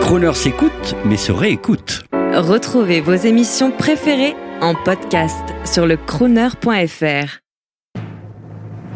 Croner 0.00 0.34
s'écoute, 0.34 0.96
mais 1.04 1.16
se 1.16 1.32
réécoute. 1.32 2.04
Retrouvez 2.34 3.00
vos 3.00 3.14
émissions 3.14 3.70
préférées 3.70 4.34
en 4.60 4.74
podcast 4.74 5.44
sur 5.64 5.86
le 5.86 5.96
crooner.fr. 5.96 7.40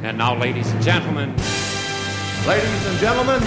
And 0.04 0.16
now, 0.16 0.34
ladies 0.34 0.66
and 0.74 0.82
gentlemen, 0.82 1.30
Ladies 2.46 2.86
and 2.86 2.98
gentlemen, 3.00 3.42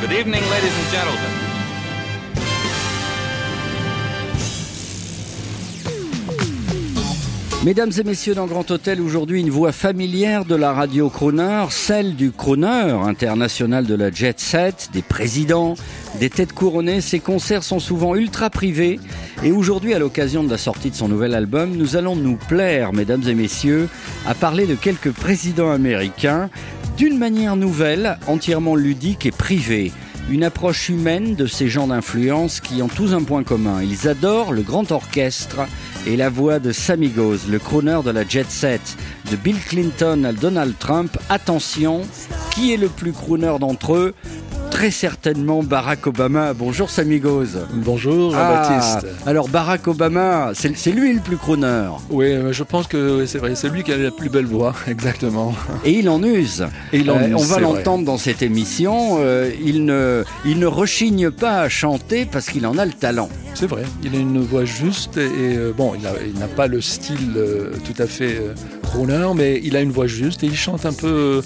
Good 0.00 0.12
evening, 0.12 0.42
ladies 0.50 0.72
and 0.72 0.90
gentlemen. 0.92 1.43
Mesdames 7.64 7.92
et 7.98 8.04
messieurs, 8.04 8.34
dans 8.34 8.46
Grand 8.46 8.70
Hôtel, 8.70 9.00
aujourd'hui, 9.00 9.40
une 9.40 9.48
voix 9.48 9.72
familière 9.72 10.44
de 10.44 10.54
la 10.54 10.74
radio 10.74 11.08
crooner, 11.08 11.64
celle 11.70 12.14
du 12.14 12.30
crooner 12.30 12.94
international 13.06 13.86
de 13.86 13.94
la 13.94 14.10
jet 14.10 14.38
set, 14.38 14.90
des 14.92 15.00
présidents, 15.00 15.72
des 16.20 16.28
têtes 16.28 16.52
couronnées. 16.52 17.00
Ses 17.00 17.20
concerts 17.20 17.62
sont 17.62 17.78
souvent 17.78 18.16
ultra 18.16 18.50
privés. 18.50 19.00
Et 19.42 19.50
aujourd'hui, 19.50 19.94
à 19.94 19.98
l'occasion 19.98 20.44
de 20.44 20.50
la 20.50 20.58
sortie 20.58 20.90
de 20.90 20.94
son 20.94 21.08
nouvel 21.08 21.34
album, 21.34 21.74
nous 21.74 21.96
allons 21.96 22.16
nous 22.16 22.36
plaire, 22.36 22.92
mesdames 22.92 23.26
et 23.26 23.34
messieurs, 23.34 23.88
à 24.26 24.34
parler 24.34 24.66
de 24.66 24.74
quelques 24.74 25.12
présidents 25.12 25.70
américains 25.70 26.50
d'une 26.98 27.16
manière 27.16 27.56
nouvelle, 27.56 28.18
entièrement 28.26 28.76
ludique 28.76 29.24
et 29.24 29.32
privée. 29.32 29.90
Une 30.30 30.44
approche 30.44 30.90
humaine 30.90 31.34
de 31.34 31.46
ces 31.46 31.68
gens 31.68 31.86
d'influence 31.86 32.60
qui 32.60 32.82
ont 32.82 32.88
tous 32.88 33.14
un 33.14 33.22
point 33.22 33.42
commun. 33.42 33.82
Ils 33.82 34.06
adorent 34.06 34.52
le 34.52 34.62
grand 34.62 34.92
orchestre 34.92 35.60
et 36.06 36.16
la 36.16 36.28
voix 36.28 36.58
de 36.58 36.72
Sammy 36.72 37.08
Goes, 37.08 37.48
le 37.48 37.58
crooner 37.58 38.00
de 38.04 38.10
la 38.10 38.26
jet 38.26 38.50
set, 38.50 38.96
de 39.30 39.36
Bill 39.36 39.58
Clinton 39.58 40.24
à 40.24 40.32
Donald 40.32 40.74
Trump. 40.78 41.16
Attention, 41.28 42.02
qui 42.54 42.72
est 42.72 42.76
le 42.76 42.88
plus 42.88 43.12
crooner 43.12 43.56
d'entre 43.58 43.94
eux? 43.94 44.14
Très 44.74 44.90
certainement 44.90 45.62
Barack 45.62 46.04
Obama. 46.08 46.52
Bonjour 46.52 46.90
Sammy 46.90 47.20
Goes. 47.20 47.46
Bonjour 47.74 48.34
Ah, 48.36 48.64
Jean-Baptiste. 48.68 49.06
alors 49.24 49.48
Barack 49.48 49.86
Obama, 49.86 50.50
c'est 50.52 50.90
lui 50.90 51.12
le 51.14 51.20
plus 51.20 51.36
crooner. 51.36 51.86
Oui, 52.10 52.26
euh, 52.26 52.52
je 52.52 52.64
pense 52.64 52.88
que 52.88 53.24
c'est 53.24 53.38
vrai, 53.38 53.54
c'est 53.54 53.68
lui 53.68 53.84
qui 53.84 53.92
a 53.92 53.96
la 53.96 54.10
plus 54.10 54.28
belle 54.28 54.46
voix, 54.46 54.74
exactement. 54.88 55.54
Et 55.84 55.92
il 55.92 56.08
en 56.08 56.20
use. 56.24 56.66
Et 56.92 56.98
il 56.98 57.10
en 57.12 57.18
Euh, 57.18 57.28
use, 57.28 57.34
on 57.36 57.44
va 57.44 57.60
l'entendre 57.60 58.04
dans 58.04 58.18
cette 58.18 58.42
émission. 58.42 59.18
euh, 59.20 59.48
il, 59.64 59.84
ne, 59.84 60.24
il 60.44 60.58
ne 60.58 60.66
rechigne 60.66 61.30
pas 61.30 61.60
à 61.60 61.68
chanter 61.68 62.26
parce 62.26 62.50
qu'il 62.50 62.66
en 62.66 62.76
a 62.76 62.84
le 62.84 62.92
talent. 62.92 63.28
C'est 63.54 63.68
vrai, 63.68 63.84
il 64.02 64.12
a 64.16 64.18
une 64.18 64.40
voix 64.40 64.64
juste 64.64 65.16
et, 65.18 65.52
et, 65.52 65.58
bon, 65.76 65.92
il 65.94 66.38
n'a 66.38 66.48
pas 66.48 66.66
le 66.66 66.80
style 66.80 67.34
euh, 67.36 67.70
tout 67.84 68.02
à 68.02 68.06
fait 68.08 68.40
mais 69.34 69.60
il 69.64 69.76
a 69.76 69.80
une 69.80 69.90
voix 69.90 70.06
juste 70.06 70.42
et 70.44 70.46
il 70.46 70.56
chante 70.56 70.86
un 70.86 70.92
peu, 70.92 71.06
euh, 71.06 71.42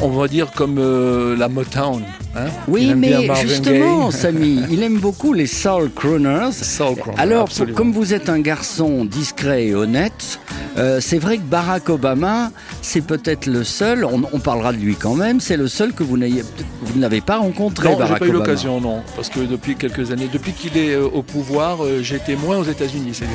on 0.00 0.08
va 0.10 0.28
dire 0.28 0.50
comme 0.52 0.78
euh, 0.78 1.36
la 1.36 1.48
Motown. 1.48 2.02
hein. 2.36 2.46
Oui, 2.68 2.94
mais 2.96 3.28
justement. 3.42 4.10
Samy, 4.10 4.62
il 4.70 4.82
aime 4.82 4.98
beaucoup 4.98 5.32
les 5.32 5.46
soul 5.46 5.90
crooners. 5.94 6.52
Soul 6.52 6.96
crooner, 6.96 7.18
Alors, 7.18 7.42
absolument. 7.42 7.76
comme 7.76 7.92
vous 7.92 8.14
êtes 8.14 8.28
un 8.28 8.38
garçon 8.40 9.04
discret 9.04 9.66
et 9.66 9.74
honnête, 9.74 10.38
euh, 10.78 11.00
c'est 11.00 11.18
vrai 11.18 11.38
que 11.38 11.42
Barack 11.42 11.88
Obama, 11.88 12.50
c'est 12.82 13.00
peut-être 13.04 13.46
le 13.46 13.64
seul, 13.64 14.04
on, 14.04 14.22
on 14.32 14.38
parlera 14.38 14.72
de 14.72 14.78
lui 14.78 14.94
quand 14.94 15.14
même, 15.14 15.40
c'est 15.40 15.56
le 15.56 15.68
seul 15.68 15.92
que 15.92 16.04
vous 16.04 16.16
n'ayez- 16.16 16.44
vous 16.82 16.98
n'avez 17.00 17.20
pas 17.20 17.38
rencontré, 17.38 17.88
Non, 17.90 17.98
Barack 17.98 18.20
pas 18.20 18.26
eu 18.26 18.30
l'occasion, 18.32 18.80
non, 18.80 19.02
parce 19.16 19.28
que 19.28 19.40
depuis 19.40 19.74
quelques 19.74 20.10
années, 20.12 20.28
depuis 20.32 20.52
qu'il 20.52 20.76
est 20.78 20.94
au 20.96 21.22
pouvoir, 21.22 21.78
été 22.16 22.36
moins 22.36 22.58
aux 22.58 22.64
États-Unis. 22.64 23.10
c'est 23.12 23.24
vrai. 23.24 23.34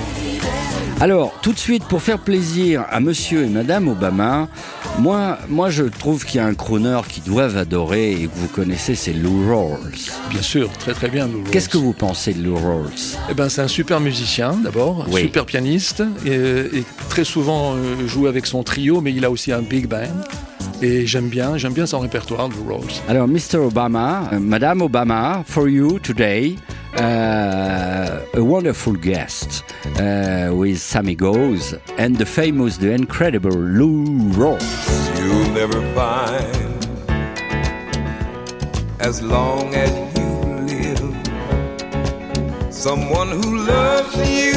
Alors, 1.02 1.33
tout 1.41 1.52
de 1.52 1.58
suite, 1.59 1.83
pour 1.86 2.02
faire 2.02 2.19
plaisir 2.19 2.86
à 2.89 2.99
monsieur 3.02 3.33
et 3.42 3.48
madame 3.48 3.88
Obama, 3.88 4.48
moi, 5.00 5.38
moi 5.50 5.70
je 5.70 5.84
trouve 5.84 6.26
qu'il 6.26 6.38
y 6.38 6.39
a 6.39 6.45
un 6.45 6.53
crooner 6.53 7.00
qui 7.08 7.22
doivent 7.22 7.58
adorer 7.58 8.12
et 8.12 8.28
que 8.28 8.31
vous 8.36 8.48
connaissez, 8.48 8.95
c'est 8.95 9.14
Lou 9.14 9.48
Rawls. 9.50 9.92
Bien 10.30 10.42
sûr, 10.42 10.70
très 10.78 10.94
très 10.94 11.08
bien. 11.09 11.28
Lou 11.28 11.44
Qu'est-ce 11.52 11.70
que 11.70 11.78
vous 11.78 11.94
pensez 11.94 12.34
de 12.34 12.44
Lou 12.44 12.56
Rawls? 12.56 12.89
Eh 13.30 13.34
ben, 13.34 13.50
c'est 13.50 13.61
un 13.61 13.67
super 13.67 14.00
musicien 14.00 14.54
d'abord, 14.54 15.06
Oui. 15.11 15.22
super 15.22 15.45
pianiste 15.45 16.04
et, 16.26 16.31
et 16.31 16.84
très 17.09 17.23
souvent 17.23 17.73
euh, 17.76 18.08
joue 18.08 18.27
avec 18.27 18.45
son 18.45 18.64
trio, 18.64 19.02
mais 19.02 19.11
il 19.14 19.23
a 19.26 19.32
aussi 19.32 19.52
un 19.52 19.61
big 19.61 19.88
band. 19.88 20.08
Et 20.82 21.05
j'aime 21.05 21.30
bien, 21.30 21.58
j'aime 21.58 21.73
bien 21.73 21.86
son 21.86 22.00
répertoire, 22.00 22.50
Lou 22.50 22.73
Rawls. 22.73 22.92
Alors, 23.08 23.27
Mr. 23.27 23.58
Obama, 23.58 24.30
euh, 24.33 24.39
Madame 24.39 24.82
Obama, 24.82 25.44
for 25.48 25.70
you 25.70 25.98
today, 26.00 26.55
uh, 26.95 28.26
a 28.33 28.43
wonderful 28.43 28.93
guest 28.93 29.64
uh, 29.98 30.52
with 30.54 30.80
Sammy 30.80 31.15
Goes 31.15 31.73
and 31.98 32.17
the 32.17 32.26
famous, 32.26 32.77
the 32.77 32.92
incredible 32.92 33.52
Lou 33.52 34.05
Rawls. 34.33 34.64
you'll 35.20 35.52
never 35.53 35.82
find 35.93 36.73
as 38.99 39.21
long 39.21 39.73
as 39.76 39.92
you 40.17 40.30
live 40.71 41.14
someone 42.73 43.30
who 43.30 43.58
loves 43.65 44.15
you 44.30 44.53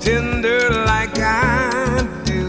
tender 0.00 0.68
like 0.84 1.18
I 1.18 2.06
do. 2.24 2.42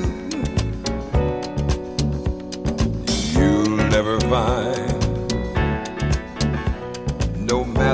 You'll 3.39 3.77
never 3.95 4.19
find, 4.21 4.74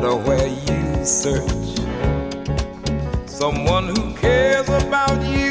matter 0.02 0.16
where 0.16 0.48
you 0.48 1.06
search, 1.06 1.78
someone 3.28 3.88
who 3.88 4.14
cares 4.16 4.68
about 4.68 5.22
you 5.24 5.51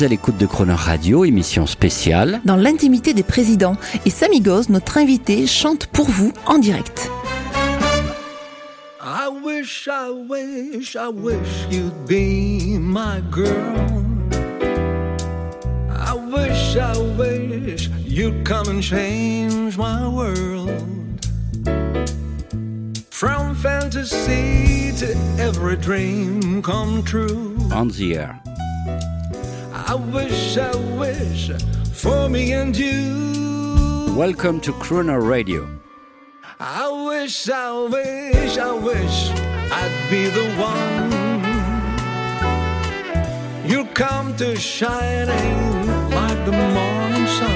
Êtes 0.00 0.06
à 0.06 0.08
l'écoute 0.08 0.36
de 0.36 0.46
Croner 0.46 0.74
Radio, 0.74 1.24
émission 1.24 1.66
spéciale. 1.66 2.40
dans 2.44 2.56
l'intimité 2.56 3.12
des 3.12 3.22
présidents. 3.22 3.76
Et 4.06 4.10
Samigos, 4.10 4.68
notre 4.68 4.98
invité, 4.98 5.46
chante 5.46 5.86
pour 5.86 6.08
vous 6.08 6.32
en 6.46 6.58
direct. 6.58 7.10
I 9.02 9.28
wish, 9.42 9.88
I 9.88 10.10
wish, 10.10 10.96
I 10.96 11.08
wish 11.08 11.66
you'd 11.70 11.92
be 12.06 12.78
my 12.78 13.20
girl. 13.30 13.76
I 15.90 16.14
wish, 16.14 16.76
I 16.76 16.96
wish 17.18 17.90
you'd 18.06 18.44
come 18.44 18.68
and 18.68 18.82
change 18.82 19.76
my 19.76 20.06
world. 20.06 20.70
From 23.10 23.54
fantasy 23.54 24.92
to 24.98 25.14
every 25.38 25.76
dream 25.76 26.62
come 26.62 27.02
true. 27.02 27.56
On 27.72 27.88
the 27.88 28.16
air. 28.16 28.40
I 29.90 29.94
wish, 29.96 30.56
I 30.56 30.76
wish 31.00 31.50
for 31.92 32.28
me 32.28 32.52
and 32.52 32.76
you. 32.76 34.14
Welcome 34.16 34.60
to 34.60 34.72
Croner 34.74 35.20
Radio. 35.20 35.68
I 36.60 36.88
wish, 37.08 37.50
I 37.50 37.72
wish, 37.88 38.56
I 38.56 38.72
wish 38.72 39.30
I'd 39.72 40.06
be 40.08 40.28
the 40.28 40.46
one. 40.54 41.10
You 43.68 43.84
come 43.86 44.36
to 44.36 44.54
shining 44.54 45.88
like 46.10 46.44
the 46.44 46.52
morning 46.52 47.26
sun. 47.26 47.50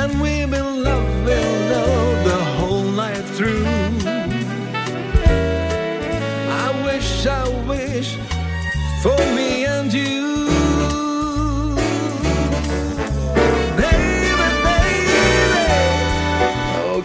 And 0.00 0.20
we've 0.20 0.50
been 0.50 0.82
loving 0.82 1.70
love 1.70 2.24
the 2.24 2.44
whole 2.56 2.90
night 2.90 3.24
through. 3.36 3.64
I 6.50 6.82
wish, 6.84 7.26
I 7.26 7.48
wish 7.64 8.18
for 9.02 9.16
me 9.36 9.57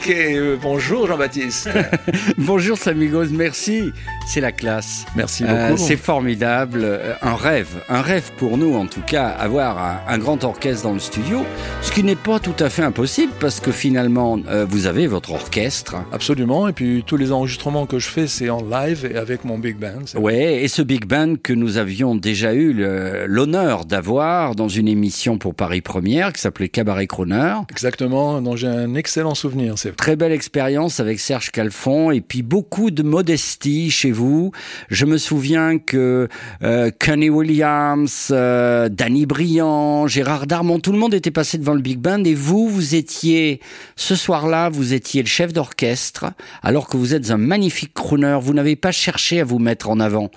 Ok, 0.06 0.10
euh, 0.10 0.58
bonjour 0.62 1.08
Jean-Baptiste. 1.08 1.70
Bonjour 2.38 2.78
Samigos, 2.78 3.28
merci. 3.32 3.94
C'est 4.28 4.42
la 4.42 4.52
classe. 4.52 5.06
Merci 5.16 5.46
Euh, 5.48 5.70
beaucoup. 5.70 5.82
c'est 5.82 5.96
formidable, 5.96 6.82
Euh, 6.84 7.14
un 7.22 7.36
rêve, 7.36 7.70
un 7.88 8.02
rêve 8.02 8.30
pour 8.38 8.58
nous 8.58 8.76
en 8.76 8.86
tout 8.86 9.00
cas, 9.02 9.28
avoir 9.28 9.78
un, 9.78 10.02
un 10.14 10.18
grand 10.18 10.44
orchestre 10.44 10.84
dans 10.84 10.92
le 10.92 11.00
studio, 11.00 11.46
ce 11.82 11.94
qui 11.94 12.04
n'est 12.04 12.18
pas 12.18 12.40
tout 12.40 12.56
à 12.60 12.70
fait 12.70 12.82
impossible 12.82 13.32
parce 13.40 13.62
que 13.62 13.72
finalement 13.72 14.38
euh, 14.50 14.66
vous 14.68 14.88
avez 14.88 15.08
votre 15.08 15.32
orchestre. 15.32 15.96
Absolument, 16.12 16.68
et 16.68 16.74
puis 16.74 17.04
tous 17.08 17.16
les 17.16 17.32
enregistrements 17.32 17.86
que 17.86 17.98
je 18.00 18.10
fais, 18.10 18.28
c'est 18.28 18.50
en 18.50 18.62
live 18.62 19.10
et 19.10 19.16
avec 19.16 19.46
mon 19.46 19.58
big 19.58 19.78
band. 19.78 20.02
C'est- 20.06 20.18
Ouais, 20.18 20.64
et 20.64 20.68
ce 20.68 20.82
big 20.82 21.06
band 21.06 21.36
que 21.42 21.54
nous 21.54 21.78
avions 21.78 22.14
déjà 22.16 22.54
eu 22.54 22.74
le- 22.74 23.26
l'honneur 23.26 23.86
d'avoir 23.86 24.54
dans 24.56 24.68
une 24.68 24.90
émission 24.90 25.38
pour 25.38 25.56
Paris 25.56 25.80
Première 25.82 26.34
qui 26.34 26.42
s'appelait 26.42 26.68
Cabaret 26.70 27.08
Croner. 27.08 27.54
Exactement, 27.72 28.42
dont 28.42 28.58
j'ai 28.58 28.68
un 28.68 28.96
excellent 28.96 29.36
souvenir. 29.36 29.76
C'est 29.78 29.93
Très 29.98 30.16
belle 30.16 30.32
expérience 30.32 31.00
avec 31.00 31.20
Serge 31.20 31.52
Calfon 31.52 32.12
et 32.12 32.22
puis 32.22 32.42
beaucoup 32.42 32.92
de 32.92 33.04
modestie 33.04 33.92
chez 33.92 34.12
vous. 34.12 34.52
Je 34.90 35.06
me 35.06 35.18
souviens 35.18 35.78
que 35.78 36.28
euh, 36.64 36.92
Kenny 37.00 37.30
Williams, 37.30 38.30
euh, 38.32 38.90
Danny 38.90 39.26
Briand, 39.26 40.08
Gérard 40.08 40.48
Darmon, 40.48 40.80
tout 40.80 40.92
le 40.92 40.98
monde 40.98 41.14
était 41.14 41.32
passé 41.32 41.58
devant 41.58 41.74
le 41.74 41.82
Big 41.82 42.00
Band 42.00 42.24
et 42.24 42.34
vous, 42.34 42.68
vous 42.68 42.96
étiez 42.96 43.60
ce 43.96 44.16
soir-là, 44.16 44.70
vous 44.70 44.94
étiez 44.94 45.22
le 45.22 45.28
chef 45.28 45.54
d'orchestre 45.54 46.26
alors 46.62 46.88
que 46.88 46.98
vous 46.98 47.14
êtes 47.14 47.32
un 47.32 47.38
magnifique 47.38 47.94
crooner. 47.94 48.38
Vous 48.42 48.54
n'avez 48.54 48.76
pas 48.76 48.92
cherché 48.92 49.40
à 49.40 49.44
vous 49.44 49.60
mettre 49.60 49.90
en 49.90 50.00
avant. 50.00 50.30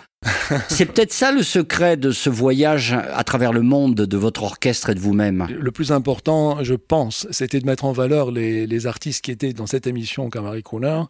C'est 0.68 0.86
peut-être 0.86 1.12
ça 1.12 1.32
le 1.32 1.42
secret 1.42 1.96
de 1.96 2.10
ce 2.10 2.30
voyage 2.30 2.92
à 2.92 3.24
travers 3.24 3.52
le 3.52 3.62
monde 3.62 3.94
de 3.94 4.16
votre 4.16 4.42
orchestre 4.42 4.90
et 4.90 4.94
de 4.94 5.00
vous-même. 5.00 5.46
Le 5.50 5.70
plus 5.70 5.92
important, 5.92 6.62
je 6.62 6.74
pense, 6.74 7.26
c'était 7.30 7.60
de 7.60 7.66
mettre 7.66 7.84
en 7.84 7.92
valeur 7.92 8.30
les, 8.30 8.86
artistes 8.86 9.24
qui 9.24 9.30
étaient 9.30 9.52
dans 9.52 9.66
cette 9.66 9.86
émission 9.86 10.28
Camari 10.30 10.62
Crooner. 10.62 11.02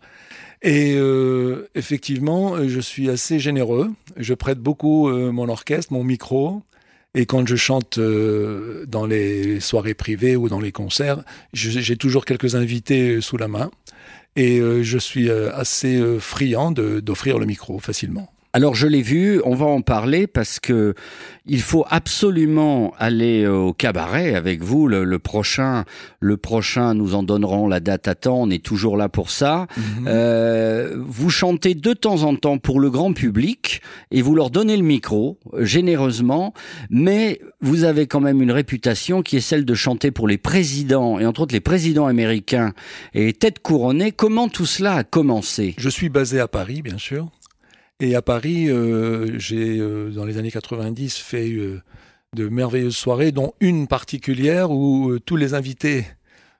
Et 0.63 0.95
euh, 0.97 1.69
effectivement, 1.75 2.67
je 2.67 2.81
suis 2.81 3.11
assez 3.11 3.39
généreux. 3.39 3.91
Je 4.17 4.35
prête 4.35 4.59
beaucoup 4.59 5.09
euh, 5.09 5.33
mon 5.33 5.49
orchestre, 5.49 5.93
mon 5.93 6.05
micro. 6.05 6.63
Et 7.15 7.27
quand 7.27 7.47
je 7.47 7.57
chante 7.57 7.99
euh, 7.99 8.85
dans 8.87 9.07
les 9.07 9.61
soirées 9.61 9.95
privées 9.95 10.37
ou 10.37 10.49
dans 10.49 10.61
les 10.61 10.73
concerts, 10.73 11.23
j'ai 11.53 11.97
toujours 11.97 12.25
quelques 12.25 12.55
invités 12.55 13.21
sous 13.21 13.37
la 13.37 13.49
main. 13.49 13.71
Et 14.37 14.61
je 14.83 14.99
suis 14.99 15.31
assez 15.31 15.99
friand 16.21 16.71
d'offrir 16.71 17.39
le 17.39 17.47
micro 17.47 17.79
facilement. 17.79 18.31
Alors 18.57 18.75
je 18.75 18.87
l'ai 18.87 19.03
vu, 19.03 19.43
on 19.45 19.55
va 19.55 19.67
en 19.67 19.83
parler 19.83 20.27
parce 20.27 20.61
que 20.61 20.95
il 21.45 21.61
faut 21.61 21.85
absolument 21.91 22.95
aller 22.99 23.47
au 23.47 23.75
cabaret 23.75 24.35
avec 24.35 24.63
vous 24.63 24.89
le, 24.89 25.05
le 25.05 25.19
prochain. 25.19 25.85
Le 26.21 26.39
prochain, 26.39 26.95
nous 26.95 27.15
en 27.15 27.23
donnerons 27.23 27.69
la 27.69 27.81
date 27.81 28.09
à 28.09 28.15
temps. 28.15 28.41
On 28.41 28.49
est 28.49 28.65
toujours 28.65 28.97
là 28.97 29.11
pour 29.11 29.29
ça. 29.31 29.67
Euh, 30.07 30.97
vous 31.07 31.29
chantez 31.29 31.75
de 31.75 31.93
temps 31.93 32.23
en 32.23 32.35
temps 32.35 32.57
pour 32.57 32.81
le 32.81 32.89
grand 32.89 33.13
public 33.13 33.83
et 34.11 34.23
vous 34.23 34.35
leur 34.35 34.49
donnez 34.49 34.79
le 34.79 34.85
micro 34.85 35.39
euh, 35.53 35.67
généreusement, 35.67 36.55
mais 36.89 37.43
vous 37.61 37.85
avez 37.85 38.07
quand 38.07 38.21
même 38.21 38.41
une 38.41 38.53
réputation 38.53 39.21
qui 39.21 39.37
est 39.37 39.41
celle 39.41 39.67
de 39.67 39.75
chanter 39.75 40.11
pour 40.11 40.29
les 40.29 40.39
présidents 40.39 41.19
et 41.19 41.27
entre 41.27 41.43
autres 41.43 41.53
les 41.53 41.61
présidents 41.61 42.07
américains 42.07 42.73
et 43.13 43.35
tête 43.35 43.59
couronnée. 43.59 44.13
Comment 44.13 44.49
tout 44.49 44.65
cela 44.65 44.95
a 44.95 45.05
commencé? 45.05 45.75
Je 45.77 45.91
suis 45.91 46.09
basé 46.09 46.41
à 46.41 46.49
Paris, 46.49 46.81
bien 46.81 46.97
sûr. 46.97 47.29
Et 47.99 48.15
à 48.15 48.21
Paris, 48.21 48.69
euh, 48.69 49.39
j'ai, 49.39 49.79
euh, 49.79 50.11
dans 50.11 50.27
les 50.27 50.37
années 50.37 50.51
90, 50.51 51.17
fait 51.17 51.51
euh, 51.51 51.81
de 52.35 52.49
merveilleuses 52.49 52.97
soirées, 52.97 53.33
dont 53.33 53.55
une 53.61 53.87
particulière 53.89 54.71
où 54.71 55.19
tous 55.19 55.37
les 55.37 55.55
invités 55.55 56.07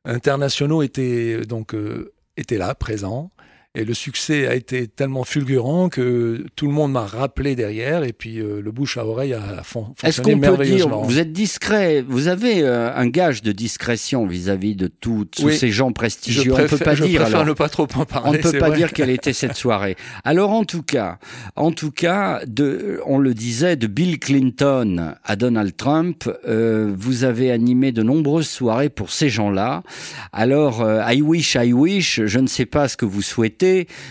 internationaux 0.07 0.83
étaient, 0.83 1.45
donc, 1.45 1.75
étaient 2.37 2.57
là, 2.57 2.75
présents. 2.75 3.31
Et 3.79 3.85
le 3.85 3.93
succès 3.93 4.47
a 4.49 4.55
été 4.55 4.87
tellement 4.89 5.23
fulgurant 5.25 5.91
que 5.91 6.47
tout 6.57 6.67
le 6.67 6.73
monde 6.73 6.93
m'a 6.93 7.05
rappelé 7.05 7.55
derrière. 7.55 8.05
Et 8.05 8.15
puis 8.15 8.39
euh, 8.41 8.63
le 8.63 8.73
bouche 8.73 8.97
à 8.97 9.05
oreille 9.05 9.35
a 9.35 9.63
fon- 9.63 9.89
Est-ce 10.03 10.23
fonctionné 10.23 10.47
qu'on 10.49 10.57
peut 10.57 10.65
dire, 10.65 10.89
vous 10.89 11.19
êtes 11.19 11.33
discret, 11.33 12.03
vous 12.09 12.29
avez 12.29 12.63
euh, 12.63 12.91
un 12.95 13.07
gage 13.07 13.43
de 13.43 13.53
discrétion 13.53 14.27
vis-à-vis 14.27 14.77
de 14.77 14.87
tous 14.87 15.27
Oui. 15.43 15.55
ces 15.57 15.71
gens 15.71 15.93
prestigieux? 15.93 16.53
préfère, 16.53 16.73
on 16.75 16.79
peut 16.79 16.85
pas 16.85 16.95
je 16.95 17.05
dire 17.05 17.23
alors. 17.27 17.45
ne 17.45 17.53
pas 17.53 17.69
trop 17.69 17.87
en 17.97 18.07
parler. 18.07 18.31
On 18.31 18.33
ne 18.33 18.39
peut 18.39 18.59
pas 18.59 18.69
vrai. 18.69 18.79
dire 18.79 18.93
quelle 18.95 19.11
était 19.11 19.35
cette 19.35 19.57
soirée. 19.65 19.97
Alors 20.25 20.53
en 20.53 20.65
tout 20.65 20.83
cas, 20.83 21.19
en 21.55 21.71
tout 21.71 21.91
cas, 21.91 22.41
de, 22.47 23.01
on 23.05 23.19
le 23.19 23.35
disait, 23.35 23.77
de 23.77 23.87
Bill 23.87 24.19
Clinton 24.19 25.13
à 25.23 25.37
Donald 25.37 25.77
Trump, 25.77 26.31
euh, 26.49 26.95
vous 26.97 27.25
avez 27.25 27.51
animé 27.51 27.93
de 27.93 28.03
nombreuses 28.03 28.49
soirées 28.49 28.89
pour 28.89 29.13
ces 29.13 29.29
gens-là. 29.29 29.83
Alors, 30.33 30.81
euh, 30.81 31.03
I 31.13 31.21
wish, 31.21 31.57
I 31.61 31.75
wish, 31.75 32.23
je 32.25 32.39
ne 32.39 32.47
sais 32.47 32.65
pas 32.67 32.89
ce 32.89 32.97
que 32.97 33.05
vous 33.05 33.21
souhaitez. 33.23 33.66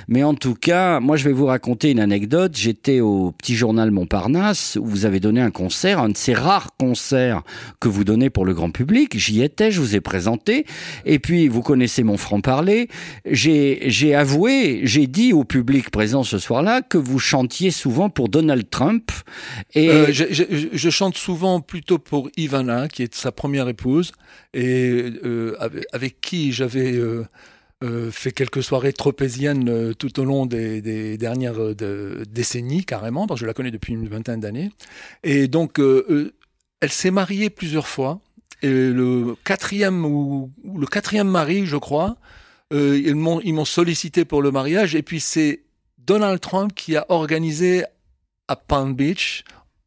Mais 0.07 0.23
en 0.23 0.33
tout 0.33 0.55
cas, 0.55 0.99
moi 0.99 1.17
je 1.17 1.25
vais 1.25 1.33
vous 1.33 1.45
raconter 1.45 1.91
une 1.91 1.99
anecdote. 1.99 2.55
J'étais 2.55 2.99
au 2.99 3.31
petit 3.31 3.55
journal 3.55 3.91
Montparnasse 3.91 4.77
où 4.81 4.85
vous 4.85 5.05
avez 5.05 5.19
donné 5.19 5.41
un 5.41 5.51
concert, 5.51 5.99
un 5.99 6.09
de 6.09 6.17
ces 6.17 6.33
rares 6.33 6.75
concerts 6.77 7.43
que 7.79 7.87
vous 7.87 8.03
donnez 8.03 8.29
pour 8.29 8.45
le 8.45 8.53
grand 8.53 8.71
public. 8.71 9.17
J'y 9.17 9.41
étais, 9.41 9.71
je 9.71 9.79
vous 9.79 9.95
ai 9.95 10.01
présenté, 10.01 10.65
et 11.05 11.19
puis 11.19 11.47
vous 11.47 11.61
connaissez 11.61 12.03
mon 12.03 12.17
franc-parler. 12.17 12.89
J'ai 13.25 14.15
avoué, 14.15 14.81
j'ai 14.83 15.07
dit 15.07 15.33
au 15.33 15.43
public 15.43 15.89
présent 15.89 16.23
ce 16.23 16.37
soir-là 16.37 16.81
que 16.81 16.97
vous 16.97 17.19
chantiez 17.19 17.71
souvent 17.71 18.09
pour 18.09 18.29
Donald 18.29 18.69
Trump. 18.69 19.11
Euh, 19.75 20.07
je, 20.11 20.89
chante 20.89 21.17
souvent 21.17 21.61
plutôt 21.61 21.99
pour 21.99 22.29
Ivana, 22.37 22.87
qui 22.87 23.03
est 23.03 23.15
sa 23.15 23.31
première 23.31 23.67
épouse, 23.67 24.11
et 24.53 25.13
euh, 25.23 25.55
avec, 25.59 25.85
avec 25.93 26.21
qui 26.21 26.51
j'avais 26.51 26.93
euh, 26.93 27.25
euh, 27.83 28.09
fait 28.09 28.31
quelques 28.31 28.63
soirées 28.63 28.93
tropéziennes 28.93 29.67
euh, 29.67 29.93
tout 29.93 30.21
au 30.21 30.23
long 30.23 30.45
des, 30.45 31.17
dernières 31.17 31.61
euh, 31.61 32.23
décennies, 32.25 32.85
carrément, 32.85 33.27
je 33.35 33.45
la 33.45 33.53
connais 33.53 33.71
depuis 33.71 33.93
une 33.93 34.07
vingtaine 34.07 34.39
d'années. 34.39 34.71
Et 35.23 35.49
donc, 35.49 35.79
elle 35.79 36.89
s'est 36.89 37.11
mariée 37.11 37.49
plusieurs 37.49 37.87
fois. 37.87 38.21
Et 38.61 38.69
le 38.69 39.35
quatrième 39.43 40.05
ou, 40.05 40.51
ou 40.63 40.77
le 40.77 40.87
quatrième 40.87 41.27
mari, 41.27 41.65
je 41.65 41.75
crois, 41.75 42.15
ils 42.71 43.15
m'ont 43.15 43.65
sollicité 43.65 44.23
pour 44.23 44.41
le 44.41 44.51
mariage. 44.51 44.95
Et 44.95 45.03
puis 45.03 45.19
c'est 45.19 45.63
Donald 45.97 46.39
Trump 46.39 46.73
qui 46.73 46.95
a 46.95 47.05
organisé 47.09 47.83
à 48.47 48.55
Palm 48.55 48.95
Beach, 48.95 49.43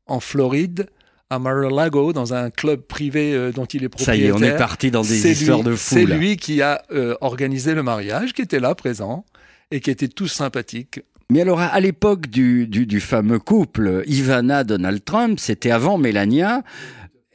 en 0.06 0.20
Floride, 0.20 0.90
à 1.30 1.38
Mar-a-Lago, 1.38 2.12
dans 2.12 2.32
un 2.34 2.50
club 2.50 2.80
privé 2.80 3.34
euh, 3.34 3.52
dont 3.52 3.66
il 3.66 3.84
est 3.84 4.00
ça 4.00 4.16
y 4.16 4.24
est, 4.24 4.28
propriétaire. 4.28 4.52
on 4.52 4.56
est 4.56 4.58
parti 4.58 4.90
dans 4.90 5.02
des 5.02 5.30
histoires 5.30 5.58
lui- 5.58 5.64
de 5.64 5.74
fous. 5.74 5.94
C'est 5.94 6.04
lui 6.06 6.36
qui 6.36 6.62
a 6.62 6.82
euh, 6.92 7.14
organisé 7.20 7.74
le 7.74 7.82
mariage, 7.82 8.32
qui 8.32 8.42
était 8.42 8.60
là 8.60 8.74
présent 8.74 9.24
et 9.70 9.80
qui 9.80 9.90
était 9.90 10.08
tout 10.08 10.28
sympathique. 10.28 11.00
Mais 11.30 11.42
alors, 11.42 11.60
à 11.60 11.78
l'époque 11.80 12.28
du, 12.28 12.66
du, 12.66 12.86
du 12.86 13.00
fameux 13.00 13.38
couple 13.38 14.02
Ivana-Donald 14.06 15.04
Trump, 15.04 15.38
c'était 15.38 15.70
avant 15.70 15.98
Mélania, 15.98 16.62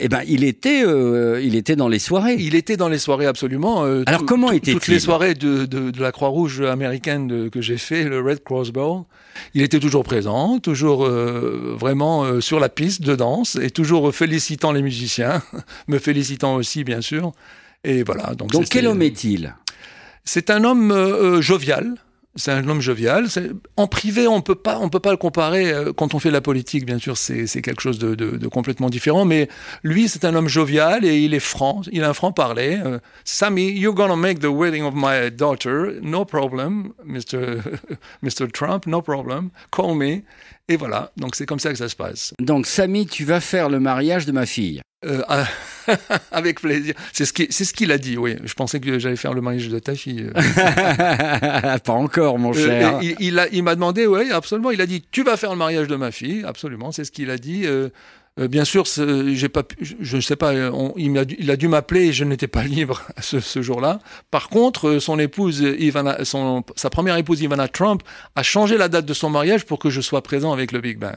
eh 0.05 0.09
ben, 0.09 0.21
il 0.27 0.43
était, 0.43 0.83
euh, 0.85 1.39
il 1.41 1.55
était 1.55 1.75
dans 1.77 1.87
les 1.87 1.97
soirées. 1.99 2.35
Il 2.37 2.55
était 2.55 2.75
dans 2.77 2.89
les 2.89 2.97
soirées 2.99 3.25
absolument. 3.25 3.85
euh, 3.85 4.03
Alors, 4.05 4.25
comment 4.25 4.51
était-il 4.51 4.73
Toutes 4.73 4.87
les 4.87 4.99
soirées 4.99 5.33
de, 5.33 5.65
de, 5.65 5.91
de 5.91 6.01
la 6.01 6.11
Croix-Rouge 6.11 6.59
américaine 6.61 7.27
de- 7.27 7.47
que 7.47 7.61
j'ai 7.61 7.77
fait, 7.77 8.03
le 8.03 8.19
Red 8.19 8.43
Cross 8.43 8.71
Bowl, 8.71 9.03
il 9.53 9.61
était 9.61 9.79
toujours 9.79 10.03
présent, 10.03 10.59
toujours 10.59 11.05
euh, 11.05 11.75
vraiment 11.79 12.23
euh, 12.25 12.41
sur 12.41 12.59
la 12.59 12.67
piste 12.69 13.01
de 13.01 13.15
danse 13.15 13.55
et 13.55 13.69
toujours 13.69 14.13
félicitant 14.13 14.73
les 14.73 14.81
musiciens, 14.81 15.41
me 15.87 15.99
félicitant 15.99 16.55
aussi 16.55 16.83
bien 16.83 16.99
sûr. 17.01 17.31
Et 17.85 18.03
voilà. 18.03 18.35
Donc, 18.35 18.51
Donc, 18.51 18.65
quel 18.69 18.87
homme 18.87 19.01
est-il? 19.01 19.55
C'est 20.25 20.49
un 20.49 20.63
homme 20.65 20.91
euh, 20.91 21.41
jovial. 21.41 21.95
C'est 22.35 22.51
un 22.51 22.67
homme 22.67 22.81
jovial. 22.81 23.27
En 23.77 23.85
privé, 23.87 24.27
on 24.27 24.41
peut 24.41 24.55
pas, 24.55 24.79
on 24.79 24.89
peut 24.89 24.99
pas 24.99 25.11
le 25.11 25.17
comparer. 25.17 25.71
euh, 25.71 25.93
Quand 25.93 26.15
on 26.15 26.19
fait 26.19 26.31
la 26.31 26.41
politique, 26.41 26.85
bien 26.85 26.97
sûr, 26.97 27.15
c'est 27.17 27.45
quelque 27.61 27.81
chose 27.81 27.99
de, 27.99 28.15
de, 28.15 28.31
de 28.37 28.47
complètement 28.47 28.89
différent. 28.89 29.23
Mais 29.23 29.49
lui, 29.83 30.07
c'est 30.09 30.25
un 30.25 30.33
homme 30.33 30.47
jovial 30.47 31.05
et 31.05 31.19
il 31.19 31.33
est 31.35 31.39
franc. 31.39 31.81
Il 31.91 32.03
a 32.03 32.09
un 32.09 32.13
franc 32.13 32.31
parler. 32.31 32.79
Euh, 32.83 32.97
Sammy, 33.23 33.69
you're 33.71 33.93
gonna 33.93 34.15
make 34.15 34.39
the 34.39 34.45
wedding 34.47 34.83
of 34.83 34.93
my 34.95 35.29
daughter. 35.31 35.99
No 36.01 36.25
problem, 36.25 36.93
Mr. 37.05 37.57
Mr. 38.23 38.47
Trump. 38.51 38.87
No 38.87 39.01
problem. 39.03 39.49
Call 39.71 39.95
me. 39.95 40.21
Et 40.69 40.75
voilà. 40.77 41.11
Donc 41.17 41.35
c'est 41.35 41.45
comme 41.45 41.59
ça 41.59 41.71
que 41.71 41.77
ça 41.77 41.87
se 41.89 41.95
passe. 41.95 42.33
Donc, 42.39 42.65
Samy, 42.65 43.05
tu 43.05 43.25
vas 43.25 43.41
faire 43.41 43.69
le 43.69 43.79
mariage 43.79 44.25
de 44.25 44.31
ma 44.31 44.45
fille. 44.45 44.81
Euh, 45.05 45.21
ah, 45.27 45.45
avec 46.31 46.61
plaisir. 46.61 46.93
C'est 47.11 47.25
ce 47.25 47.73
qu'il 47.73 47.91
a 47.91 47.97
dit. 47.97 48.17
Oui. 48.17 48.35
Je 48.43 48.53
pensais 48.53 48.79
que 48.79 48.99
j'allais 48.99 49.15
faire 49.17 49.33
le 49.33 49.41
mariage 49.41 49.67
de 49.69 49.79
ta 49.79 49.95
fille. 49.95 50.27
Pas 51.83 51.93
encore, 51.93 52.39
mon 52.39 52.51
Euh, 52.53 52.65
cher. 52.65 52.99
il, 53.01 53.15
il 53.19 53.39
a- 53.39 53.47
il 53.51 53.63
m'a 53.63 53.75
demandé, 53.75 54.07
oui, 54.07 54.31
absolument. 54.31 54.71
Il 54.71 54.81
a 54.81 54.85
dit, 54.85 55.03
tu 55.11 55.23
vas 55.23 55.37
faire 55.37 55.51
le 55.51 55.57
mariage 55.57 55.87
de 55.87 55.95
ma 55.95 56.11
fille, 56.11 56.43
absolument. 56.45 56.91
C'est 56.91 57.03
ce 57.03 57.11
qu'il 57.11 57.29
a 57.29 57.37
dit. 57.37 57.63
Euh, 57.65 57.89
euh, 58.39 58.47
bien 58.47 58.65
sûr, 58.65 58.85
j'ai 58.87 59.49
pas, 59.49 59.61
je- 59.79 60.15
ne 60.15 60.21
sais 60.21 60.35
pas. 60.35 60.53
on- 60.53 60.93
il, 60.97 61.11
m'a 61.11 61.23
dû- 61.25 61.35
il 61.37 61.51
a 61.51 61.55
dû 61.55 61.67
m'appeler 61.67 62.07
et 62.07 62.13
je 62.13 62.23
n'étais 62.23 62.47
pas 62.47 62.63
libre 62.63 63.01
ce, 63.19 63.39
ce 63.39 63.61
jour-là. 63.61 63.99
Par 64.31 64.49
contre, 64.49 64.97
son 64.99 65.19
épouse, 65.19 65.59
Ivana, 65.59 66.23
son, 66.25 66.63
sa 66.75 66.89
première 66.89 67.17
épouse 67.17 67.41
Ivana 67.41 67.67
Trump, 67.67 68.01
a 68.35 68.41
changé 68.43 68.77
la 68.77 68.87
date 68.87 69.05
de 69.05 69.13
son 69.13 69.29
mariage 69.29 69.65
pour 69.65 69.77
que 69.79 69.89
je 69.89 70.01
sois 70.01 70.23
présent 70.23 70.51
avec 70.53 70.71
le 70.71 70.79
Big 70.81 70.97
Band. 70.97 71.11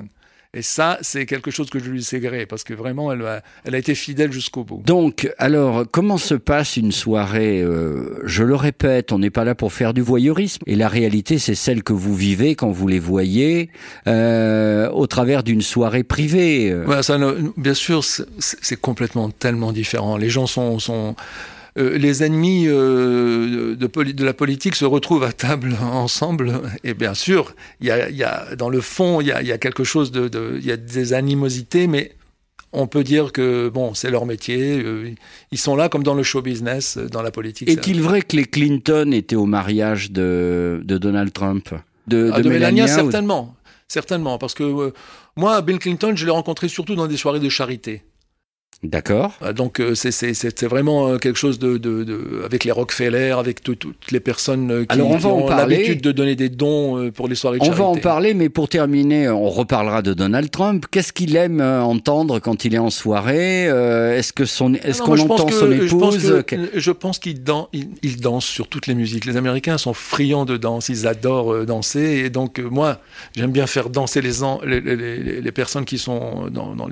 Et 0.56 0.62
ça, 0.62 0.96
c'est 1.02 1.26
quelque 1.26 1.50
chose 1.50 1.68
que 1.68 1.78
je 1.78 1.90
lui 1.90 2.02
sais 2.02 2.18
gré 2.18 2.46
parce 2.46 2.64
que 2.64 2.72
vraiment, 2.72 3.12
elle 3.12 3.20
a, 3.26 3.42
elle 3.64 3.74
a 3.74 3.78
été 3.78 3.94
fidèle 3.94 4.32
jusqu'au 4.32 4.64
bout. 4.64 4.82
Donc, 4.86 5.30
alors, 5.36 5.84
comment 5.90 6.16
se 6.16 6.32
passe 6.32 6.78
une 6.78 6.92
soirée 6.92 7.60
euh, 7.60 8.22
Je 8.24 8.42
le 8.42 8.54
répète, 8.54 9.12
on 9.12 9.18
n'est 9.18 9.28
pas 9.28 9.44
là 9.44 9.54
pour 9.54 9.74
faire 9.74 9.92
du 9.92 10.00
voyeurisme. 10.00 10.62
Et 10.66 10.74
la 10.74 10.88
réalité, 10.88 11.38
c'est 11.38 11.54
celle 11.54 11.82
que 11.82 11.92
vous 11.92 12.14
vivez 12.14 12.54
quand 12.54 12.70
vous 12.70 12.88
les 12.88 12.98
voyez 12.98 13.68
euh, 14.06 14.88
au 14.92 15.06
travers 15.06 15.42
d'une 15.42 15.60
soirée 15.60 16.04
privée. 16.04 16.74
ça, 17.02 17.18
bien 17.58 17.74
sûr, 17.74 18.02
c'est 18.38 18.80
complètement 18.80 19.28
tellement 19.28 19.72
différent. 19.72 20.16
Les 20.16 20.30
gens 20.30 20.46
sont, 20.46 20.78
sont 20.78 21.16
les 21.76 22.24
ennemis 22.24 22.66
euh, 22.68 23.76
de, 23.76 24.24
la 24.24 24.32
politique 24.34 24.74
se 24.74 24.84
retrouvent 24.84 25.24
à 25.24 25.32
table 25.32 25.76
ensemble. 25.82 26.60
Et 26.84 26.94
bien 26.94 27.14
sûr, 27.14 27.54
il 27.80 27.86
y 27.88 27.90
a, 27.90 28.08
il 28.08 28.16
y 28.16 28.24
a 28.24 28.54
dans 28.56 28.68
le 28.70 28.80
fond, 28.80 29.20
il 29.20 29.26
y 29.28 29.32
a, 29.32 29.42
il 29.42 29.48
y 29.48 29.52
a 29.52 29.58
quelque 29.58 29.84
chose 29.84 30.10
de, 30.10 30.58
il 30.58 30.64
y 30.64 30.72
a 30.72 30.76
des 30.76 31.12
animosités, 31.12 31.86
mais 31.86 32.12
on 32.72 32.86
peut 32.86 33.04
dire 33.04 33.32
que 33.32 33.68
bon, 33.68 33.94
c'est 33.94 34.10
leur 34.10 34.26
métier. 34.26 34.82
euh, 34.84 35.10
ils 35.52 35.58
sont 35.58 35.76
là 35.76 35.88
comme 35.88 36.02
dans 36.02 36.14
le 36.14 36.22
show 36.22 36.42
business, 36.42 36.96
euh, 36.96 37.08
dans 37.08 37.22
la 37.22 37.30
politique. 37.30 37.68
Est-il 37.68 38.02
vrai 38.02 38.22
que 38.22 38.36
les 38.36 38.44
Clinton 38.44 39.12
étaient 39.12 39.36
au 39.36 39.46
mariage 39.46 40.10
de, 40.10 40.80
de 40.84 40.98
Donald 40.98 41.32
Trump? 41.32 41.70
De, 42.06 42.30
Ah, 42.32 42.40
de 42.40 42.48
Mélania, 42.48 42.84
ou- 42.84 42.88
certainement, 42.88 43.54
certainement, 43.88 44.38
parce 44.38 44.54
que 44.54 44.62
euh, 44.62 44.92
moi, 45.36 45.60
Bill 45.62 45.78
Clinton, 45.78 46.12
je 46.16 46.24
l'ai 46.24 46.30
rencontré 46.30 46.68
surtout 46.68 46.94
dans 46.94 47.06
des 47.06 47.16
soirées 47.16 47.40
de 47.40 47.48
charité. 47.48 48.02
D'accord. 48.82 49.32
Euh, 49.42 49.52
Donc 49.54 49.80
euh, 49.80 49.94
c'est 49.94 50.64
vraiment 50.64 51.08
euh, 51.08 51.16
quelque 51.16 51.38
chose 51.38 51.58
de, 51.58 51.78
de, 51.78 52.04
de 52.04 52.42
avec 52.44 52.62
les 52.62 52.70
Rockefeller, 52.70 53.30
avec 53.38 53.62
tout- 53.62 53.74
toutes 53.74 54.12
les 54.12 54.20
personnes 54.20 54.84
qui, 54.86 54.92
Alors, 54.94 55.10
on 55.10 55.16
qui 55.16 55.22
va 55.22 55.28
en 55.30 55.32
ont 55.40 55.48
l'habitude 55.48 56.02
de 56.02 56.12
donner 56.12 56.36
des 56.36 56.50
dons 56.50 57.10
pour 57.10 57.26
les 57.26 57.34
soirées 57.34 57.56
de 57.58 57.62
On 57.62 57.66
charité. 57.66 57.82
va 57.82 57.88
en 57.88 57.96
parler, 57.96 58.34
mais 58.34 58.48
pour 58.50 58.68
terminer, 58.68 59.28
on 59.30 59.48
reparlera 59.48 60.02
de 60.02 60.12
Donald 60.12 60.50
Trump. 60.50 60.84
Qu'est-ce 60.90 61.12
qu'il 61.14 61.36
aime 61.36 61.60
entendre 61.62 62.38
quand 62.38 62.64
il 62.66 62.74
est 62.74 62.78
en 62.78 62.90
soirée 62.90 63.62
Est-ce 63.64 64.32
que 64.34 64.44
son, 64.44 64.74
est-ce 64.74 65.00
qu'on 65.02 65.18
entend 65.18 65.46
que- 65.46 65.54
son 65.54 65.70
je 65.72 65.94
pense 65.96 66.14
épouse 66.16 66.44
Je 66.74 66.90
pense 66.90 67.18
qu'ils 67.18 67.42
dan- 67.42 67.66
ils- 67.72 67.88
ils 68.02 68.20
dansent 68.20 68.44
sur 68.44 68.68
toutes 68.68 68.86
les 68.86 68.94
musiques. 68.94 69.24
Les 69.24 69.36
Américains 69.38 69.78
sont 69.78 69.94
friands 69.94 70.44
de 70.44 70.58
danse, 70.58 70.90
ils 70.90 71.06
adorent 71.06 71.64
danser. 71.64 72.22
Et 72.26 72.30
donc, 72.30 72.58
moi, 72.58 73.00
j'aime 73.34 73.52
bien 73.52 73.66
faire 73.66 73.88
danser 73.88 74.20
les, 74.20 74.42
en- 74.42 74.60
les, 74.64 74.80
les- 74.82 74.96
les- 74.96 75.40
les 75.40 75.52
personnes 75.52 75.86
qui 75.86 75.96
sont 75.98 76.48
dans, 76.52 76.74
dans- 76.76 76.88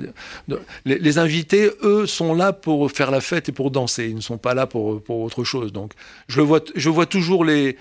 les, 0.85 0.97
les 0.99 1.17
invités, 1.19 1.69
eux, 1.83 2.05
sont 2.05 2.33
là 2.33 2.53
pour 2.53 2.91
faire 2.91 3.11
la 3.11 3.21
fête 3.21 3.49
et 3.49 3.51
pour 3.51 3.71
danser. 3.71 4.07
Ils 4.09 4.15
ne 4.15 4.21
sont 4.21 4.37
pas 4.37 4.53
là 4.53 4.67
pour, 4.67 5.01
autre 5.09 5.43
chose. 5.43 5.71
Donc, 5.71 5.93
je 6.27 6.41
vois 6.41 7.05
toujours 7.05 7.45
les, 7.45 7.77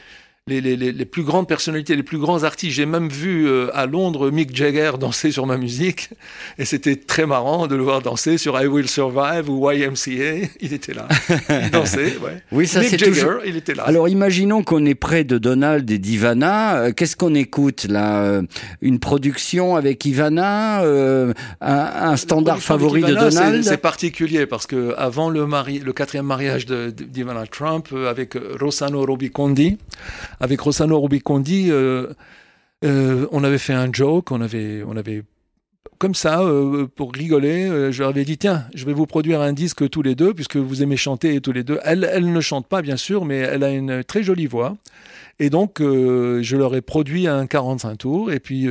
les, 0.46 0.60
les, 0.60 0.76
les, 0.76 1.04
plus 1.06 1.22
grandes 1.22 1.48
personnalités, 1.48 1.96
les 1.96 2.02
plus 2.02 2.18
grands 2.18 2.42
artistes. 2.44 2.74
J'ai 2.76 2.84
même 2.84 3.08
vu 3.08 3.48
euh, 3.48 3.70
à 3.72 3.86
Londres 3.86 4.30
Mick 4.30 4.54
Jagger 4.54 4.92
danser 5.00 5.30
sur 5.30 5.46
ma 5.46 5.56
musique. 5.56 6.10
Et 6.58 6.66
c'était 6.66 6.96
très 6.96 7.24
marrant 7.24 7.66
de 7.66 7.74
le 7.74 7.82
voir 7.82 8.02
danser 8.02 8.36
sur 8.36 8.60
I 8.60 8.66
Will 8.66 8.86
Survive 8.86 9.48
ou 9.48 9.70
YMCA. 9.70 10.46
Il 10.60 10.74
était 10.74 10.92
là. 10.92 11.08
Il 11.48 11.70
dansait, 11.70 12.18
ouais. 12.22 12.42
Oui, 12.52 12.66
ça 12.66 12.80
Mick 12.80 12.90
Jagger, 12.90 13.06
toujours. 13.06 13.32
il 13.46 13.56
était 13.56 13.72
là. 13.74 13.84
Alors 13.84 14.06
imaginons 14.06 14.62
qu'on 14.62 14.84
est 14.84 14.94
près 14.94 15.24
de 15.24 15.38
Donald 15.38 15.90
et 15.90 15.96
d'Ivana. 15.98 16.76
Euh, 16.76 16.92
Qu'est-ce 16.92 17.16
qu'on 17.16 17.34
écoute 17.34 17.86
là 17.88 18.24
Euh, 18.24 18.42
Une 18.82 18.98
production 18.98 19.76
avec 19.76 20.04
Ivana 20.04 20.82
euh, 20.82 21.32
un, 21.62 21.72
un 22.10 22.16
standard 22.18 22.58
favori 22.58 23.00
de 23.00 23.14
Donald 23.14 23.64
C'est 23.64 23.78
particulier 23.78 24.44
parce 24.44 24.66
que 24.66 24.94
avant 24.98 25.30
le 25.30 25.46
mari, 25.46 25.78
le 25.78 25.94
quatrième 25.94 26.26
mariage 26.26 26.66
d'Ivana 26.66 27.46
Trump 27.46 27.88
avec 28.06 28.36
Rossano 28.60 29.06
Rubicondi, 29.06 29.78
avec 30.40 30.60
Rossano 30.60 31.00
Rubicondi, 31.00 31.70
euh, 31.70 32.08
euh, 32.84 33.26
on 33.32 33.44
avait 33.44 33.58
fait 33.58 33.72
un 33.72 33.92
joke, 33.92 34.30
on 34.30 34.40
avait, 34.40 34.82
on 34.86 34.96
avait 34.96 35.22
comme 35.98 36.14
ça 36.14 36.42
euh, 36.42 36.86
pour 36.86 37.12
rigoler. 37.12 37.90
je 37.92 37.98
leur 38.00 38.10
avais 38.10 38.24
dit 38.24 38.36
tiens, 38.36 38.66
je 38.74 38.84
vais 38.84 38.92
vous 38.92 39.06
produire 39.06 39.40
un 39.40 39.52
disque 39.52 39.88
tous 39.88 40.02
les 40.02 40.14
deux 40.14 40.34
puisque 40.34 40.56
vous 40.56 40.82
aimez 40.82 40.96
chanter 40.96 41.40
tous 41.40 41.52
les 41.52 41.64
deux. 41.64 41.78
Elle, 41.84 42.08
elle 42.12 42.32
ne 42.32 42.40
chante 42.40 42.66
pas 42.66 42.82
bien 42.82 42.96
sûr, 42.96 43.24
mais 43.24 43.38
elle 43.38 43.64
a 43.64 43.70
une 43.70 44.04
très 44.04 44.22
jolie 44.22 44.46
voix. 44.46 44.76
Et 45.38 45.50
donc, 45.50 45.80
je 45.80 46.56
leur 46.56 46.76
ai 46.76 46.80
produit 46.80 47.26
un 47.26 47.46
45 47.46 47.96
tours. 47.96 48.32
Et 48.32 48.38
puis, 48.38 48.68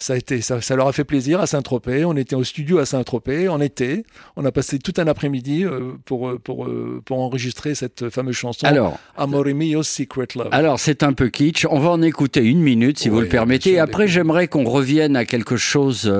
ça 0.00 0.14
a 0.14 0.16
été, 0.16 0.40
ça, 0.40 0.60
ça 0.60 0.76
leur 0.76 0.88
a 0.88 0.92
fait 0.92 1.04
plaisir 1.04 1.40
à 1.40 1.46
Saint-Tropez. 1.46 2.04
On 2.04 2.16
était 2.16 2.34
au 2.34 2.44
studio 2.44 2.78
à 2.78 2.86
Saint-Tropez 2.86 3.48
en 3.48 3.60
été. 3.60 4.04
On 4.36 4.44
a 4.44 4.52
passé 4.52 4.78
tout 4.78 4.94
un 4.96 5.06
après-midi 5.06 5.64
euh, 5.64 5.92
pour, 6.04 6.28
euh, 6.28 6.38
pour, 6.42 6.64
euh, 6.64 7.02
pour 7.04 7.20
enregistrer 7.20 7.74
cette 7.74 8.08
fameuse 8.10 8.36
chanson. 8.36 8.66
Alors, 8.66 8.98
Amore 9.16 9.44
mio, 9.46 9.82
Secret 9.82 10.28
Love. 10.36 10.48
Alors 10.52 10.80
c'est 10.80 11.02
un 11.02 11.12
peu 11.12 11.28
kitsch. 11.28 11.66
On 11.70 11.78
va 11.78 11.90
en 11.90 12.02
écouter 12.02 12.42
une 12.42 12.60
minute 12.60 12.98
si 12.98 13.08
vous 13.08 13.20
le 13.20 13.28
permettez. 13.28 13.74
sûr, 13.74 13.82
Après 13.82 14.08
j'aimerais 14.08 14.48
qu'on 14.48 14.64
revienne 14.64 15.16
à 15.16 15.24
quelque 15.24 15.56
chose 15.56 16.10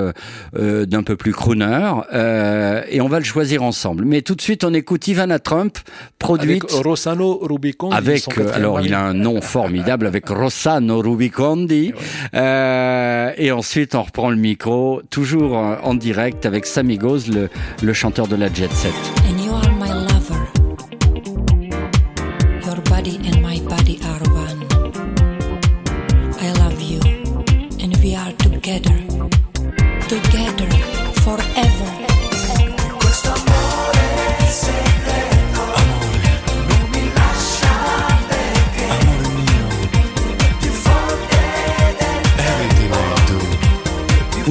euh, 0.55 0.85
d'un 0.85 1.03
peu 1.03 1.15
plus 1.15 1.31
crooner 1.33 1.91
euh, 2.13 2.81
et 2.89 3.01
on 3.01 3.07
va 3.07 3.19
le 3.19 3.25
choisir 3.25 3.63
ensemble. 3.63 4.05
Mais 4.05 4.21
tout 4.21 4.35
de 4.35 4.41
suite 4.41 4.63
on 4.63 4.73
écoute 4.73 5.07
Ivana 5.07 5.39
Trump 5.39 5.77
produite 6.19 6.63
avec 6.63 6.85
Rossano 6.85 7.39
Rubicondi. 7.41 7.95
avec 7.95 8.37
euh, 8.37 8.51
alors 8.53 8.81
il 8.81 8.93
a 8.93 9.01
un 9.01 9.13
nom 9.13 9.41
formidable 9.41 10.07
avec 10.07 10.27
Rossano 10.29 11.01
Rubicondi 11.01 11.93
Euh, 12.33 13.31
et 13.37 13.51
ensuite 13.51 13.70
on 13.93 14.03
reprend 14.03 14.29
le 14.29 14.35
micro 14.35 15.01
toujours 15.09 15.55
en, 15.55 15.93
direct 15.93 16.45
avec 16.45 16.65
Samigos 16.65 17.27
le, 17.31 17.49
le 17.81 17.93
chanteur 17.93 18.27
de 18.27 18.35
la 18.35 18.51
Jet 18.51 18.71
Set. 18.71 18.93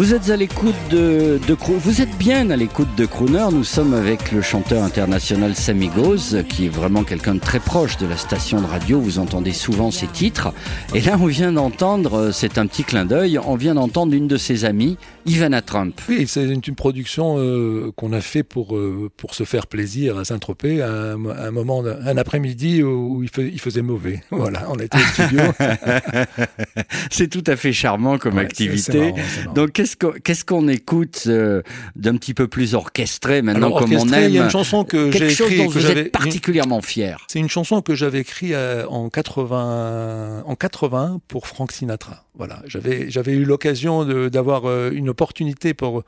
Vous 0.01 0.15
êtes 0.15 0.31
à 0.31 0.37
l'écoute 0.37 0.75
de, 0.91 1.39
vous 1.79 2.01
êtes 2.01 2.17
bien 2.17 2.49
à 2.49 2.57
l'écoute 2.57 2.89
de 2.97 3.05
Crooner. 3.05 3.45
Nous 3.53 3.65
sommes 3.65 3.93
avec 3.93 4.33
le 4.33 4.41
chanteur 4.41 4.83
international 4.83 5.55
Sammy 5.55 5.89
Goz, 5.89 6.43
qui 6.49 6.65
est 6.65 6.69
vraiment 6.71 7.05
quelqu'un 7.05 7.35
de 7.35 7.39
très 7.39 7.61
proche 7.61 7.99
de 7.99 8.07
la 8.07 8.17
station 8.17 8.63
de 8.63 8.67
radio. 8.67 8.99
Vous 8.99 9.19
entendez 9.19 9.53
souvent 9.53 9.91
ses 9.91 10.07
titres. 10.07 10.55
Et 10.95 11.03
là, 11.03 11.19
on 11.21 11.27
vient 11.27 11.53
d'entendre, 11.53 12.15
euh, 12.15 12.33
c'est 12.33 12.57
un 12.57 12.67
petit 12.67 12.83
clin 12.83 13.05
d'œil, 13.05 13.39
on 13.45 13.57
vient 13.57 13.75
d'entendre 13.75 14.15
une 14.15 14.27
de 14.27 14.39
ses 14.39 14.65
amies, 14.65 14.97
Ivana 15.27 15.63
Trump. 15.63 16.01
Oui, 16.09 16.25
c'est 16.27 16.45
une, 16.45 16.61
une 16.67 16.75
production 16.75 17.37
euh, 17.39 17.93
qu'on 17.97 18.13
a 18.13 18.21
fait 18.21 18.43
pour 18.43 18.77
euh, 18.77 19.11
pour 19.17 19.35
se 19.35 19.45
faire 19.45 19.67
plaisir 19.67 20.19
à 20.19 20.25
Saint-Tropez, 20.25 20.81
à 20.83 20.91
un, 20.91 21.27
à 21.27 21.47
un 21.49 21.51
moment, 21.51 21.85
un 21.85 22.17
après-midi 22.17 22.83
où 22.83 23.23
il, 23.23 23.29
fais- 23.29 23.49
il 23.53 23.61
faisait 23.61 23.83
mauvais. 23.83 24.23
Voilà, 24.31 24.67
on 24.71 24.77
était 24.77 24.97
au 24.97 25.01
studio. 25.01 25.41
c'est 27.11 27.29
tout 27.29 27.45
à 27.47 27.57
fait 27.57 27.73
charmant 27.73 28.19
comme 28.19 28.37
Ouais, 28.37 28.43
activité. 28.43 29.13
marrant. 29.13 29.53
Donc, 29.55 29.73
qu'est-ce 29.73 29.97
qu'on 29.97 30.13
qu'est-ce 30.13 30.45
qu'on 30.45 30.69
écoute 30.69 31.25
euh, 31.27 31.63
d'un 31.97 32.17
petit 32.17 32.35
peu 32.35 32.49
plus 32.49 32.75
orchestré 32.75 33.43
maintenant, 33.43 33.67
Alors, 33.69 33.81
comme 33.81 33.93
on 33.95 34.09
aime 34.13 34.31
il 34.31 34.35
y 34.35 34.39
a 34.39 34.45
une 34.45 34.51
chanson 34.51 34.85
que 34.85 35.11
j'ai 35.11 35.19
Quelque 35.19 35.35
chose 35.35 35.47
écrite 35.53 35.59
dont 35.67 35.69
que 35.73 35.79
vous 35.79 35.87
êtes 35.91 36.13
particulièrement 36.13 36.81
fier. 36.81 37.19
C'est 37.29 37.39
une 37.39 37.49
chanson 37.51 37.83
que 37.83 37.95
j'avais 37.95 38.21
écrite 38.21 38.53
euh, 38.53 38.87
en 38.87 39.09
80 39.11 40.45
en 40.47 40.55
80 40.57 41.21
pour 41.29 41.47
Frank 41.47 41.73
Sinatra. 41.73 42.25
Voilà, 42.41 42.63
j'avais 42.65 43.33
eu 43.33 43.45
l'occasion 43.45 44.07
d'avoir 44.31 44.65
euh, 44.65 44.91
une 44.95 45.11
opportunité 45.11 45.75
pour 45.75 46.05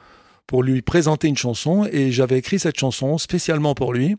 lui 0.62 0.80
présenter 0.80 1.28
une 1.28 1.36
chanson 1.36 1.86
et 1.92 2.10
j'avais 2.10 2.38
écrit 2.38 2.58
cette 2.58 2.78
chanson 2.78 3.18
spécialement 3.18 3.74
pour 3.74 3.92
lui. 3.92 4.16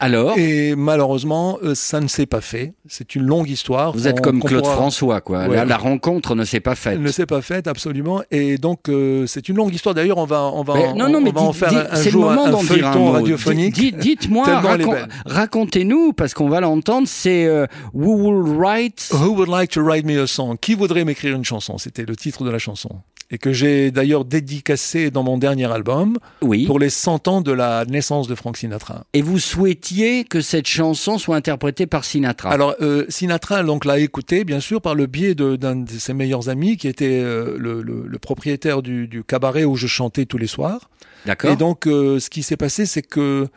Alors, 0.00 0.36
Et 0.36 0.74
malheureusement, 0.76 1.58
euh, 1.62 1.74
ça 1.74 2.00
ne 2.00 2.08
s'est 2.08 2.26
pas 2.26 2.40
fait. 2.40 2.74
C'est 2.88 3.14
une 3.14 3.22
longue 3.22 3.48
histoire. 3.48 3.92
vous 3.92 4.08
êtes 4.08 4.20
comme 4.20 4.42
Claude 4.42 4.62
pourra- 4.62 4.74
François, 4.74 5.20
quoi. 5.20 5.46
Ouais. 5.46 5.56
La, 5.56 5.64
la 5.64 5.76
rencontre 5.76 6.34
ne 6.34 6.44
s'est 6.44 6.60
pas 6.60 6.74
faite. 6.74 6.94
Elle 6.94 7.02
ne 7.02 7.10
s'est 7.10 7.26
pas 7.26 7.40
faite 7.42 7.66
absolument, 7.68 8.22
et 8.30 8.58
donc 8.58 8.88
euh, 8.88 9.26
c'est 9.26 9.48
une 9.48 9.56
longue 9.56 9.72
histoire. 9.74 9.94
D'ailleurs, 9.94 10.18
on 10.18 10.24
va, 10.26 10.42
on 10.42 10.62
va, 10.62 10.74
Mais 10.74 10.86
en- 10.88 10.96
non, 10.96 11.08
non, 11.08 11.18
on 11.18 11.20
mais 11.22 11.30
va 11.30 11.40
en 11.42 11.52
faire 11.52 11.72
un, 11.92 11.96
c'est 11.96 12.06
le 12.06 12.10
jour 12.10 12.24
moment 12.30 12.58
un, 12.58 12.62
feuilleton 12.62 13.12
radiophonique. 13.12 13.74
Dites- 13.74 13.96
Dites-moi, 13.98 14.44
racon- 14.60 14.96
racontez-nous, 15.26 16.12
parce 16.12 16.34
qu'on 16.34 16.48
va 16.48 16.60
l'entendre, 16.60 17.06
c'est 17.08 17.46
euh, 17.46 17.66
Who 17.94 18.14
Will 18.16 18.56
Write 18.58 19.10
Who 19.12 19.30
would 19.36 19.48
like 19.48 19.70
to 19.72 19.82
write 19.82 20.04
me 20.04 20.20
a 20.22 20.26
song? 20.26 20.56
Qui 20.60 20.74
voudrait 20.74 21.04
m'écrire 21.04 21.34
une 21.36 21.44
chanson? 21.44 21.78
C'était 21.78 22.04
le 22.04 22.16
titre 22.16 22.44
de 22.44 22.50
la 22.50 22.58
chanson. 22.58 22.90
Et 23.30 23.38
que 23.38 23.52
j'ai 23.52 23.90
d'ailleurs 23.90 24.24
dédicacé 24.24 25.10
dans 25.10 25.22
mon 25.22 25.38
dernier 25.38 25.64
album 25.72 26.18
Oui. 26.42 26.66
pour 26.66 26.78
les 26.78 26.90
100 26.90 27.26
ans 27.26 27.40
de 27.40 27.52
la 27.52 27.84
naissance 27.86 28.28
de 28.28 28.34
Frank 28.34 28.56
Sinatra. 28.56 29.04
Et 29.14 29.22
vous 29.22 29.38
souhaitiez 29.38 30.24
que 30.24 30.40
cette 30.40 30.66
chanson 30.68 31.18
soit 31.18 31.34
interprétée 31.36 31.86
par 31.86 32.04
Sinatra? 32.04 32.50
Alors 32.50 32.74
euh, 32.80 33.06
Sinatra 33.08 33.62
donc 33.62 33.86
l'a 33.86 33.98
écouté 33.98 34.44
bien 34.44 34.60
sûr 34.60 34.80
par 34.82 34.94
le 34.94 35.06
biais 35.06 35.34
d'un 35.34 35.76
de, 35.76 35.90
ses 35.90 36.12
meilleurs 36.12 36.48
amis 36.48 36.76
qui 36.76 36.86
était 36.86 37.20
euh, 37.22 37.56
le, 37.58 37.82
le- 37.82 38.04
le 38.06 38.18
propriétaire 38.18 38.82
du, 38.82 39.08
du 39.08 39.24
cabaret 39.24 39.64
où 39.64 39.74
je 39.76 39.86
chantais 39.86 40.26
tous 40.26 40.38
les 40.38 40.46
soirs. 40.46 40.90
D'accord. 41.26 41.50
Et 41.50 41.56
donc, 41.56 41.86
euh, 41.86 42.20
ce 42.20 42.28
qui 42.28 42.42
s'est 42.42 42.58
passé, 42.58 42.84
c'est 42.86 43.02
que 43.02 43.48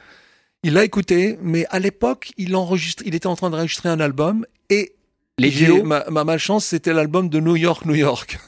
il 0.64 0.74
l'a 0.74 0.86
écouté, 0.86 1.38
mais 1.42 1.66
à 1.70 1.80
l'époque, 1.80 2.32
il 2.38 2.56
enregistre, 2.56 3.04
il 3.06 3.14
était 3.14 3.28
en 3.28 3.36
train 3.36 3.50
d'enregistrer 3.50 3.90
un 3.90 4.00
album 4.00 4.46
et 4.70 4.94
Les 5.38 5.84
ma, 5.84 6.06
ma 6.10 6.24
malchance, 6.24 6.66
c'était 6.66 6.94
l'album 6.94 7.30
de 7.30 7.40
New 7.40 7.56
York, 7.58 7.86
New 7.86 7.94
York. 7.96 8.40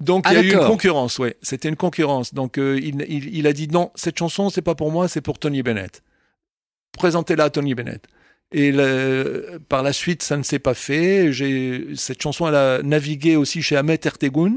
donc, 0.00 0.24
Ah, 0.26 0.32
il 0.32 0.36
y 0.36 0.38
a 0.38 0.42
eu 0.42 0.52
une 0.60 0.66
concurrence, 0.66 1.18
ouais. 1.18 1.36
C'était 1.42 1.68
une 1.68 1.76
concurrence. 1.76 2.34
Donc, 2.34 2.58
euh, 2.58 2.78
il, 2.82 3.04
il, 3.08 3.36
il 3.36 3.46
a 3.46 3.52
dit 3.52 3.68
non, 3.68 3.90
cette 3.94 4.18
chanson, 4.18 4.50
c'est 4.50 4.62
pas 4.62 4.74
pour 4.74 4.90
moi, 4.90 5.08
c'est 5.08 5.20
pour 5.20 5.38
Tony 5.38 5.62
Bennett. 5.62 6.02
Présentez-la 6.92 7.44
à 7.44 7.50
Tony 7.50 7.74
Bennett. 7.74 8.04
Et 8.52 8.70
le- 8.70 9.58
par 9.68 9.82
la 9.82 9.92
suite, 9.92 10.22
ça 10.22 10.36
ne 10.36 10.42
s'est 10.42 10.58
pas 10.60 10.74
fait. 10.74 11.32
J'ai 11.32 11.88
cette 11.96 12.22
chanson, 12.22 12.46
elle 12.46 12.54
a 12.54 12.82
navigué 12.82 13.36
aussi 13.36 13.62
chez 13.62 13.76
Ahmet 13.76 13.98
Ertegun, 14.04 14.56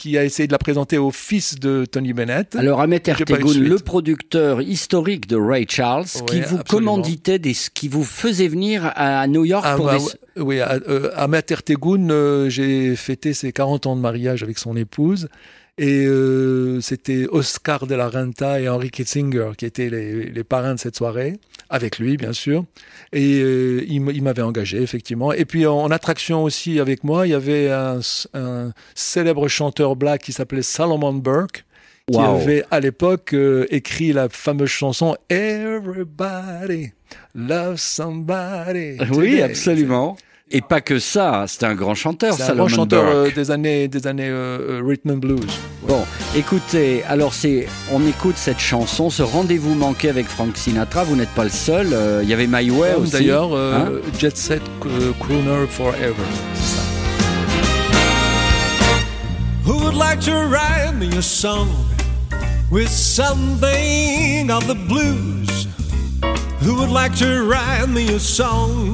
qui 0.00 0.16
a 0.16 0.24
essayé 0.24 0.46
de 0.46 0.52
la 0.52 0.58
présenter 0.58 0.96
au 0.96 1.10
fils 1.10 1.60
de 1.60 1.84
Tony 1.84 2.14
Bennett. 2.14 2.56
Alors 2.56 2.80
Ahmet 2.80 3.02
Ertegun, 3.04 3.52
le 3.60 3.76
producteur 3.76 4.62
historique 4.62 5.28
de 5.28 5.36
Ray 5.36 5.66
Charles, 5.68 6.06
qui 6.26 6.40
vous 6.40 6.56
absolument. 6.56 6.64
commanditait, 6.64 7.38
des, 7.38 7.52
qui 7.74 7.88
vous 7.88 8.02
faisait 8.02 8.48
venir 8.48 8.90
à 8.96 9.26
New 9.26 9.44
York 9.44 9.64
Ah, 9.68 9.76
pour 9.76 9.86
bah, 9.86 9.98
des... 9.98 10.40
oui, 10.40 10.58
à, 10.60 10.78
euh, 10.88 11.10
Ahmet 11.16 11.42
Ertegun, 11.50 12.08
euh, 12.08 12.48
j'ai 12.48 12.96
fêté 12.96 13.34
ses 13.34 13.52
40 13.52 13.86
ans 13.86 13.94
de 13.94 14.00
mariage 14.00 14.42
avec 14.42 14.58
son 14.58 14.74
épouse. 14.74 15.28
Et 15.78 16.04
euh, 16.06 16.80
c'était 16.80 17.26
Oscar 17.30 17.86
de 17.86 17.94
la 17.94 18.08
Renta 18.08 18.60
et 18.60 18.68
Henry 18.68 18.90
Kitzinger 18.90 19.52
qui 19.56 19.64
étaient 19.64 19.88
les, 19.88 20.24
les 20.26 20.44
parrains 20.44 20.74
de 20.74 20.78
cette 20.80 20.96
soirée, 20.96 21.38
avec 21.70 21.98
lui 21.98 22.16
bien 22.16 22.32
sûr. 22.32 22.64
Et 23.12 23.40
euh, 23.40 23.82
il, 23.88 24.00
m'avait 24.22 24.42
engagé 24.42 24.82
effectivement. 24.82 25.32
Et 25.32 25.44
puis 25.46 25.66
en, 25.66 25.78
en 25.78 25.90
attraction 25.90 26.42
aussi 26.44 26.80
avec 26.80 27.02
moi, 27.04 27.26
il 27.26 27.30
y 27.30 27.34
avait 27.34 27.70
un, 27.70 28.00
un 28.34 28.72
célèbre 28.94 29.48
chanteur 29.48 29.96
black 29.96 30.20
qui 30.22 30.32
s'appelait 30.32 30.62
Salomon 30.62 31.14
Burke, 31.14 31.64
qui 32.10 32.18
Wow. 32.18 32.36
avait 32.40 32.64
à 32.72 32.80
l'époque 32.80 33.34
euh, 33.34 33.66
écrit 33.70 34.12
la 34.12 34.28
fameuse 34.28 34.68
chanson 34.68 35.16
Everybody 35.28 36.92
Love 37.34 37.76
Somebody. 37.76 38.98
Oui, 39.12 39.40
absolument. 39.40 40.16
Et 40.52 40.62
pas 40.62 40.80
que 40.80 40.98
ça, 40.98 41.44
c'était 41.46 41.66
un 41.66 41.76
grand 41.76 41.94
chanteur, 41.94 42.34
C'est 42.34 42.42
un 42.42 42.46
Salomon 42.46 42.66
grand 42.66 42.74
chanteur 42.74 43.04
Burke. 43.04 43.14
euh, 43.14 43.30
des 43.32 43.50
années, 43.52 43.86
des 43.86 44.06
années 44.08 44.26
euh, 44.28 44.80
euh, 44.80 44.82
rhythm 44.84 45.10
and 45.12 45.16
blues. 45.18 45.46
Bon, 45.86 46.02
écoutez, 46.34 47.04
alors 47.04 47.32
c'est, 47.34 47.68
on 47.92 48.04
écoute 48.04 48.34
cette 48.36 48.58
chanson, 48.58 49.10
ce 49.10 49.22
rendez-vous 49.22 49.76
manqué 49.76 50.08
avec 50.08 50.26
Frank 50.26 50.56
Sinatra. 50.56 51.04
Vous 51.04 51.14
n'êtes 51.14 51.28
pas 51.30 51.44
le 51.44 51.50
seul. 51.50 51.90
euh, 51.92 52.20
Il 52.24 52.28
y 52.28 52.32
avait 52.34 52.48
My 52.48 52.68
Way 52.68 52.94
Comme 52.94 53.02
aussi. 53.04 53.12
D'ailleurs, 53.12 53.50
euh, 53.52 53.74
hein 53.76 53.92
Jet 54.18 54.36
Set 54.36 54.60
euh, 54.86 55.12
Crooner 55.20 55.68
Forever. 55.68 56.14
C'est 56.54 56.76
ça. 56.76 56.82
Who 59.66 59.74
would 59.84 59.94
like 59.94 60.18
to 60.22 60.32
write 60.48 60.94
me 60.98 61.16
a 61.16 61.22
song 61.22 61.68
with 62.72 62.88
something 62.88 64.50
of 64.50 64.66
the 64.66 64.74
blues? 64.88 65.68
Who 66.62 66.74
would 66.74 66.90
like 66.90 67.14
to 67.20 67.44
write 67.48 67.88
me 67.88 68.08
a 68.14 68.18
song 68.18 68.92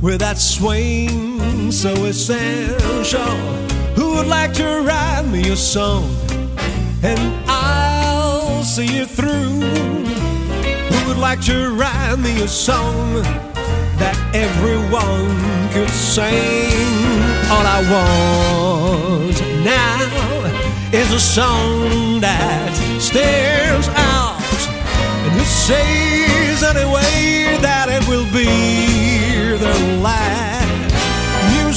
with 0.00 0.20
that 0.20 0.38
swing 0.38 1.72
so 1.72 1.92
essential? 2.04 3.36
Who 3.96 4.14
would 4.16 4.26
like 4.26 4.52
to 4.54 4.82
write 4.82 5.26
me 5.26 5.50
a 5.50 5.56
song 5.56 6.04
and 7.02 7.18
I'll 7.48 8.62
see 8.62 8.98
it 8.98 9.08
through? 9.08 9.60
Who 10.90 11.08
would 11.08 11.18
like 11.18 11.40
to 11.42 11.74
write 11.74 12.16
me 12.16 12.40
a 12.42 12.48
song 12.48 13.22
that 13.98 14.16
everyone 14.34 15.70
could 15.72 15.90
sing? 15.90 16.70
All 17.50 17.66
I 17.66 17.80
want 17.90 19.38
now 19.64 20.18
is 20.92 21.12
a 21.12 21.20
song 21.20 22.20
that 22.20 22.72
stands 23.00 23.88
out 23.88 24.38
and 25.24 25.32
who 25.32 25.44
says 25.44 26.62
anyway 26.62 27.58
that 27.60 27.88
it 27.90 28.06
will 28.08 28.26
be 28.32 28.97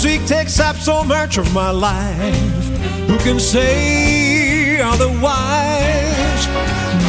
Music 0.04 0.26
takes 0.26 0.60
up 0.60 0.76
so 0.78 1.04
much 1.04 1.38
of 1.38 1.54
my 1.54 1.70
life. 1.70 2.36
Who 3.08 3.20
can 3.20 3.40
say 3.40 4.82
otherwise? 4.82 6.48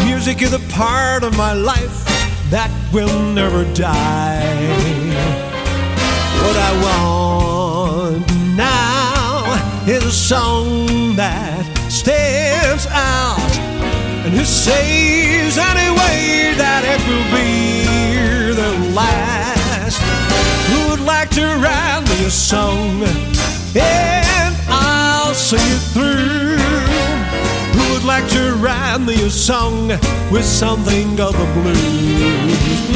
Music 0.05 0.43
is 0.43 0.53
a 0.53 0.59
part 0.71 1.25
of 1.25 1.35
my 1.39 1.55
life 1.55 2.05
that 2.51 2.71
will 2.93 3.23
never 3.33 3.65
die. 3.73 4.45
What 6.43 6.57
I 6.69 6.73
want 6.85 8.27
now 8.55 9.55
is 9.87 10.05
a 10.05 10.13
song 10.13 11.17
that 11.17 11.65
stands 11.89 12.87
out 12.89 13.53
and 14.27 14.35
who 14.35 14.45
says 14.45 15.57
anyway 15.57 16.53
that 16.59 16.83
it 16.85 17.01
will 17.09 17.29
be 17.35 17.42
like 28.23 28.31
to 28.33 28.55
write 28.57 28.99
me 28.99 29.15
a 29.25 29.31
song 29.31 29.89
with 30.31 30.45
something 30.45 31.21
of 31.21 31.33
the 31.33 31.47
blues? 31.55 32.93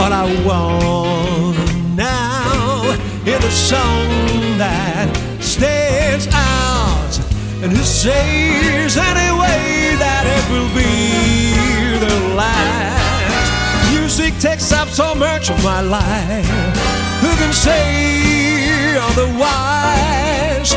All 0.00 0.12
I 0.12 0.24
want 0.46 1.96
now 1.96 2.92
is 3.26 3.44
a 3.44 3.50
song 3.50 4.08
that 4.58 5.08
stands 5.40 6.26
out 6.28 6.57
and 7.68 7.76
who 7.76 7.84
says 7.84 8.96
anyway 8.96 9.94
that 10.00 10.24
it 10.24 10.44
will 10.52 10.70
be 10.72 11.92
the 12.00 12.34
last. 12.34 13.92
Music 13.92 14.32
takes 14.40 14.72
up 14.72 14.88
so 14.88 15.14
much 15.14 15.50
of 15.50 15.62
my 15.62 15.80
life. 15.80 16.48
Who 17.20 17.30
can 17.36 17.52
say 17.52 18.96
otherwise? 18.96 20.74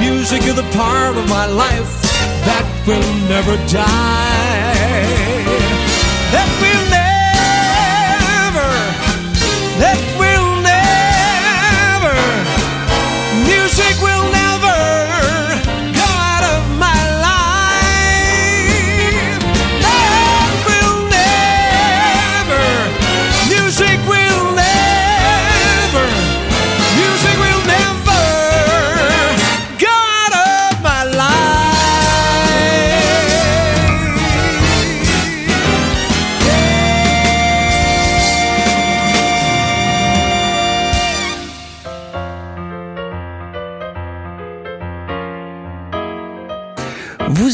Music 0.00 0.42
is 0.42 0.58
a 0.58 0.68
part 0.76 1.16
of 1.16 1.28
my 1.28 1.46
life 1.46 2.02
that 2.46 2.66
will 2.86 3.28
never 3.28 3.56
die. 3.70 5.31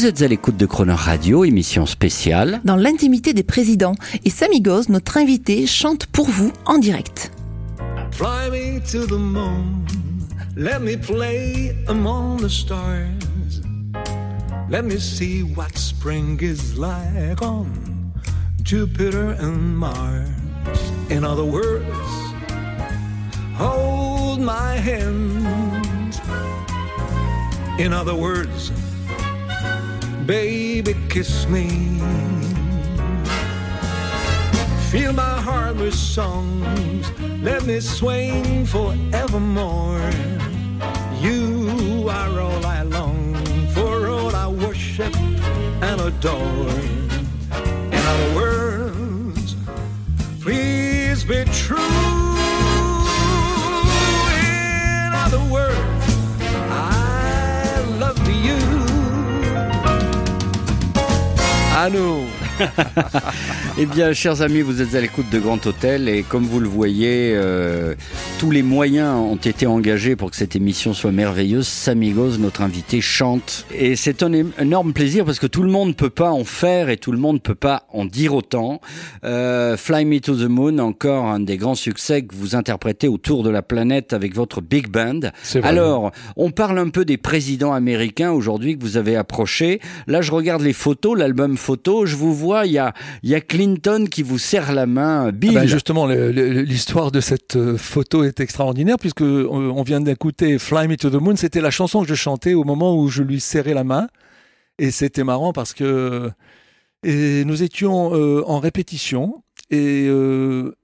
Êtes 0.09 0.23
à 0.23 0.27
l'écoute 0.27 0.57
de 0.57 0.65
Croner 0.65 0.93
Radio, 0.93 1.45
émission 1.45 1.85
spéciale. 1.85 2.61
Dans 2.63 2.75
l'intimité 2.75 3.33
des 3.33 3.43
présidents. 3.43 3.93
Et 4.25 4.31
Samigos, 4.31 4.89
notre 4.89 5.17
invité, 5.17 5.67
chante 5.67 6.07
pour 6.07 6.27
vous 6.27 6.51
en 6.65 6.79
direct. 6.79 7.31
Fly 8.09 8.49
me 8.49 8.79
to 8.91 9.05
the 9.05 9.19
moon. 9.19 9.85
Let 10.57 10.79
me 10.79 10.97
play 10.97 11.75
among 11.87 12.41
the 12.41 12.49
stars. 12.49 13.61
Let 14.67 14.81
me 14.81 14.97
see 14.97 15.43
what 15.43 15.77
spring 15.77 16.39
is 16.41 16.75
like 16.75 17.43
on 17.43 17.67
Jupiter 18.63 19.37
and 19.39 19.77
Mars. 19.77 20.27
In 21.11 21.23
other 21.23 21.45
words, 21.45 21.85
hold 23.55 24.39
my 24.39 24.75
hand. 24.75 26.19
In 27.77 27.93
other 27.93 28.15
words, 28.15 28.71
baby, 30.29 30.95
kiss 31.09 31.47
me. 31.47 31.67
Fill 34.91 35.13
my 35.13 35.41
heart 35.41 35.75
with 35.77 35.95
songs. 35.95 37.11
Let 37.41 37.65
me 37.65 37.79
swing 37.79 38.63
forevermore. 38.67 40.11
You 41.19 42.07
are 42.11 42.39
all 42.39 42.63
I 42.63 42.83
long 42.83 43.33
for, 43.73 44.07
all 44.07 44.35
I 44.35 44.47
worship 44.47 45.15
and 45.17 45.99
adore. 45.99 46.79
In 47.95 48.01
other 48.11 48.35
words, 48.35 49.55
please 50.43 51.23
be 51.23 51.43
true. 51.45 52.28
À 61.81 61.89
nous 61.89 62.28
Eh 63.77 63.85
bien, 63.85 64.11
chers 64.13 64.41
amis, 64.41 64.61
vous 64.61 64.81
êtes 64.81 64.95
à 64.95 65.01
l'écoute 65.01 65.29
de 65.31 65.39
Grand 65.39 65.65
Hôtel 65.65 66.09
et 66.09 66.23
comme 66.23 66.43
vous 66.43 66.59
le 66.59 66.67
voyez, 66.67 67.33
euh, 67.33 67.95
tous 68.39 68.51
les 68.51 68.63
moyens 68.63 69.15
ont 69.15 69.37
été 69.37 69.67
engagés 69.67 70.15
pour 70.17 70.31
que 70.31 70.35
cette 70.35 70.55
émission 70.55 70.93
soit 70.93 71.11
merveilleuse. 71.13 71.67
Samigos, 71.67 72.37
notre 72.39 72.61
invité, 72.61 72.99
chante 72.99 73.65
et 73.73 73.95
c'est 73.95 74.21
un 74.23 74.33
énorme 74.33 74.91
plaisir 74.91 75.23
parce 75.23 75.39
que 75.39 75.47
tout 75.47 75.63
le 75.63 75.71
monde 75.71 75.95
peut 75.95 76.09
pas 76.09 76.31
en 76.31 76.43
faire 76.43 76.89
et 76.89 76.97
tout 76.97 77.13
le 77.13 77.17
monde 77.17 77.41
peut 77.41 77.55
pas 77.55 77.83
en 77.93 78.05
dire 78.05 78.33
autant. 78.33 78.81
Euh, 79.23 79.77
Fly 79.77 80.03
Me 80.03 80.19
to 80.19 80.35
the 80.35 80.49
Moon, 80.49 80.77
encore 80.79 81.25
un 81.25 81.39
des 81.39 81.57
grands 81.57 81.75
succès 81.75 82.23
que 82.23 82.35
vous 82.35 82.55
interprétez 82.55 83.07
autour 83.07 83.43
de 83.43 83.49
la 83.49 83.61
planète 83.61 84.11
avec 84.11 84.35
votre 84.35 84.61
big 84.61 84.89
band. 84.89 85.31
Alors, 85.63 86.11
on 86.35 86.51
parle 86.51 86.79
un 86.79 86.89
peu 86.89 87.05
des 87.05 87.17
présidents 87.17 87.73
américains 87.73 88.31
aujourd'hui 88.31 88.77
que 88.77 88.83
vous 88.83 88.97
avez 88.97 89.15
approchés. 89.15 89.79
Là, 90.07 90.21
je 90.21 90.31
regarde 90.31 90.61
les 90.61 90.73
photos, 90.73 91.17
l'album 91.17 91.55
photo, 91.55 92.05
je 92.05 92.15
vous 92.15 92.33
vois, 92.33 92.48
il 92.65 92.71
y 92.73 92.77
a, 92.77 92.93
il 93.23 93.29
y 93.29 93.35
a 93.35 93.41
Clinton 93.41 94.05
qui 94.09 94.23
vous 94.23 94.37
serre 94.37 94.73
la 94.73 94.85
main, 94.85 95.31
Bill. 95.31 95.57
Ah 95.57 95.61
ben, 95.61 95.67
justement, 95.67 96.05
l'histoire 96.07 97.11
de 97.11 97.21
cette 97.21 97.55
euh, 97.55 97.77
photo 97.77 98.23
est 98.23 98.39
extraordinaire 98.39 98.97
puisque 98.99 99.21
euh, 99.21 99.47
on 99.51 99.83
vient 99.83 100.01
d'écouter 100.01 100.57
Fly 100.59 100.87
Me 100.87 100.97
to 100.97 101.09
the 101.09 101.21
Moon. 101.21 101.35
C'était 101.35 101.61
la 101.61 101.71
chanson 101.71 102.01
que 102.01 102.07
je 102.07 102.15
chantais 102.15 102.53
au 102.53 102.63
moment 102.63 102.95
où 102.97 103.07
je 103.09 103.23
lui 103.23 103.39
serrais 103.39 103.73
la 103.73 103.83
main. 103.83 104.07
Et 104.77 104.91
c'était 104.91 105.23
marrant 105.23 105.51
parce 105.53 105.73
que 105.73 106.29
et 107.03 107.43
nous 107.45 107.63
étions 107.63 108.13
euh, 108.13 108.43
en 108.45 108.59
répétition 108.59 109.43
et 109.69 110.05
euh, 110.07 110.75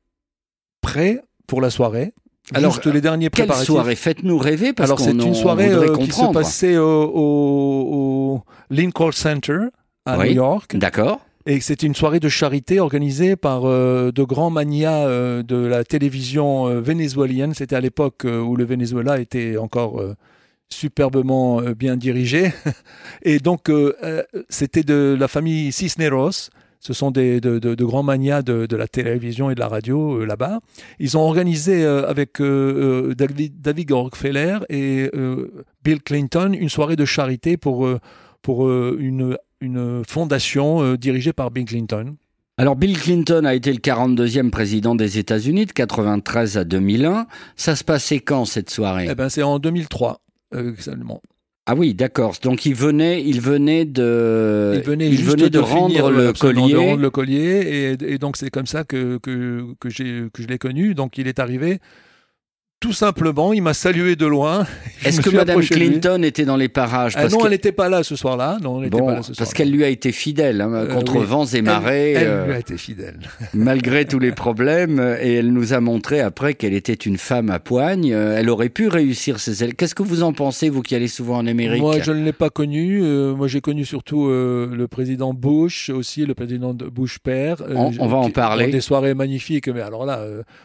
prêts 0.81 1.21
pour 1.47 1.61
la 1.61 1.69
soirée. 1.69 2.13
Alors, 2.53 2.73
Juste 2.73 2.85
les 2.85 3.01
derniers 3.01 3.29
Quelle 3.29 3.45
préparatifs. 3.47 3.65
soirée? 3.65 3.95
Faites-nous 3.95 4.37
rêver 4.37 4.71
parce 4.71 4.89
Alors 4.89 4.99
c'est 4.99 5.11
une 5.11 5.33
soirée 5.33 5.71
euh, 5.71 5.97
qui 5.97 6.11
se 6.11 6.31
passait 6.31 6.77
au, 6.77 6.83
au, 7.05 8.35
au 8.35 8.43
Lincoln 8.69 9.11
Center 9.11 9.57
à 10.05 10.17
Oui. 10.19 10.29
New 10.29 10.35
York. 10.35 10.77
D'accord. 10.77 11.24
Et 11.47 11.59
c'était 11.59 11.85
une 11.85 11.93
soirée 11.93 12.19
de 12.19 12.29
charité 12.29 12.79
organisée 12.79 13.35
par 13.35 13.65
euh, 13.65 14.11
de 14.11 14.23
grands 14.23 14.49
manias 14.49 15.05
euh, 15.05 15.43
de 15.43 15.55
la 15.55 15.83
télévision 15.83 16.67
euh, 16.67 16.81
vénézuélienne. 16.81 17.53
C'était 17.53 17.75
à 17.75 17.81
l'époque 17.81 18.25
où 18.25 18.55
le 18.55 18.65
Venezuela 18.65 19.19
était 19.19 19.57
encore 19.57 20.01
superbement 20.69 21.61
bien 21.61 21.97
dirigé. 21.97 22.51
Et 23.21 23.37
donc, 23.37 23.71
c'était 24.49 24.83
de 24.83 25.15
la 25.19 25.27
famille 25.27 25.71
Cisneros. 25.71 26.49
Ce 26.79 26.93
sont 26.93 27.11
des, 27.11 27.39
de, 27.41 27.83
grands 27.83 28.03
manias 28.03 28.41
de, 28.41 28.75
la 28.75 28.87
télévision 28.87 29.49
et 29.49 29.55
de 29.55 29.59
la 29.59 29.67
radio 29.67 30.23
là-bas. 30.25 30.59
Ils 30.99 31.17
ont 31.17 31.21
organisé 31.21 31.85
avec 31.85 32.41
David, 32.41 33.61
David 33.61 33.91
et 34.69 35.11
Bill 35.83 36.03
Clinton 36.03 36.51
une 36.53 36.69
soirée 36.69 36.95
de 36.95 37.05
charité 37.05 37.57
pour, 37.57 37.87
pour 38.41 38.69
une, 38.69 39.37
une 39.61 40.03
fondation 40.07 40.81
euh, 40.81 40.97
dirigée 40.97 41.33
par 41.33 41.51
Bill 41.51 41.65
Clinton. 41.65 42.15
Alors 42.57 42.75
Bill 42.75 42.97
Clinton 42.97 43.43
a 43.45 43.53
été 43.53 43.71
le 43.73 43.79
42e 43.79 44.49
président 44.49 44.95
des 44.95 45.17
États-Unis 45.17 45.65
de 45.65 45.71
93 45.73 46.57
à 46.57 46.63
2001. 46.63 47.27
Ça 47.55 47.75
se 47.75 47.83
passait 47.83 48.19
quand 48.19 48.45
cette 48.45 48.69
soirée? 48.69 49.07
Eh 49.09 49.15
ben, 49.15 49.27
c'est 49.27 49.43
en 49.43 49.59
2003 49.59 50.21
euh, 50.53 50.73
seulement. 50.79 51.21
Ah 51.65 51.75
oui, 51.75 51.93
d'accord. 51.95 52.35
Donc 52.43 52.65
il 52.65 52.75
venait, 52.75 53.23
il 53.23 53.41
venait 53.41 53.85
de, 53.85 54.73
Il 54.75 54.83
venait, 54.83 55.07
il 55.07 55.17
juste 55.17 55.31
venait 55.31 55.49
de, 55.49 55.59
rendre 55.59 56.11
le 56.11 56.27
absolument, 56.27 56.67
de 56.67 56.73
collier. 56.73 56.89
rendre 56.89 57.01
le 57.01 57.09
collier, 57.09 57.95
et, 57.99 58.13
et 58.13 58.17
donc 58.19 58.37
c'est 58.37 58.51
comme 58.51 58.67
ça 58.67 58.83
que, 58.83 59.17
que, 59.17 59.73
que 59.79 59.89
je 59.89 60.47
l'ai 60.47 60.59
connu. 60.59 60.93
Donc 60.93 61.17
il 61.17 61.27
est 61.27 61.39
arrivé 61.39 61.79
tout 62.81 62.93
simplement, 62.93 63.51
il 63.53 63.61
m'a 63.63 63.73
salué 63.73 64.15
de 64.15 64.25
loin. 64.27 64.65
Est-ce 65.05 65.21
que 65.21 65.29
Madame 65.29 65.59
lui. 65.59 65.67
Clinton 65.67 66.21
était 66.23 66.45
dans 66.45 66.57
les 66.57 66.67
parages? 66.69 67.13
Ah 67.15 67.21
Parce 67.21 67.33
non, 67.33 67.39
que- 67.39 67.45
elle 67.45 67.51
n'était 67.51 67.71
pas 67.71 67.89
là 67.89 68.03
ce 68.03 68.15
soir-là. 68.15 68.57
Non, 68.61 68.77
elle 68.77 68.85
n'était 68.85 68.97
Bon, 68.97 69.05
pas 69.07 69.13
là 69.15 69.21
ce 69.23 69.27
parce 69.29 69.37
soir-là. 69.37 69.53
qu'elle 69.53 69.71
lui 69.71 69.83
a 69.83 69.87
été 69.89 70.11
fidèle 70.11 70.61
hein, 70.61 70.71
Euh, 70.73 70.87
contre 70.93 71.15
oui. 71.17 71.25
vents 71.25 71.45
et 71.45 71.61
marées, 71.61 72.11
Elle, 72.11 72.27
euh, 72.27 72.45
lui 72.47 72.53
a 72.53 72.59
été 72.59 72.77
fidèle. 72.77 73.19
malgré 73.53 74.05
tous 74.05 74.19
les 74.19 74.31
problèmes, 74.31 74.99
et 75.21 75.35
elle 75.35 75.51
nous 75.53 75.73
a 75.73 75.79
montré 75.79 76.19
après 76.21 76.53
qu'elle 76.53 76.73
était 76.73 76.93
une 76.93 77.17
femme 77.17 77.49
à 77.49 77.59
poigne. 77.59 78.11
Euh, 78.13 78.35
Elle 78.37 78.49
aurait 78.49 78.69
pu 78.69 78.87
réussir 78.87 79.39
ses 79.39 79.63
ailes. 79.63 79.73
Qu'est-ce 79.75 79.95
que 79.95 80.03
vous 80.03 80.21
en 80.23 80.33
pensez, 80.33 80.69
vous 80.69 80.81
qui 80.81 80.95
allez 80.95 81.07
souvent 81.07 81.37
en 81.37 81.47
Amérique? 81.47 81.81
Moi, 81.81 81.99
je 82.01 82.11
ne 82.11 82.23
l'ai 82.23 82.33
pas 82.33 82.49
connu. 82.49 83.01
Moi, 83.01 83.47
j'ai 83.47 83.61
connu 83.61 83.85
surtout 83.85 84.27
le 84.27 84.85
président 84.89 85.33
Bush, 85.33 85.89
aussi 85.89 86.25
le 86.25 86.33
président 86.35 86.73
de 86.73 86.85
Bush 86.85 87.19
père. 87.19 87.57
On- 87.73 87.91
on 87.99 88.07
va 88.07 88.17
en 88.17 88.29
parler. 88.29 88.65
Dans 88.65 88.71
des 88.71 88.81
soirées 88.81 89.13
magnifiques. 89.13 89.69
Mais 89.69 89.81
alors 89.81 90.05
là, 90.05 90.21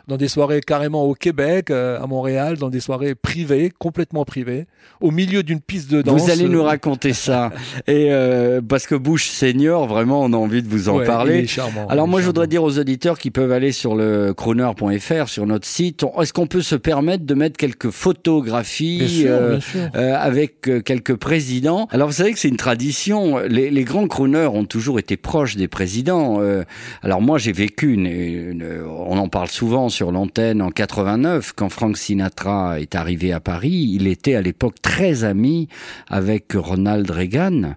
dans 0.09 0.17
des 0.17 0.29
soirées 0.29 0.61
carrément 0.61 1.05
au 1.05 1.15
Québec, 1.15 1.71
à 2.01 2.07
Montréal, 2.07 2.57
dans 2.57 2.71
des 2.71 2.81
soirées 2.81 3.15
privées, 3.15 3.71
complètement 3.79 4.25
privées, 4.25 4.67
au 5.01 5.11
milieu 5.11 5.43
d'une 5.43 5.61
piste 5.61 5.91
de 5.91 6.03
danse. 6.03 6.23
Vous 6.23 6.31
allez 6.31 6.49
nous 6.49 6.63
raconter 6.63 7.13
ça. 7.13 7.51
Et 7.87 8.09
euh, 8.11 8.61
parce 8.67 8.87
que 8.87 8.95
Bush 8.95 9.29
senior, 9.29 9.87
vraiment, 9.87 10.23
on 10.23 10.33
a 10.33 10.37
envie 10.37 10.63
de 10.63 10.69
vous 10.69 10.89
en 10.89 10.99
ouais, 10.99 11.07
parler. 11.07 11.47
charmant, 11.47 11.87
Alors 11.89 12.09
moi, 12.09 12.21
je 12.21 12.27
voudrais 12.27 12.47
dire 12.47 12.63
aux 12.63 12.79
auditeurs 12.79 13.19
qui 13.19 13.31
peuvent 13.31 13.53
aller 13.53 13.73
sur 13.73 13.95
le 13.95 14.33
crooner.fr, 14.35 15.29
sur 15.29 15.47
notre 15.47 15.67
site, 15.67 16.05
est-ce 16.21 16.33
qu'on 16.33 16.47
peut 16.47 16.63
se 16.63 16.75
permettre 16.77 17.25
de 17.25 17.35
mettre 17.35 17.57
quelques 17.57 17.91
photographies 17.91 18.99
Bien 18.99 19.09
sûr, 19.09 19.31
euh, 19.31 19.51
bien 19.51 19.61
sûr. 19.61 19.81
euh, 19.97 20.15
avec 20.19 20.69
euh, 20.69 20.81
quelques 20.81 21.15
présidents? 21.17 21.89
Alors 21.91 22.09
vous 22.09 22.15
savez 22.15 22.33
que 22.33 22.39
c'est 22.39 22.49
une 22.49 22.57
tradition. 22.57 23.39
Les, 23.39 23.71
les 23.71 23.85
grands 23.85 24.07
crooners 24.07 24.47
ont 24.53 24.65
toujours 24.65 24.99
été 24.99 25.17
proches 25.17 25.57
des 25.57 25.69
présidents. 25.69 26.39
Euh, 26.41 26.65
alors 27.03 27.21
moi, 27.21 27.39
j'ai 27.39 27.53
vécu, 27.53 27.93
une, 27.95 28.07
une- 28.07 28.83
on 28.87 29.19
en 29.19 29.29
parle 29.29 29.49
souvent 29.49 29.89
sur 29.89 30.13
l'antenne 30.13 30.63
en 30.63 30.71
89, 30.71 31.53
quand 31.57 31.69
Frank 31.69 31.90
Sinatra 31.97 32.81
est 32.81 32.95
arrivé 32.95 33.33
à 33.33 33.41
Paris. 33.41 33.91
Il 33.95 34.07
était 34.07 34.35
à 34.35 34.43
l'époque 34.43 34.77
très 34.83 35.25
ami 35.25 35.69
avec 36.09 36.53
Ronald 36.55 37.11
Reagan. 37.11 37.75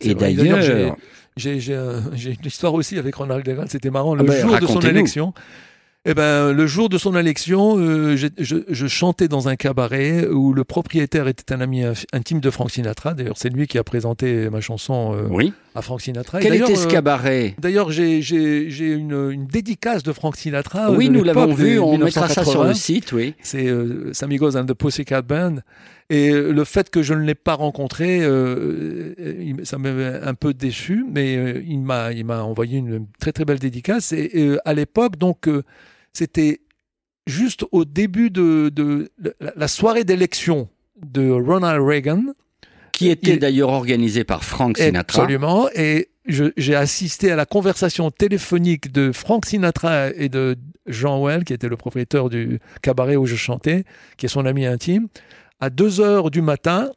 Et 0.00 0.14
d'ailleurs, 0.14 0.62
j'ai- 0.62 0.92
j'ai 1.36 1.60
j'ai 1.60 1.74
un- 1.74 2.02
j'ai 2.14 2.30
une 2.30 2.46
histoire 2.46 2.74
aussi 2.74 2.98
avec 2.98 3.14
Ronald 3.14 3.46
Reagan. 3.46 3.64
C'était 3.68 3.90
marrant. 3.90 4.14
Le 4.14 4.22
Ah 4.22 4.24
ben, 4.24 4.40
jour 4.40 4.58
de 4.60 4.66
son 4.66 4.80
élection. 4.80 5.34
Eh 6.06 6.12
ben, 6.12 6.52
le 6.52 6.66
jour 6.66 6.90
de 6.90 6.98
son 6.98 7.16
élection, 7.16 7.78
euh, 7.78 8.14
je, 8.14 8.26
je- 8.36 8.56
je 8.68 8.86
chantais 8.86 9.26
dans 9.26 9.48
un 9.48 9.56
cabaret 9.56 10.26
où 10.26 10.52
le 10.52 10.62
propriétaire 10.62 11.28
était 11.28 11.54
un 11.54 11.62
ami 11.62 11.82
intime 12.12 12.40
de 12.40 12.50
Frank 12.50 12.70
Sinatra. 12.70 13.14
D'ailleurs, 13.14 13.38
c'est 13.38 13.48
lui 13.48 13.66
qui 13.66 13.78
a 13.78 13.84
présenté 13.84 14.50
ma 14.50 14.60
chanson 14.60 15.14
euh, 15.16 15.26
oui. 15.30 15.54
à 15.74 15.80
Frank 15.80 16.02
Sinatra. 16.02 16.40
Quel 16.40 16.56
était 16.56 16.74
ce 16.76 16.88
euh, 16.88 16.90
cabaret? 16.90 17.54
D'ailleurs, 17.58 17.90
j'ai 17.90 18.18
une, 18.92 19.30
une 19.32 19.46
dédicace 19.46 20.02
de 20.02 20.12
Frank 20.12 20.36
Sinatra. 20.36 20.90
euh, 20.90 20.94
Oui, 20.94 21.08
nous 21.08 21.24
l'avons 21.24 21.54
vu. 21.54 21.78
On 21.78 21.96
mettra 21.96 22.28
ça 22.28 22.44
sur 22.44 22.64
1980. 22.64 22.68
le 22.68 22.74
site, 22.74 23.12
oui. 23.12 23.34
C'est 23.40 23.66
euh, 23.66 24.12
Sammy 24.12 24.36
Goes 24.36 24.58
and 24.58 24.66
the 24.66 24.74
Pussycat 24.74 25.22
Band. 25.22 25.56
Et 26.10 26.32
le 26.32 26.64
fait 26.64 26.90
que 26.90 27.02
je 27.02 27.14
ne 27.14 27.22
l'ai 27.22 27.34
pas 27.34 27.54
rencontré, 27.54 28.18
euh, 28.20 29.14
ça 29.64 29.78
m'avait 29.78 30.20
un 30.22 30.34
peu 30.34 30.52
déçu, 30.52 31.06
mais 31.10 31.62
il 31.66 31.80
m'a 31.80 32.12
il 32.12 32.26
m'a 32.26 32.42
envoyé 32.42 32.76
une 32.76 33.06
très 33.18 33.32
très 33.32 33.46
belle 33.46 33.58
dédicace. 33.58 34.12
Et 34.12 34.30
euh, 34.36 34.58
à 34.66 34.74
l'époque, 34.74 35.16
donc, 35.16 35.48
euh, 35.48 35.62
c'était 36.14 36.60
juste 37.26 37.64
au 37.72 37.84
début 37.84 38.30
de, 38.30 38.70
de 38.70 39.10
la, 39.40 39.52
la 39.56 39.68
soirée 39.68 40.04
d'élection 40.04 40.68
de 41.04 41.30
Ronald 41.30 41.82
Reagan. 41.82 42.22
Qui 42.92 43.10
était 43.10 43.32
Il- 43.34 43.38
d'ailleurs 43.40 43.70
organisé 43.70 44.24
par 44.24 44.44
Frank 44.44 44.78
Sinatra. 44.78 45.22
Absolument. 45.22 45.68
Et 45.74 46.08
j'ai 46.26 46.74
assisté 46.74 47.30
à 47.32 47.36
la 47.36 47.44
conversation 47.44 48.10
téléphonique 48.10 48.92
de 48.92 49.10
Frank 49.12 49.44
Sinatra 49.44 50.10
et 50.14 50.28
de 50.28 50.56
Jean 50.86 51.20
Well, 51.22 51.44
qui 51.44 51.52
était 51.52 51.68
le 51.68 51.76
propriétaire 51.76 52.28
du 52.30 52.60
cabaret 52.82 53.16
où 53.16 53.26
je 53.26 53.36
chantais, 53.36 53.84
qui 54.16 54.26
est 54.26 54.28
son 54.28 54.46
ami 54.46 54.64
intime, 54.64 55.08
à 55.60 55.70
2 55.70 56.00
heures 56.00 56.30
du 56.30 56.40
matin. 56.40 56.90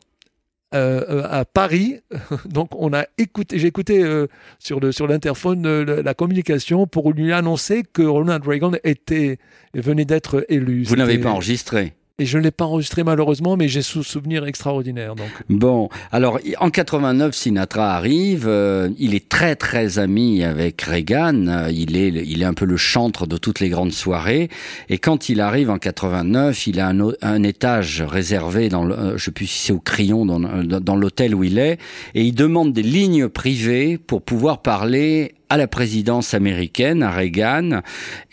Euh, 0.76 1.02
euh, 1.08 1.24
à 1.30 1.46
Paris, 1.46 2.02
donc 2.46 2.70
on 2.76 2.92
a 2.94 3.06
écouté, 3.18 3.58
j'ai 3.58 3.68
écouté 3.68 4.04
euh, 4.04 4.28
sur 4.60 4.82
le 4.82 4.92
sur 4.92 5.08
l'interphone 5.08 5.66
euh, 5.66 6.04
la 6.04 6.14
communication 6.14 6.88
pour 6.88 7.14
lui 7.14 7.32
annoncer 7.32 7.84
que 7.84 8.02
Ronald 8.02 8.46
Reagan 8.46 8.74
était 8.84 9.40
venait 9.74 10.04
d'être 10.04 10.46
élu. 10.50 10.84
Vous 10.84 10.98
n'avez 10.98 11.20
pas 11.20 11.30
enregistré? 11.30 11.94
Et 12.20 12.26
je 12.26 12.40
ne 12.40 12.44
l'ai 12.44 12.50
pas 12.50 12.66
enregistré 12.66 13.04
malheureusement, 13.04 13.58
mais 13.58 13.68
j'ai 13.68 13.84
sous 13.84 14.02
souvenir 14.02 14.44
extraordinaire. 14.48 15.14
Donc 15.14 15.28
Bon, 15.50 15.88
alors 16.12 16.40
en 16.60 16.72
89, 16.72 17.36
Sinatra 17.36 17.94
arrive. 17.94 18.46
euh, 18.48 18.90
il 18.98 19.14
est 19.14 19.30
très 19.30 19.56
très 19.56 20.00
ami 20.00 20.44
avec 20.44 20.82
Reagan. 20.82 21.46
euh, 21.48 21.70
il 21.72 21.96
est 21.96 22.08
il 22.08 22.42
est 22.42 22.46
un 22.46 22.56
peu 22.56 22.66
le 22.66 22.76
chantre 22.76 23.28
de 23.28 23.38
toutes 23.38 23.60
les 23.60 23.70
grandes 23.70 23.92
soirées. 23.92 24.50
Et 24.90 24.98
quand 24.98 25.30
il 25.30 25.40
arrive 25.42 25.70
en 25.70 25.78
89, 25.78 26.66
il 26.66 26.80
a 26.80 26.88
un, 26.88 26.98
un 27.22 27.44
étage 27.44 28.02
réservé 28.02 28.70
dans, 28.70 28.84
le, 28.84 28.98
euh, 28.98 29.18
je 29.20 29.26
sais 29.26 29.32
plus 29.32 29.46
si 29.46 29.68
c'est 29.68 29.74
au 29.74 29.80
Crayon 29.80 30.26
dans, 30.26 30.40
dans 30.40 30.80
dans 30.82 30.96
l'hôtel 30.96 31.36
où 31.36 31.44
il 31.44 31.60
est, 31.60 31.78
et 32.16 32.24
il 32.24 32.34
demande 32.34 32.74
des 32.74 32.82
lignes 32.82 33.28
privées 33.30 34.00
pour 34.00 34.24
pouvoir 34.24 34.64
parler 34.64 35.36
à 35.50 35.56
la 35.58 35.68
présidence 35.68 36.34
américaine, 36.34 37.04
à 37.04 37.12
Reagan, 37.12 37.82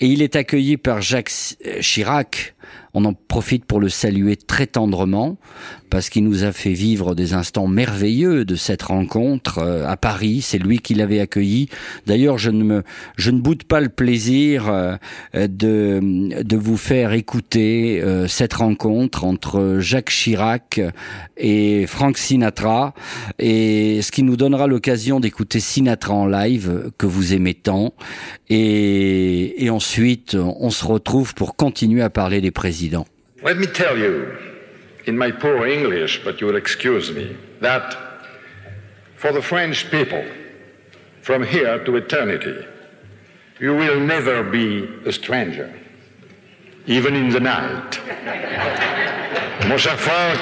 et 0.00 0.06
il 0.06 0.20
est 0.22 0.34
accueilli 0.36 0.78
par 0.78 1.02
Jacques 1.02 1.30
euh, 1.66 1.80
Chirac. 1.80 2.53
On 2.94 3.04
en 3.04 3.12
profite 3.12 3.64
pour 3.64 3.80
le 3.80 3.88
saluer 3.88 4.36
très 4.36 4.66
tendrement 4.66 5.36
parce 5.90 6.08
qu'il 6.08 6.24
nous 6.24 6.42
a 6.42 6.50
fait 6.50 6.72
vivre 6.72 7.14
des 7.14 7.34
instants 7.34 7.68
merveilleux 7.68 8.44
de 8.44 8.56
cette 8.56 8.82
rencontre 8.82 9.58
euh, 9.58 9.86
à 9.86 9.96
Paris. 9.96 10.40
C'est 10.42 10.58
lui 10.58 10.80
qui 10.80 10.94
l'avait 10.94 11.20
accueilli. 11.20 11.68
D'ailleurs, 12.06 12.36
je 12.36 12.50
ne 12.50 12.64
me, 12.64 12.82
je 13.16 13.30
ne 13.30 13.38
boude 13.38 13.62
pas 13.62 13.80
le 13.80 13.88
plaisir 13.88 14.68
euh, 14.68 14.96
de, 15.34 16.42
de 16.42 16.56
vous 16.56 16.76
faire 16.76 17.12
écouter 17.12 18.02
euh, 18.02 18.26
cette 18.26 18.54
rencontre 18.54 19.24
entre 19.24 19.78
Jacques 19.78 20.10
Chirac 20.10 20.80
et 21.36 21.86
Frank 21.86 22.18
Sinatra, 22.18 22.94
et 23.38 24.02
ce 24.02 24.10
qui 24.10 24.22
nous 24.22 24.36
donnera 24.36 24.66
l'occasion 24.66 25.20
d'écouter 25.20 25.60
Sinatra 25.60 26.14
en 26.14 26.26
live 26.26 26.90
que 26.98 27.06
vous 27.06 27.34
aimez 27.34 27.54
tant. 27.54 27.94
Et, 28.48 29.64
et 29.64 29.70
ensuite, 29.70 30.34
on 30.34 30.70
se 30.70 30.84
retrouve 30.84 31.34
pour 31.34 31.56
continuer 31.56 32.02
à 32.02 32.10
parler 32.10 32.40
des 32.40 32.50
présidents. 32.54 33.08
Let 33.42 33.58
me 33.58 33.66
tell 33.66 33.98
you, 33.98 34.36
in 35.06 35.18
my 35.18 35.30
poor 35.30 35.66
English, 35.66 36.22
but 36.24 36.40
you 36.40 36.46
will 36.46 36.56
excuse 36.56 37.12
me, 37.12 37.36
that 37.60 37.96
for 39.16 39.32
the 39.32 39.42
French 39.42 39.90
people, 39.90 40.24
from 41.20 41.42
here 41.42 41.84
to 41.84 41.96
eternity, 41.96 42.66
you 43.60 43.74
will 43.74 44.00
never 44.00 44.42
be 44.42 44.88
a 45.04 45.12
stranger, 45.12 45.72
even 46.86 47.14
in 47.14 47.30
the 47.30 47.40
night. 47.40 48.00
Mon 49.68 49.78
cher 49.78 49.96
Frank, 49.96 50.40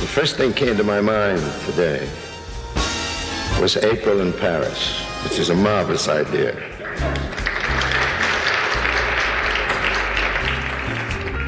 the 0.00 0.06
first 0.06 0.36
thing 0.36 0.52
came 0.52 0.76
to 0.76 0.84
my 0.84 1.00
mind 1.00 1.40
today 1.66 2.08
was 3.60 3.76
April 3.78 4.20
in 4.20 4.32
Paris, 4.34 5.00
which 5.24 5.38
is 5.38 5.48
a 5.48 5.54
marvelous 5.54 6.08
idea. 6.08 6.52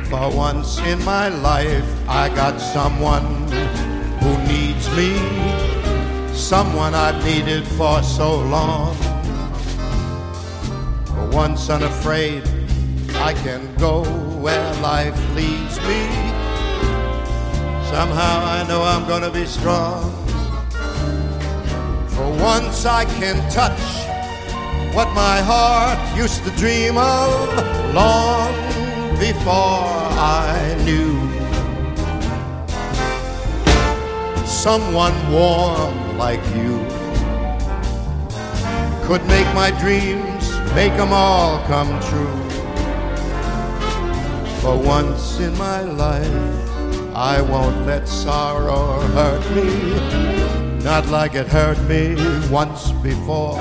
For 0.09 0.35
once 0.35 0.79
in 0.79 1.05
my 1.05 1.29
life, 1.29 1.85
I 2.09 2.31
got 2.31 2.59
someone 2.59 3.47
who 4.23 4.39
needs 4.49 4.89
me, 4.97 5.13
someone 6.33 6.95
I've 6.95 7.23
needed 7.23 7.67
for 7.77 8.03
so 8.03 8.41
long. 8.41 8.97
For 11.05 11.29
once 11.31 11.69
unafraid, 11.69 12.43
I 13.17 13.35
can 13.35 13.69
go 13.77 14.03
where 14.41 14.73
life 14.81 15.19
leads 15.35 15.79
me. 15.83 16.01
Somehow 17.93 18.47
I 18.47 18.65
know 18.67 18.83
I'm 18.83 19.07
gonna 19.07 19.31
be 19.31 19.45
strong. 19.45 20.11
For 22.09 22.31
once 22.41 22.87
I 22.87 23.05
can 23.21 23.37
touch 23.51 23.85
what 24.95 25.13
my 25.13 25.43
heart 25.43 25.99
used 26.17 26.45
to 26.45 26.51
dream 26.53 26.97
of 26.97 27.95
long 27.95 28.78
before 29.19 29.53
I 29.53 30.77
knew. 30.85 31.19
Someone 34.47 35.15
warm 35.33 36.17
like 36.17 36.45
you 36.55 36.79
could 39.07 39.25
make 39.27 39.47
my 39.55 39.71
dreams, 39.81 40.53
make 40.75 40.97
them 40.97 41.13
all 41.13 41.59
come 41.67 41.89
true. 42.09 42.39
For 44.61 44.77
once 44.77 45.41
in 45.41 45.57
my 45.59 45.83
life, 45.83 46.69
I 47.15 47.41
won't 47.41 47.87
let 47.87 48.07
sorrow 48.07 49.01
hurt 49.17 49.45
me, 49.57 50.85
not 50.85 51.07
like 51.09 51.35
it 51.35 51.49
hurt 51.49 51.81
me 51.89 52.15
once 52.51 52.93
before. 53.03 53.59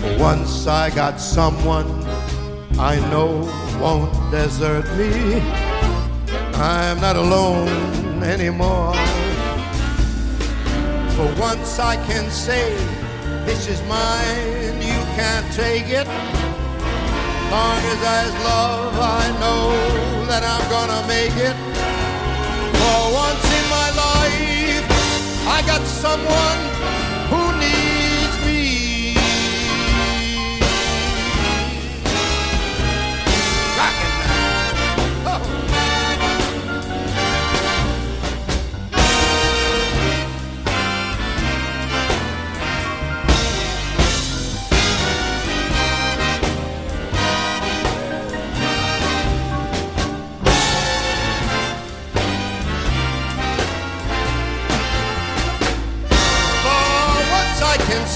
For 0.00 0.18
once 0.18 0.66
I 0.66 0.90
got 0.90 1.20
someone 1.20 2.05
I 2.78 3.00
know 3.10 3.40
won't 3.80 4.12
desert 4.30 4.84
me. 4.98 5.40
I'm 6.60 7.00
not 7.00 7.16
alone 7.16 8.22
anymore. 8.22 8.92
For 11.16 11.28
once 11.40 11.78
I 11.78 11.96
can 12.06 12.30
say, 12.30 12.76
This 13.46 13.66
is 13.68 13.80
mine, 13.84 14.76
you 14.82 15.00
can't 15.16 15.50
take 15.54 15.88
it. 15.88 16.06
Long 17.50 17.80
as 17.92 17.98
there's 18.04 18.34
love, 18.44 18.92
I 19.00 19.24
know 19.40 20.26
that 20.26 20.44
I'm 20.44 20.66
gonna 20.68 21.00
make 21.08 21.36
it. 21.48 21.56
For 22.76 23.00
once 23.24 23.46
in 23.58 23.66
my 23.70 23.88
life, 24.04 24.86
I 25.48 25.62
got 25.66 25.80
someone 25.86 26.75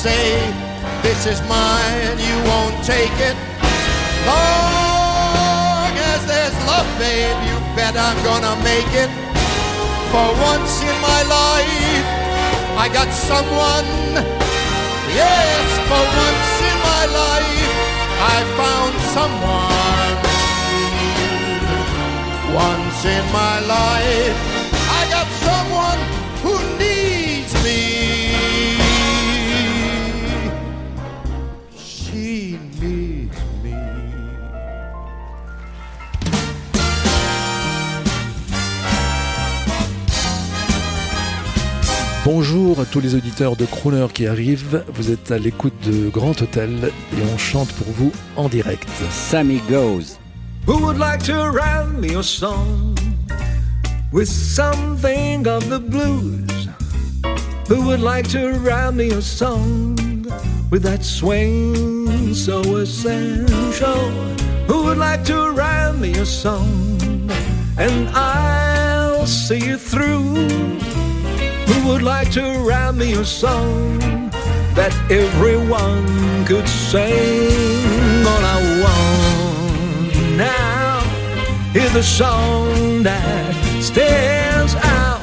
say, 0.00 0.40
this 1.02 1.26
is 1.26 1.42
mine, 1.44 2.16
you 2.16 2.36
won't 2.48 2.78
take 2.82 3.16
it. 3.20 3.36
Long 4.24 5.92
as 6.12 6.24
there's 6.24 6.56
love, 6.64 6.88
babe, 6.96 7.36
you 7.44 7.56
bet 7.76 7.94
I'm 8.00 8.16
gonna 8.24 8.56
make 8.64 8.92
it. 8.96 9.10
For 10.08 10.28
once 10.50 10.80
in 10.80 10.96
my 11.04 11.20
life, 11.38 12.06
I 12.80 12.88
got 12.88 13.12
someone. 13.12 13.92
Yes, 15.20 15.66
for 15.84 16.04
once 16.24 16.52
in 16.70 16.76
my 16.90 17.04
life, 17.20 17.76
I 18.34 18.38
found 18.56 18.94
someone. 19.16 20.16
Once 22.56 23.00
in 23.04 23.24
my 23.36 23.56
life, 23.68 23.89
Bonjour 42.52 42.80
à 42.80 42.84
tous 42.84 42.98
les 42.98 43.14
auditeurs 43.14 43.54
de 43.54 43.64
Crooner 43.64 44.08
qui 44.12 44.26
arrivent. 44.26 44.82
Vous 44.92 45.12
êtes 45.12 45.30
à 45.30 45.38
l'écoute 45.38 45.74
de 45.86 46.08
Grand 46.08 46.42
Hôtel 46.42 46.90
et 47.12 47.22
on 47.32 47.38
chante 47.38 47.70
pour 47.74 47.86
vous 47.92 48.10
en 48.34 48.48
direct. 48.48 48.88
Sammy 49.08 49.60
Goes. 49.70 50.18
Who 50.66 50.84
would 50.84 50.98
like 50.98 51.22
to 51.26 51.52
write 51.52 51.92
me 52.00 52.16
a 52.16 52.22
song 52.24 52.96
with 54.12 54.26
something 54.26 55.46
of 55.46 55.68
the 55.68 55.78
blues? 55.78 56.68
Who 57.68 57.82
would 57.86 58.00
like 58.00 58.28
to 58.30 58.58
write 58.58 58.94
me 58.94 59.12
a 59.12 59.22
song 59.22 59.96
with 60.72 60.82
that 60.82 61.04
swing 61.04 62.34
so 62.34 62.62
essential? 62.78 64.10
Who 64.66 64.86
would 64.86 64.98
like 64.98 65.24
to 65.26 65.52
write 65.52 66.00
me 66.00 66.14
a 66.14 66.26
song 66.26 66.98
and 67.78 68.08
I'll 68.08 69.24
see 69.26 69.58
you 69.58 69.76
through? 69.76 70.89
Who 71.70 71.86
would 71.86 72.02
like 72.02 72.32
to 72.32 72.42
write 72.66 72.96
me 72.96 73.12
a 73.12 73.24
song 73.24 73.98
that 74.74 74.92
everyone 75.08 76.44
could 76.44 76.68
sing? 76.68 78.26
All 78.26 78.44
I 78.56 78.58
want 78.82 80.36
now 80.36 80.98
is 81.72 81.94
a 81.94 82.02
song 82.02 83.04
that 83.04 83.54
stands 83.80 84.74
out 84.74 85.22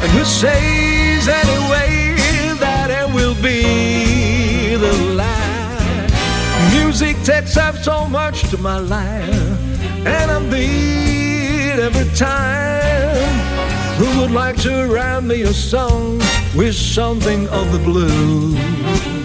and 0.00 0.10
who 0.12 0.24
says 0.24 1.26
anyway 1.26 2.14
that 2.60 2.90
it 2.90 3.12
will 3.12 3.34
be 3.42 4.76
the 4.76 4.94
light. 5.14 6.10
Music 6.78 7.16
takes 7.24 7.56
up 7.56 7.74
so 7.76 8.06
much 8.06 8.48
to 8.50 8.58
my 8.58 8.78
life, 8.78 9.58
and 10.06 10.30
I'm 10.30 10.48
beat 10.48 11.82
every 11.82 12.08
time. 12.16 13.67
Who 13.98 14.20
would 14.20 14.30
like 14.30 14.56
to 14.58 14.86
write 14.86 15.24
me 15.24 15.42
a 15.42 15.52
song 15.52 16.18
with 16.54 16.76
something 16.76 17.48
of 17.48 17.72
the 17.72 17.80
blues? 17.80 19.17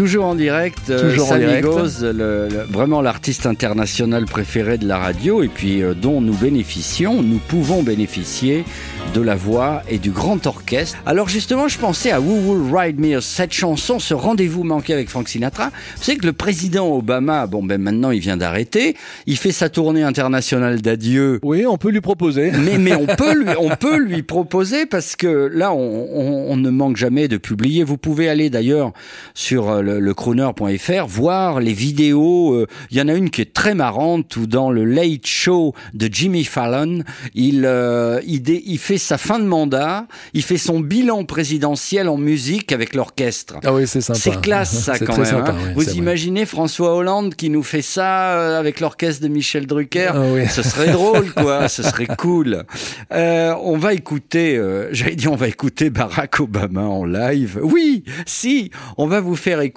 Toujours 0.00 0.24
en 0.24 0.34
direct, 0.34 0.78
euh, 0.88 1.10
Toujours 1.10 1.26
en 1.26 1.28
Sammy 1.28 1.44
direct. 1.44 1.64
Goes, 1.66 2.00
le- 2.00 2.12
le- 2.48 2.64
vraiment 2.70 3.02
l'artiste 3.02 3.44
international 3.44 4.24
préféré 4.24 4.78
de 4.78 4.88
la 4.88 4.96
radio 4.96 5.42
et 5.42 5.48
puis 5.48 5.82
euh, 5.82 5.92
dont 5.92 6.22
nous 6.22 6.32
bénéficions, 6.32 7.22
nous 7.22 7.36
pouvons 7.36 7.82
bénéficier 7.82 8.64
de 9.12 9.20
la 9.20 9.34
voix 9.34 9.82
et 9.90 9.98
du 9.98 10.10
grand 10.10 10.46
orchestre. 10.46 10.96
Alors 11.04 11.28
justement, 11.28 11.68
je 11.68 11.78
pensais 11.78 12.10
à 12.12 12.18
Who 12.20 12.32
Will 12.46 12.74
Ride 12.74 12.98
Me, 12.98 13.20
cette 13.20 13.52
chanson, 13.52 13.98
ce 13.98 14.14
rendez-vous 14.14 14.64
manqué 14.64 14.94
avec 14.94 15.10
Frank 15.10 15.28
Sinatra. 15.28 15.66
Vous 15.96 16.02
savez 16.04 16.16
que 16.16 16.26
le 16.26 16.32
président 16.32 16.90
Obama, 16.96 17.46
bon 17.46 17.62
ben 17.62 17.78
maintenant 17.78 18.10
il 18.10 18.20
vient 18.20 18.38
d'arrêter, 18.38 18.96
il 19.26 19.36
fait 19.36 19.52
sa 19.52 19.68
tournée 19.68 20.02
internationale 20.02 20.80
d'adieu. 20.80 21.40
Oui, 21.42 21.66
on 21.66 21.76
peut 21.76 21.90
lui 21.90 22.00
proposer. 22.00 22.52
Mais, 22.52 22.78
mais 22.78 22.94
on 22.94 23.04
peut 23.06 23.34
lui, 23.34 23.50
on 23.60 23.76
peut 23.76 23.98
lui 23.98 24.22
proposer 24.22 24.86
parce 24.86 25.14
que 25.14 25.50
là, 25.52 25.74
on, 25.74 25.76
on- 25.78 26.52
on 26.52 26.56
ne 26.56 26.70
manque 26.70 26.96
jamais 26.96 27.28
de 27.28 27.36
publier. 27.36 27.84
Vous 27.84 27.98
pouvez 27.98 28.28
aller 28.30 28.48
d'ailleurs 28.48 28.92
sur 29.34 29.68
euh, 29.68 29.82
le, 29.94 30.00
le 30.00 30.14
crooner.fr 30.14 31.06
voir 31.06 31.60
les 31.60 31.72
vidéos. 31.72 32.52
euh, 32.54 32.66
Il 32.90 32.96
y 32.98 33.00
en 33.00 33.08
a 33.08 33.14
une 33.14 33.30
qui 33.30 33.40
est 33.42 33.52
très 33.52 33.74
marrante 33.74 34.36
où 34.36 34.46
dans 34.46 34.70
le 34.70 34.84
Late 34.84 35.26
Show 35.26 35.74
de 35.94 36.08
Jimmy 36.10 36.44
Fallon, 36.44 37.02
il, 37.34 37.64
euh, 37.64 38.20
il, 38.26 38.42
dé- 38.42 38.62
il 38.66 38.78
fait 38.78 38.98
sa 38.98 39.18
fin 39.18 39.38
de 39.38 39.44
mandat, 39.44 40.06
il 40.34 40.42
fait 40.42 40.58
son 40.58 40.80
bilan 40.80 41.24
présidentiel 41.24 42.08
en 42.08 42.16
musique 42.16 42.72
avec 42.72 42.94
l'orchestre. 42.94 43.56
Ah 43.64 43.72
oui, 43.72 43.86
c'est 43.86 44.00
sympa. 44.00 44.18
C'est 44.18 44.40
classe 44.40 44.78
ça 44.84 44.98
quand 44.98 45.16
même. 45.16 45.26
sympa, 45.26 45.52
hein. 45.52 45.72
oui, 45.76 45.84
Vous 45.84 45.90
vrai. 45.90 45.94
imaginez 45.94 46.46
François 46.46 46.94
Hollande 46.94 47.34
qui 47.34 47.50
nous 47.50 47.62
fait 47.62 47.82
ça 47.82 48.32
euh, 48.38 48.58
avec 48.58 48.80
l'orchestre 48.80 49.22
de 49.22 49.28
Michel 49.28 49.66
Drucker? 49.66 50.10
Ah 50.14 50.22
oui. 50.32 50.42
Ce 50.48 50.62
serait 50.62 50.90
drôle 50.92 51.32
quoi, 51.34 51.68
ce 51.68 51.82
serait 51.82 52.06
cool. 52.18 52.64
Euh, 53.12 53.54
on 53.62 53.76
va 53.78 53.94
écouter, 53.94 54.56
euh, 54.56 54.88
j'allais 54.92 55.16
dire 55.16 55.32
on 55.32 55.36
va 55.36 55.48
écouter 55.48 55.90
Barack 55.90 56.40
Obama 56.40 56.82
en 56.82 57.04
live. 57.04 57.58
Oui, 57.62 58.04
si, 58.26 58.70
on 58.98 59.06
va 59.06 59.20
vous 59.20 59.36
faire 59.36 59.60
écouter 59.60 59.69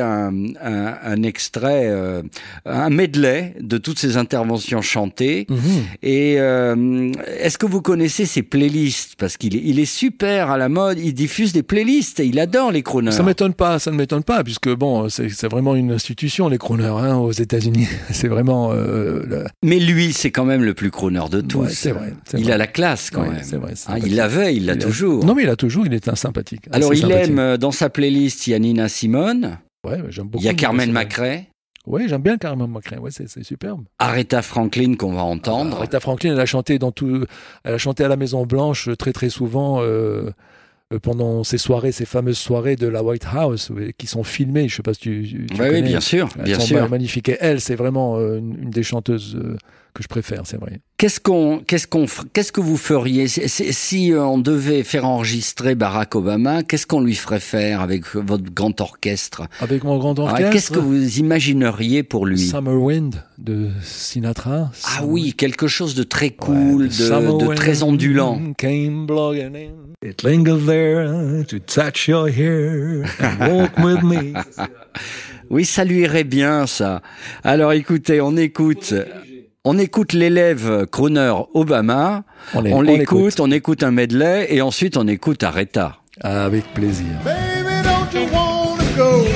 un, 0.00 0.32
un, 0.62 0.94
un 1.02 1.22
extrait, 1.22 1.84
euh, 1.86 2.22
un 2.64 2.90
medley 2.90 3.54
de 3.60 3.78
toutes 3.78 3.98
ces 3.98 4.16
interventions 4.16 4.82
chantées. 4.82 5.46
Mhm. 5.48 5.58
Et 6.02 6.36
euh, 6.38 7.12
est-ce 7.40 7.58
que 7.58 7.66
vous 7.66 7.82
connaissez 7.82 8.26
ses 8.26 8.42
playlists? 8.42 9.14
Parce 9.18 9.36
qu'il 9.36 9.56
est, 9.56 9.62
il 9.64 9.78
est 9.80 9.84
super 9.84 10.50
à 10.50 10.58
la 10.58 10.68
mode, 10.68 10.98
il 10.98 11.14
diffuse 11.14 11.52
des 11.52 11.62
playlists 11.62 12.20
et 12.20 12.26
il 12.26 12.38
adore 12.38 12.72
les 12.72 12.82
crooners. 12.82 13.12
Ça 13.12 13.22
m'étonne 13.22 13.54
pas, 13.54 13.78
ça 13.78 13.90
ne 13.90 13.96
m'étonne 13.96 14.22
pas, 14.22 14.42
puisque 14.44 14.68
bon, 14.74 15.08
c'est 15.08 15.46
vraiment 15.48 15.74
une 15.74 15.92
institution, 15.92 16.48
les 16.48 16.58
crooners, 16.58 16.86
hein, 16.86 17.16
aux 17.16 17.32
États-Unis. 17.32 17.86
C'est 18.10 18.28
vraiment. 18.28 18.72
euh, 18.72 19.22
le- 19.26 19.44
Mais 19.62 19.78
lui, 19.78 20.12
c'est 20.12 20.30
quand 20.30 20.44
même 20.44 20.62
le 20.62 20.74
plus 20.74 20.90
crooner 20.90 21.20
de 21.30 21.40
tous. 21.40 21.58
Ouais, 21.58 21.68
c'est 21.70 21.90
vrai, 21.92 22.12
Il 22.36 22.44
vrai. 22.44 22.52
a 22.52 22.56
la 22.58 22.66
classe 22.66 23.10
quand 23.10 23.22
Ouais, 23.22 23.30
même. 23.30 23.40
c'est 23.42 23.56
vrai, 23.56 23.72
Hein, 23.88 23.96
il 24.04 24.16
l'avait, 24.16 24.54
il 24.54 24.66
l'a 24.66 24.76
toujours. 24.76 25.24
Non, 25.24 25.34
mais 25.34 25.42
il 25.44 25.48
a 25.48 25.56
toujours, 25.56 25.86
il 25.86 25.94
est 25.94 26.08
un 26.08 26.14
sympathique. 26.14 26.62
Alors 26.72 26.92
il 26.94 27.00
sympathique. 27.00 27.30
aime 27.30 27.56
dans 27.56 27.70
sa 27.72 27.88
playlist, 27.90 28.46
il 28.46 28.50
y 28.50 28.54
Ouais, 29.86 29.98
j'aime 30.08 30.26
beaucoup. 30.28 30.42
il 30.42 30.46
y 30.46 30.50
a 30.50 30.54
Carmen 30.54 30.90
McRae, 30.92 31.44
Oui, 31.86 32.08
j'aime 32.08 32.22
bien 32.22 32.36
Carmen 32.38 32.70
McRae. 32.70 32.98
Ouais, 32.98 33.10
c'est 33.12 33.42
superbe. 33.44 33.84
Aretha 33.98 34.42
Franklin 34.42 34.94
qu'on 34.96 35.12
va 35.12 35.22
entendre. 35.22 35.76
Aretha 35.76 36.00
Franklin, 36.00 36.32
elle 36.32 36.40
a 36.40 36.46
chanté 36.46 36.78
dans 36.78 36.90
tout. 36.92 37.24
Elle 37.64 37.74
a 37.74 37.78
chanté 37.78 38.02
à 38.04 38.08
la 38.08 38.16
Maison 38.16 38.44
Blanche 38.46 38.88
très 38.98 39.12
très 39.12 39.28
souvent. 39.30 39.80
euh, 39.82 40.30
euh, 40.92 41.00
pendant 41.00 41.42
ces 41.42 41.58
soirées, 41.58 41.90
ces 41.90 42.04
fameuses 42.06 42.38
soirées 42.38 42.76
de 42.76 42.86
la 42.86 43.02
White 43.02 43.26
House 43.32 43.72
qui 43.98 44.06
sont 44.06 44.22
filmées, 44.22 44.68
je 44.68 44.76
sais 44.76 44.82
pas 44.84 44.94
si 44.94 45.00
tu, 45.00 45.46
oui, 45.58 45.82
bien 45.82 45.98
sûr, 45.98 46.28
bien 46.44 46.60
sont 46.60 46.66
sûr. 46.66 46.88
magnifiques. 46.88 47.28
Et 47.28 47.36
elle, 47.40 47.60
c'est 47.60 47.74
vraiment 47.74 48.18
euh, 48.18 48.38
une, 48.38 48.56
une 48.62 48.70
des 48.70 48.84
chanteuses 48.84 49.36
que 49.96 50.02
je 50.02 50.08
préfère, 50.08 50.42
c'est 50.44 50.58
vrai. 50.58 50.80
Qu'est-ce 50.98 51.20
qu'on, 51.20 51.60
qu'est-ce 51.66 51.86
qu'on, 51.86 52.06
qu'est-ce 52.32 52.52
que 52.52 52.60
vous 52.60 52.76
feriez 52.76 53.26
si, 53.28 54.12
euh, 54.12 54.24
on 54.24 54.38
devait 54.38 54.82
faire 54.82 55.06
enregistrer 55.06 55.74
Barack 55.74 56.14
Obama 56.14 56.62
Qu'est-ce 56.62 56.86
qu'on 56.86 57.00
lui 57.00 57.14
ferait 57.14 57.40
faire 57.40 57.80
avec 57.80 58.14
votre 58.14 58.52
grand 58.52 58.78
orchestre? 58.80 59.48
Avec 59.60 59.84
mon 59.84 59.98
grand 59.98 60.18
Ah, 60.18 60.22
orchestre? 60.22 60.50
Qu'est-ce 60.52 60.70
que 60.70 60.78
vous 60.78 61.18
imagineriez 61.18 62.02
pour 62.02 62.26
lui? 62.26 62.38
Summer 62.38 62.80
Wind 62.80 63.22
de 63.38 63.68
Sinatra. 63.82 64.70
Ah 64.84 65.04
oui, 65.04 65.32
quelque 65.32 65.66
chose 65.66 65.94
de 65.94 66.02
très 66.02 66.30
cool, 66.30 66.88
de, 66.88 67.54
très 67.54 67.82
ondulant. 67.82 68.40
Came 68.58 69.06
blowing 69.06 69.54
in. 69.56 70.06
It 70.06 70.22
lingered 70.22 70.66
there 70.66 71.44
to 71.46 71.58
touch 71.58 72.06
your 72.06 72.28
hair 72.28 73.04
and 73.20 73.48
walk 73.50 73.78
with 73.78 74.02
me. 74.02 74.34
Oui, 75.48 75.64
ça 75.64 75.84
lui 75.84 76.00
irait 76.00 76.24
bien, 76.24 76.66
ça. 76.66 77.02
Alors 77.44 77.72
écoutez, 77.72 78.20
on 78.20 78.36
écoute 78.36 78.92
on 79.66 79.78
écoute 79.78 80.12
l'élève 80.12 80.86
crooner 80.86 81.34
Obama, 81.52 82.22
on, 82.54 82.80
l'écoute, 82.82 83.40
on, 83.40 83.50
écoute 83.50 83.82
un 83.82 83.90
medley 83.90 84.46
et 84.48 84.62
ensuite 84.62 84.96
on 84.96 85.08
écoute 85.08 85.42
Aretha. 85.42 85.96
Avec 86.20 86.72
plaisir. 86.72 87.08
Baby, 87.24 87.82
don't 87.82 88.14
you 88.14 88.28
wanna 88.32 88.84
go? 88.96 89.26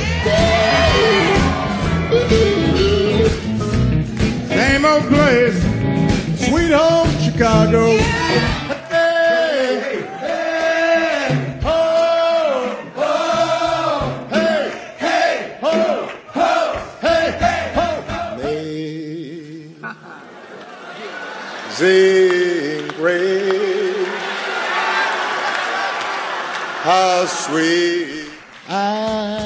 Amazing 21.81 22.89
grace, 22.89 24.07
how 26.83 27.25
sweet. 27.25 28.29
I 28.69 29.40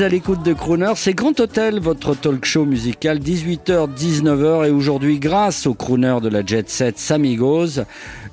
à 0.00 0.08
l'écoute 0.08 0.42
de 0.42 0.52
Crooner, 0.52 0.92
c'est 0.96 1.14
Grand 1.14 1.38
Hôtel, 1.38 1.78
votre 1.78 2.14
talk 2.14 2.44
show 2.44 2.64
musical, 2.64 3.18
18h, 3.18 3.88
19h, 3.94 4.66
et 4.66 4.70
aujourd'hui, 4.70 5.18
grâce 5.18 5.66
au 5.66 5.74
crooner 5.74 6.18
de 6.22 6.28
la 6.28 6.44
Jet 6.44 6.68
Set 6.68 6.98
Samigos, 6.98 7.80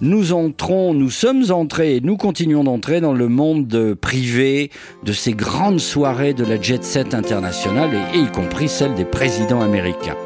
nous 0.02 0.34
entrons, 0.34 0.94
nous 0.94 1.10
sommes 1.10 1.52
entrés, 1.52 1.98
et 1.98 2.02
nous 2.02 2.18
continuons 2.18 2.64
d'entrer 2.64 3.00
dans 3.02 3.14
le 3.14 3.28
monde 3.28 3.96
privé 4.00 4.72
de 5.04 5.14
ces 5.14 5.34
grandes 5.34 5.80
soirées 5.80 6.34
de 6.34 6.46
la 6.46 6.60
Jet 6.60 6.84
Set 6.84 7.14
internationale, 7.14 7.92
et, 7.94 8.18
et 8.18 8.22
y 8.22 8.32
compris 8.32 8.68
celle 8.68 8.96
des 8.96 9.06
présidents 9.06 9.62
américains. 9.62 10.18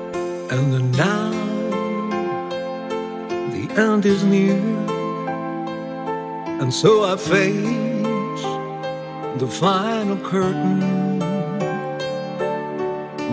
And 0.52 0.80
now 0.96 1.32
the 3.52 3.80
end 3.80 4.06
is 4.06 4.24
near, 4.24 4.56
and 6.62 6.72
so 6.72 7.04
I 7.04 7.18
face 7.18 8.44
the 9.38 9.48
final 9.48 10.18
curtain. 10.18 11.05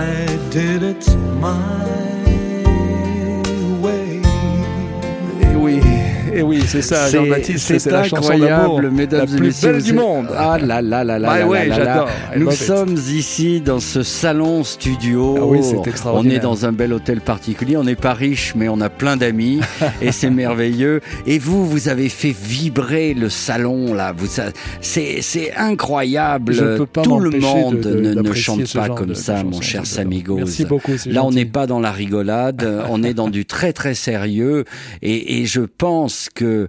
I 0.00 0.26
did 0.50 0.84
it 0.84 1.16
my 1.40 2.07
et 6.38 6.42
oui, 6.42 6.62
c'est 6.66 6.82
ça, 6.82 7.06
C'est- 7.06 7.16
Jean-Baptiste, 7.18 7.78
c'est 7.78 7.90
la 7.90 8.04
chanson 8.04 8.38
d'amour 8.38 8.80
la 8.82 9.26
plus 9.26 9.40
messieurs. 9.40 9.72
belle 9.72 9.82
du 9.82 9.92
monde. 9.92 10.28
Ah 10.36 10.58
là 10.58 10.80
là 10.82 11.04
là 11.04 11.18
là 11.18 11.28
Bah 11.40 11.46
ouais, 11.46 11.68
j'adore. 11.74 12.08
I 12.34 12.38
Nous 12.38 12.50
it. 12.52 12.56
sommes 12.56 12.94
ici 12.94 13.60
dans 13.60 13.80
ce 13.80 14.02
salon 14.02 14.64
studio. 14.64 15.36
Ah 15.40 15.44
oui, 15.46 15.58
c'est 15.62 15.76
On 15.76 15.82
extraordinaire. 15.84 16.36
est 16.38 16.40
dans 16.40 16.66
un 16.66 16.72
bel 16.72 16.92
hôtel 16.92 17.20
particulier. 17.20 17.76
On 17.76 17.84
n'est 17.84 17.96
pas 17.96 18.14
riche, 18.14 18.54
mais 18.56 18.68
on 18.68 18.80
a 18.80 18.88
plein 18.88 19.16
d'amis 19.16 19.60
et 20.02 20.12
c'est 20.12 20.30
merveilleux. 20.30 21.00
Et 21.26 21.38
vous, 21.38 21.66
vous 21.66 21.88
avez 21.88 22.08
fait 22.08 22.34
vibrer 22.40 23.14
le 23.14 23.28
salon 23.28 23.94
là. 23.94 24.12
Vous, 24.16 24.26
c'est 24.80 25.52
incroyable. 25.56 26.52
Je 26.52 26.76
peux 26.76 26.86
pas 26.86 27.02
Tout 27.02 27.18
le 27.20 27.30
de- 27.30 27.38
monde 27.38 27.80
de- 27.80 27.94
ne- 27.94 28.22
ne, 28.22 28.32
chante 28.34 28.72
pas 28.72 28.88
comme 28.88 29.08
de- 29.08 29.14
ça, 29.14 29.42
mon 29.44 29.60
cher. 29.60 29.86
Samigos. 29.86 30.36
Merci 30.36 30.64
beaucoup, 30.64 30.92
Là, 31.06 31.24
on 31.24 31.30
n'est 31.30 31.44
pas 31.44 31.66
dans 31.66 31.80
la 31.80 31.90
rigolade. 31.92 32.66
on 32.90 33.02
est 33.02 33.14
dans 33.14 33.28
du 33.28 33.44
très 33.46 33.72
très 33.72 33.94
sérieux. 33.94 34.64
Et, 35.02 35.40
et 35.40 35.46
je 35.46 35.60
pense 35.62 36.27
que 36.34 36.68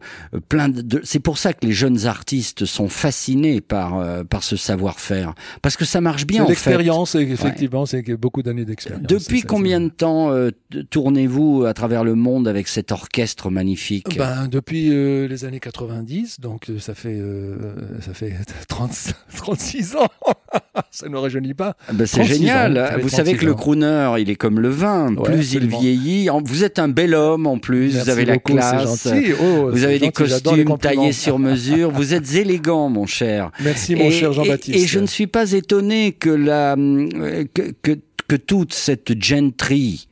plein 0.49 0.69
de, 0.69 1.01
c'est 1.03 1.19
pour 1.19 1.37
ça 1.37 1.53
que 1.53 1.65
les 1.65 1.71
jeunes 1.71 2.05
artistes 2.05 2.65
sont 2.65 2.87
fascinés 2.89 3.61
par 3.61 3.97
euh, 3.99 4.23
par 4.23 4.43
ce 4.43 4.55
savoir-faire 4.55 5.33
parce 5.61 5.77
que 5.77 5.85
ça 5.85 6.01
marche 6.01 6.25
bien 6.25 6.43
C'est 6.43 6.49
l'expérience, 6.49 7.15
effectivement, 7.15 7.85
c'est 7.85 8.03
que 8.03 8.13
beaucoup 8.13 8.41
d'années 8.43 8.65
d'expérience. 8.65 9.05
Depuis 9.07 9.41
C'est 9.41 9.47
combien 9.47 9.79
de 9.81 9.89
temps 9.89 10.31
euh, 10.31 10.51
tournez-vous 10.89 11.65
à 11.65 11.73
travers 11.73 12.03
le 12.03 12.15
monde 12.15 12.47
avec 12.47 12.67
cet 12.67 12.91
orchestre 12.91 13.49
magnifique? 13.49 14.17
Ben, 14.17 14.47
depuis 14.49 14.89
euh, 14.91 15.27
les 15.27 15.45
années 15.45 15.59
90, 15.59 16.39
donc 16.39 16.69
euh, 16.69 16.79
ça 16.79 16.93
fait 16.95 17.17
euh, 17.19 17.55
ça 18.01 18.13
fait 18.13 18.33
30, 18.67 18.91
36 19.35 19.95
ans. 19.95 20.07
ça 20.91 21.07
ne 21.09 21.15
rajeunit 21.17 21.53
pas. 21.53 21.75
Ah 21.87 21.93
ben, 21.93 22.05
c'est 22.05 22.17
36 22.19 22.33
génial. 22.33 22.77
ans, 22.77 22.87
vous 23.01 23.09
savez 23.09 23.31
36 23.31 23.39
que 23.39 23.45
le 23.45 23.53
crooner, 23.53 24.13
il 24.19 24.29
est 24.29 24.35
comme 24.35 24.59
le 24.59 24.69
vin. 24.69 25.13
Ouais, 25.15 25.23
plus 25.31 25.53
il 25.53 25.67
vieillit, 25.67 26.29
vous 26.43 26.63
êtes 26.63 26.79
un 26.79 26.87
bel 26.87 27.13
homme 27.13 27.47
en 27.47 27.57
plus. 27.57 27.93
Merci 27.93 27.99
vous 27.99 28.09
avez 28.09 28.25
la 28.25 28.33
c'est 28.35 28.39
classe. 28.41 29.03
gentil. 29.07 29.33
Oh, 29.41 29.48
vous 29.71 29.83
avez 29.83 29.99
des 29.99 30.11
costumes 30.11 30.77
taillés 30.77 31.11
sur 31.13 31.37
mesure. 31.49 31.91
vous 31.91 32.13
êtes 32.13 32.33
élégant, 32.35 32.89
mon 32.89 33.05
cher. 33.05 33.51
Merci, 33.61 33.95
mon 33.95 34.05
Et- 34.05 34.11
cher 34.11 34.33
Jean-Baptiste. 34.33 34.77
Et, 34.77 34.87
je 34.87 34.99
ne 34.99 35.07
suis 35.07 35.27
pas 35.27 35.51
étonné 35.51 36.11
que 36.13 36.29
la 36.29 36.75
euh, 36.77 37.43
que, 37.53 37.73
que, 37.81 37.99
que 38.27 38.35
toute 38.35 38.73
cette 38.73 39.21
gentry 39.21 40.07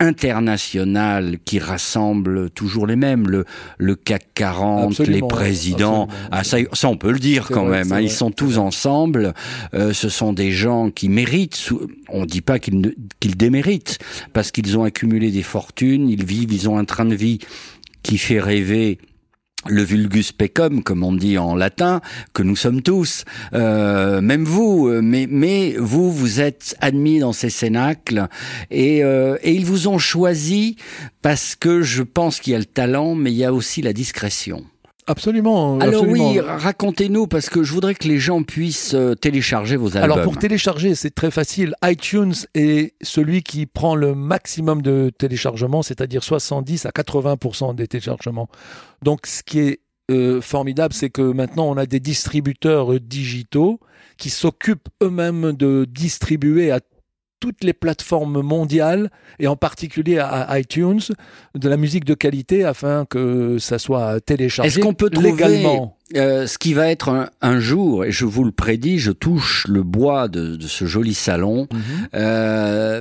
international 0.00 1.38
qui 1.44 1.58
rassemble 1.58 2.50
toujours 2.50 2.86
les 2.86 2.94
mêmes, 2.96 3.28
le, 3.28 3.44
le 3.78 3.96
CAC 3.96 4.28
40, 4.34 4.90
Absolument, 4.92 5.14
les 5.16 5.28
présidents. 5.34 6.08
Ah, 6.30 6.44
ça, 6.44 6.58
ça, 6.72 6.88
on 6.88 6.96
peut 6.96 7.10
le 7.10 7.18
dire 7.18 7.48
quand 7.50 7.64
vrai, 7.66 7.78
même. 7.82 7.92
hein, 7.92 8.00
ils 8.00 8.10
sont 8.10 8.30
tous 8.30 8.58
ensemble. 8.58 9.34
Euh, 9.74 9.92
ce 9.92 10.08
sont 10.08 10.32
des 10.32 10.52
gens 10.52 10.90
qui 10.90 11.08
méritent. 11.08 11.70
On 12.10 12.24
dit 12.26 12.42
pas 12.42 12.58
qu'ils 12.60 12.94
qu'ils 13.20 13.36
déméritent 13.36 13.98
parce 14.32 14.50
qu'ils 14.52 14.78
ont 14.78 14.84
accumulé 14.84 15.30
des 15.30 15.42
fortunes. 15.42 16.08
Ils 16.08 16.24
vivent. 16.24 16.52
Ils 16.52 16.68
ont 16.68 16.78
un 16.78 16.84
train 16.84 17.04
de 17.04 17.14
vie 17.16 17.38
qui 18.08 18.16
fait 18.16 18.40
rêver 18.40 18.96
le 19.66 19.82
vulgus 19.82 20.32
pecum, 20.32 20.82
comme 20.82 21.04
on 21.04 21.12
dit 21.12 21.36
en 21.36 21.54
latin, 21.54 22.00
que 22.32 22.42
nous 22.42 22.56
sommes 22.56 22.80
tous, 22.80 23.26
euh, 23.52 24.22
même 24.22 24.44
vous, 24.44 24.88
euh, 24.88 25.02
mais, 25.02 25.74
vous, 25.78 26.10
vous 26.10 26.40
êtes 26.40 26.74
admis 26.80 27.18
dans 27.18 27.34
ces 27.34 27.50
cénacles 27.50 28.28
et, 28.70 29.04
euh, 29.04 29.36
et 29.42 29.52
ils 29.52 29.66
vous 29.66 29.88
ont 29.88 29.98
choisi 29.98 30.76
parce 31.20 31.54
que 31.54 31.82
je 31.82 32.02
pense 32.02 32.40
qu'il 32.40 32.54
y 32.54 32.56
a 32.56 32.60
le 32.60 32.64
talent, 32.64 33.14
mais 33.14 33.30
il 33.30 33.36
y 33.36 33.44
a 33.44 33.52
aussi 33.52 33.82
la 33.82 33.92
discrétion. 33.92 34.64
Absolument. 35.08 35.80
Alors 35.80 36.02
absolument. 36.02 36.30
oui, 36.30 36.40
racontez-nous, 36.40 37.26
parce 37.26 37.48
que 37.48 37.62
je 37.62 37.72
voudrais 37.72 37.94
que 37.94 38.06
les 38.06 38.18
gens 38.18 38.42
puissent 38.42 38.94
euh, 38.94 39.14
télécharger 39.14 39.76
vos 39.76 39.96
albums. 39.96 40.12
Alors 40.12 40.22
pour 40.22 40.38
télécharger, 40.38 40.94
c'est 40.94 41.14
très 41.14 41.30
facile. 41.30 41.74
iTunes 41.82 42.34
est 42.54 42.94
celui 43.00 43.42
qui 43.42 43.66
prend 43.66 43.94
le 43.94 44.14
maximum 44.14 44.82
de 44.82 45.10
téléchargements, 45.16 45.82
c'est-à-dire 45.82 46.22
70 46.22 46.86
à 46.86 46.90
80% 46.90 47.74
des 47.74 47.88
téléchargements. 47.88 48.48
Donc 49.02 49.26
ce 49.26 49.42
qui 49.42 49.60
est 49.60 49.80
euh, 50.10 50.40
formidable, 50.42 50.92
c'est 50.92 51.10
que 51.10 51.22
maintenant 51.22 51.68
on 51.68 51.78
a 51.78 51.86
des 51.86 52.00
distributeurs 52.00 53.00
digitaux 53.00 53.80
qui 54.18 54.30
s'occupent 54.30 54.88
eux-mêmes 55.02 55.52
de 55.52 55.86
distribuer 55.88 56.70
à 56.70 56.80
toutes 57.40 57.62
les 57.64 57.72
plateformes 57.72 58.40
mondiales 58.42 59.10
et 59.38 59.46
en 59.46 59.56
particulier 59.56 60.18
à, 60.18 60.58
iTunes 60.58 61.00
de 61.54 61.68
la 61.68 61.76
musique 61.76 62.04
de 62.04 62.14
qualité 62.14 62.64
afin 62.64 63.04
que 63.08 63.58
ça 63.58 63.78
soit 63.78 64.20
téléchargé 64.20 64.68
Est-ce 64.68 64.80
qu'on 64.80 64.94
peut 64.94 65.10
trouver 65.10 65.30
légalement. 65.30 65.96
euh, 66.16 66.46
ce 66.46 66.58
qui 66.58 66.74
va 66.74 66.88
être 66.88 67.08
un, 67.10 67.28
un 67.40 67.60
jour, 67.60 68.04
et 68.04 68.12
je 68.12 68.24
vous 68.24 68.44
le 68.44 68.50
prédis, 68.52 68.98
je 68.98 69.12
touche 69.12 69.66
le 69.68 69.82
bois 69.82 70.28
de, 70.28 70.56
de 70.56 70.66
ce 70.66 70.84
joli 70.86 71.14
salon. 71.14 71.68
Mhm. 71.72 72.08
Euh, 72.14 73.00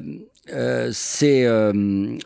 euh, 0.54 0.92
c'est 0.94 1.44
euh, 1.46 1.74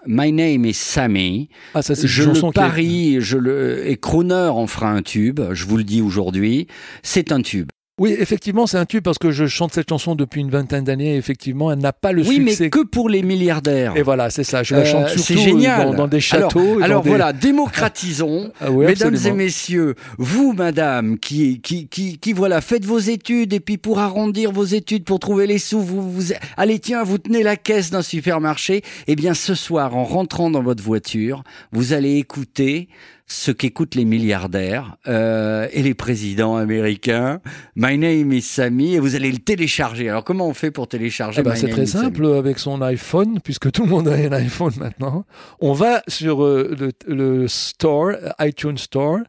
My 0.06 0.32
Name 0.32 0.66
is 0.66 0.76
Sammy. 0.76 1.50
Ah, 1.74 1.82
ça, 1.82 1.96
je 1.96 2.06
chanson 2.08 2.48
le 2.48 2.52
qui 2.54 2.60
est- 2.60 2.62
parie, 2.62 3.18
je 3.22 3.38
le 3.38 3.90
et 3.90 3.98
Crooner 3.98 4.50
en 4.54 4.68
fera 4.68 4.92
un 4.92 5.02
tube. 5.02 5.40
Je 5.54 5.66
vous 5.66 5.78
le 5.78 5.84
dis 5.84 6.02
aujourd'hui, 6.02 6.68
c'est 7.02 7.32
un 7.32 7.42
tube. 7.42 7.70
Oui, 8.00 8.16
effectivement, 8.18 8.66
c'est 8.66 8.78
un 8.78 8.86
tube 8.86 9.04
parce 9.04 9.20
que 9.20 9.30
je 9.32 9.46
chante 9.46 9.74
cette 9.74 9.90
chanson 9.90 10.16
depuis 10.16 10.42
une 10.42 10.50
vingtaine 10.50 10.84
d'années. 10.86 11.14
et 11.14 11.18
Effectivement, 11.18 11.72
elle 11.72 11.80
n'a 11.80 11.94
pas 11.94 12.14
le 12.14 12.24
oui, 12.24 12.36
succès. 12.38 12.64
mais 12.64 12.70
que 12.72 12.84
pour 12.84 13.10
les 13.10 13.22
milliardaires. 13.22 13.94
Et 13.96 14.02
voilà, 14.02 14.30
c'est 14.32 14.44
ça. 14.46 14.64
Je 14.64 14.74
la 14.74 14.82
Euh, 14.82 14.86
chante 14.86 15.10
c'est 15.10 15.20
surtout 15.20 15.42
génial. 15.42 15.88
dans, 15.88 15.94
dans 15.94 16.08
des 16.08 16.18
Alors- 16.32 16.50
châteaux. 16.52 16.80
dans 16.80 16.84
Alors, 16.86 17.04
des- 17.04 17.10
voilà, 17.10 17.32
démocratisons. 17.34 18.52
Ah 18.62 18.72
oui, 18.72 18.86
Mesdames 18.88 19.14
absolument. 19.14 19.40
et 19.40 19.44
messieurs, 19.46 19.96
vous, 20.18 20.54
madame, 20.54 21.20
qui, 21.20 21.60
qui, 21.62 21.88
qui, 21.90 22.18
qui, 22.18 22.34
voilà, 22.34 22.62
faites 22.62 22.86
vos 22.86 22.98
études 22.98 23.54
et 23.54 23.60
puis 23.60 23.78
pour 23.78 24.00
arrondir 24.00 24.52
vos 24.52 24.64
études, 24.66 25.04
pour 25.04 25.20
trouver 25.20 25.46
les 25.46 25.60
sous, 25.60 25.82
vous, 25.82 26.10
vous, 26.10 26.34
allez, 26.58 26.80
tiens, 26.80 27.04
vous 27.04 27.18
tenez 27.20 27.44
la 27.44 27.56
caisse 27.56 27.92
d'un 27.92 28.02
supermarché. 28.02 28.82
Eh 29.08 29.16
bien, 29.16 29.34
ce 29.36 29.54
soir, 29.54 29.96
en 29.96 30.06
rentrant 30.06 30.50
dans 30.50 30.64
votre 30.64 30.82
voiture, 30.84 31.44
vous 31.72 31.94
allez 31.94 32.16
écouter 32.18 32.88
ce 33.32 33.52
qu'écoutent 33.52 33.96
les 33.96 34.04
milliardaires 34.04 34.98
euh, 35.08 35.68
et 35.72 35.82
les 35.84 35.94
présidents 35.94 36.58
américains. 36.58 37.40
My 37.78 37.98
name 37.98 38.34
is 38.34 38.42
Sammy 38.42 38.96
et 38.96 39.00
vous 39.00 39.16
allez 39.16 39.32
le 39.32 39.38
télécharger. 39.38 40.10
Alors, 40.10 40.26
comment 40.26 40.48
on 40.48 40.54
fait 40.54 40.70
pour 40.70 40.90
télécharger 40.90 41.40
Eh 41.40 41.44
ben, 41.44 41.56
c'est 41.56 41.70
très 41.70 41.86
Sammy 41.86 42.04
simple 42.06 42.26
avec 42.26 42.60
son 42.60 42.82
iPhone, 42.82 43.40
puisque 43.42 43.72
tout 43.72 43.84
le 43.84 43.90
monde 43.90 44.10
a 44.10 44.16
un 44.16 44.34
iPhone 44.34 44.74
maintenant. 44.78 45.26
On 45.62 45.72
va 45.72 46.04
sur 46.10 46.44
euh, 46.44 46.76
le, 46.78 46.92
le 47.08 47.48
store, 47.48 48.12
iTunes 48.42 48.78
Store, 48.78 49.20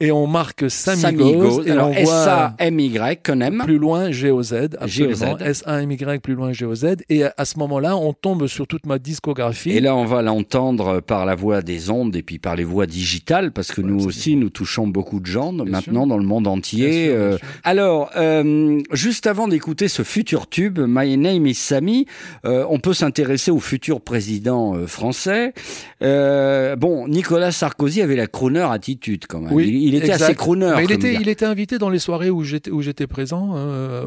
et 0.00 0.10
on 0.12 0.26
marque 0.26 0.64
Goes. 0.64 1.62
et 1.66 1.70
Alors, 1.70 1.88
on 1.88 1.92
voit 1.92 2.00
S-A-M-Y, 2.00 3.20
aime. 3.42 3.62
plus 3.64 3.78
loin 3.78 4.10
G-O-Z, 4.10 4.70
absolument. 4.80 5.38
S-A-M-Y 5.38 6.20
plus 6.22 6.34
loin 6.34 6.52
G-O-Z. 6.52 6.96
Et 7.08 7.24
à 7.24 7.44
ce 7.44 7.58
moment-là, 7.58 7.96
on 7.96 8.12
tombe 8.12 8.46
sur 8.46 8.66
toute 8.66 8.86
ma 8.86 8.98
discographie. 8.98 9.70
Et 9.70 9.80
là, 9.80 9.94
on 9.94 10.04
va 10.04 10.22
l'entendre 10.22 11.00
par 11.00 11.26
la 11.26 11.34
voix 11.34 11.62
des 11.62 11.90
ondes 11.90 12.16
et 12.16 12.22
puis 12.22 12.38
par 12.38 12.56
les 12.56 12.64
voix 12.64 12.86
digitales, 12.86 13.52
parce 13.52 13.72
que 13.72 13.80
nous 13.80 14.06
aussi, 14.06 14.36
nous 14.36 14.50
touchons 14.50 14.86
beaucoup 14.86 15.20
de 15.20 15.26
gens 15.26 15.52
maintenant 15.52 16.06
dans 16.06 16.18
le 16.18 16.24
monde 16.24 16.46
entier. 16.46 17.08
Bien 17.08 17.16
Euh, 17.16 17.36
sûr. 17.38 17.46
alors, 17.64 18.10
euh, 18.16 18.80
juste 18.92 19.26
avant 19.26 19.48
d'écouter 19.48 19.88
ce 19.88 20.02
futur 20.02 20.48
tube, 20.48 20.78
My 20.80 21.16
Name 21.16 21.46
is 21.46 21.54
Sammy, 21.54 22.06
euh, 22.44 22.64
on 22.68 22.78
peut 22.78 22.94
s'intéresser 22.94 23.50
au 23.50 23.58
futur 23.60 24.00
président 24.00 24.74
euh, 24.74 24.86
français. 24.86 25.52
Euh, 26.02 26.76
bon, 26.76 27.06
Nicolas 27.08 27.52
Sarkozy 27.52 28.00
avait 28.02 28.16
la 28.16 28.26
crooner 28.26 28.66
attitude 28.70 29.26
quand 29.28 29.40
même. 29.40 29.52
Oui, 29.52 29.68
il, 29.84 29.89
il 29.90 29.96
était 29.96 30.06
exact. 30.12 30.22
assez 30.24 30.34
crooner. 30.34 30.72
Mais 30.76 30.84
il 30.84 30.92
était, 30.92 31.14
il 31.14 31.28
était 31.28 31.44
invité 31.46 31.78
dans 31.78 31.90
les 31.90 31.98
soirées 31.98 32.30
où 32.30 32.42
j'étais, 32.42 32.70
où 32.70 32.80
j'étais 32.82 33.06
présent. 33.06 33.52
euh, 33.56 34.04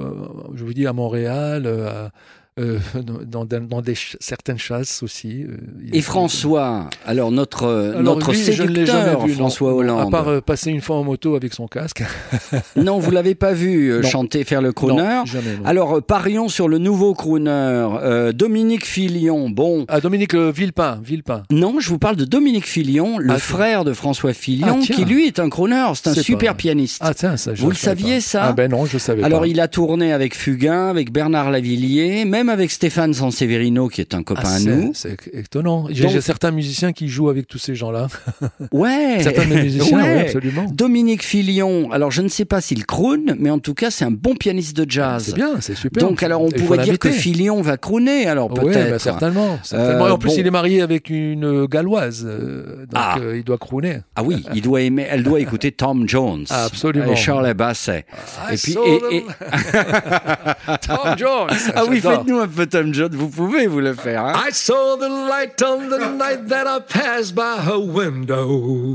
je 0.55 0.63
vous 0.65 0.73
dis 0.73 0.87
à 0.87 0.93
Montréal, 0.93 1.63
euh, 1.65 2.07
à- 2.07 2.11
euh, 2.59 2.77
dans, 3.25 3.45
dans, 3.45 3.59
dans 3.61 3.81
des 3.81 3.95
ch- 3.95 4.17
certaines 4.19 4.57
chasses 4.59 5.01
aussi. 5.03 5.43
euh, 5.43 5.57
Et 5.91 6.01
François, 6.01 6.89
alors 7.05 7.31
notre 7.31 7.65
Alors 7.97 8.15
notre 8.15 8.31
lui, 8.31 8.37
séducteur 8.37 9.19
vu, 9.25 9.31
non. 9.31 9.37
François 9.37 9.73
Hollande. 9.73 10.07
À 10.07 10.11
part 10.11 10.27
euh, 10.27 10.41
passer 10.41 10.69
une 10.69 10.81
fois 10.81 10.97
en 10.97 11.03
moto 11.03 11.35
avec 11.35 11.53
son 11.53 11.67
casque. 11.67 12.03
Non, 12.75 12.99
vous 12.99 13.11
l'avez 13.11 13.35
pas 13.35 13.53
vu 13.53 13.89
euh, 13.91 14.03
chanter, 14.03 14.43
faire 14.43 14.61
le 14.61 14.71
crooner. 14.73 15.01
Non, 15.01 15.25
jamais, 15.25 15.57
non. 15.57 15.65
Alors, 15.65 15.97
euh, 15.97 16.01
parions 16.01 16.47
sur 16.49 16.67
le 16.67 16.77
nouveau 16.77 17.13
crooner, 17.13 17.49
euh, 17.49 18.31
Dominique 18.31 18.85
Filion. 18.85 19.49
Bon. 19.49 19.85
Ah, 19.87 19.99
Dominique 20.01 20.33
euh, 20.33 20.51
Villepin, 20.53 20.99
Villepin. 21.03 21.43
Non, 21.51 21.79
je 21.79 21.89
vous 21.89 21.99
parle 21.99 22.15
de 22.15 22.25
Dominique 22.25 22.67
Filion, 22.67 23.17
le 23.17 23.31
Ah, 23.33 23.37
frère 23.39 23.83
de 23.85 23.93
François 23.93 24.33
Filion, 24.33 24.79
Ah, 24.81 24.85
qui 24.93 25.05
lui 25.05 25.25
est 25.27 25.39
un 25.39 25.49
crooner, 25.49 25.85
c'est 25.95 26.09
un 26.09 26.13
super 26.13 26.51
pas- 26.53 26.57
pianiste. 26.57 26.97
Ah 27.03 27.13
tiens, 27.13 27.37
ça. 27.37 27.53
je 27.55 27.61
vous 27.61 27.69
le 27.69 27.75
saviez 27.75 28.15
pas. 28.15 28.21
ça 28.21 28.43
Ah 28.45 28.53
ben 28.53 28.69
non, 28.69 28.85
je 28.85 28.97
savais 28.97 29.23
Alors, 29.23 29.41
pas. 29.41 29.47
il 29.47 29.59
a 29.59 29.67
tourné 29.67 30.11
avec 30.13 30.35
Fugain, 30.35 30.87
avec 30.89 31.11
Bernard 31.11 31.51
Lavillier, 31.51 32.25
même 32.25 32.42
avec 32.49 32.71
Stéphane 32.71 33.13
Sanseverino, 33.13 33.87
qui 33.87 34.01
est 34.01 34.13
un 34.13 34.23
copain 34.23 34.41
Ah, 34.45 34.55
à 34.55 34.59
nous. 34.59 34.91
C'est 34.93 35.17
étonnant. 35.33 35.87
J'ai 35.89 36.21
certains 36.21 36.51
musiciens 36.51 36.91
qui 36.93 37.07
jouent 37.07 37.29
avec 37.29 37.47
tous 37.47 37.57
ces 37.57 37.75
gens-là. 37.75 38.07
Ouais. 38.71 39.17
Certains 39.21 39.45
musiciens, 39.45 39.97
Ouais. 39.97 40.13
oui, 40.15 40.21
absolument. 40.21 40.65
Dominique 40.71 41.23
Filion. 41.23 41.91
Alors, 41.91 42.11
je 42.11 42.21
ne 42.21 42.27
sais 42.27 42.45
pas 42.45 42.61
s'il 42.61 42.85
croon, 42.85 43.23
mais 43.37 43.49
en 43.49 43.59
tout 43.59 43.73
cas, 43.73 43.91
c'est 43.91 44.05
un 44.05 44.11
bon 44.11 44.35
pianiste 44.35 44.75
de 44.77 44.89
jazz. 44.89 45.23
C'est 45.27 45.35
bien, 45.35 45.59
c'est 45.59 45.75
super. 45.75 46.03
Donc, 46.03 46.23
alors, 46.23 46.41
on 46.41 46.49
Il 46.49 46.63
pourrait 46.63 46.79
dire 46.79 46.97
que. 46.99 47.09
Filion 47.09 47.61
va 47.61 47.77
crooner, 47.77 48.27
alors 48.27 48.49
peut-être. 48.49 48.89
bah, 48.89 48.99
certainement. 48.99 49.59
certainement. 49.63 50.05
Euh, 50.05 50.09
Et 50.09 50.11
en 50.11 50.17
plus, 50.17 50.29
bon. 50.29 50.35
il 50.37 50.47
est 50.47 50.51
marié 50.51 50.81
avec 50.81 51.09
une 51.09 51.45
euh, 51.45 51.67
galloise, 51.67 52.25
euh, 52.27 52.77
donc 52.79 52.87
Ah. 52.95 53.15
euh, 53.19 53.37
il 53.37 53.43
doit 53.43 53.57
crooner. 53.57 53.99
Ah 54.15 54.23
oui, 54.23 54.43
il 54.53 54.61
doit 54.61 54.81
aimer, 54.81 55.05
elle 55.09 55.23
doit 55.23 55.39
écouter 55.39 55.71
Tom 55.71 56.07
Jones. 56.09 56.45
Ah, 56.49 56.65
absolument. 56.65 57.11
Et 57.11 57.15
Charles 57.15 57.53
Basset. 57.53 58.05
I 58.49 58.53
et 58.53 58.57
puis, 58.57 58.71
saw 58.73 58.83
et- 59.11 59.17
et- 59.17 59.25
Tom 60.87 61.17
Jones. 61.17 61.49
ah 61.75 61.83
oui, 61.89 61.99
J'adore. 62.01 62.23
Un 62.39 62.47
peu 62.47 62.65
Tom 62.65 62.93
Jones, 62.93 63.13
vous 63.13 63.29
pouvez 63.29 63.67
vous 63.67 63.79
le 63.79 63.93
faire. 63.93 64.25
hein. 64.25 64.33
I 64.47 64.51
saw 64.51 64.97
the 64.97 65.09
light 65.29 65.61
on 65.63 65.89
the 65.89 65.99
night 66.17 66.47
that 66.47 66.65
I 66.67 66.79
passed 66.87 67.33
by 67.35 67.57
her 67.65 67.79
window. 67.79 68.93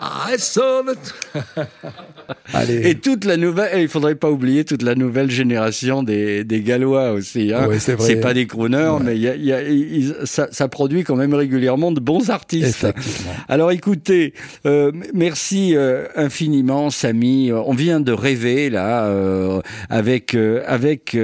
I 0.00 0.36
saw 0.38 0.82
the. 0.82 0.96
Allez. 2.54 2.88
Et 2.90 2.94
toute 2.96 3.24
la 3.24 3.36
nouvelle, 3.36 3.78
et 3.78 3.82
il 3.82 3.88
faudrait 3.88 4.14
pas 4.14 4.30
oublier 4.30 4.64
toute 4.64 4.82
la 4.82 4.94
nouvelle 4.94 5.30
génération 5.30 6.02
des, 6.02 6.44
des 6.44 6.60
Gallois 6.62 7.12
aussi. 7.12 7.52
Hein. 7.52 7.66
Ouais, 7.68 7.78
c'est 7.78 7.94
vrai. 7.94 8.16
pas 8.16 8.34
des 8.34 8.46
crooners, 8.46 8.98
mais 9.02 9.16
il 9.16 9.22
y 9.22 9.28
a, 9.28 9.34
il 9.34 9.44
y 9.44 9.52
a- 9.52 9.62
il- 9.62 10.14
ça, 10.24 10.48
ça 10.50 10.68
produit 10.68 11.04
quand 11.04 11.16
même 11.16 11.34
régulièrement 11.34 11.92
de 11.92 12.00
bons 12.00 12.30
artistes. 12.30 12.68
Effectivement. 12.84 13.32
Alors 13.48 13.70
écoutez, 13.72 14.34
euh, 14.66 14.92
merci 15.14 15.74
euh, 15.76 16.06
infiniment, 16.16 16.90
Samy. 16.90 17.50
On 17.52 17.72
vient 17.74 18.00
de 18.00 18.12
rêver 18.12 18.70
là 18.70 19.04
euh, 19.06 19.60
avec 19.88 20.34
euh, 20.34 20.62
avec 20.90 21.16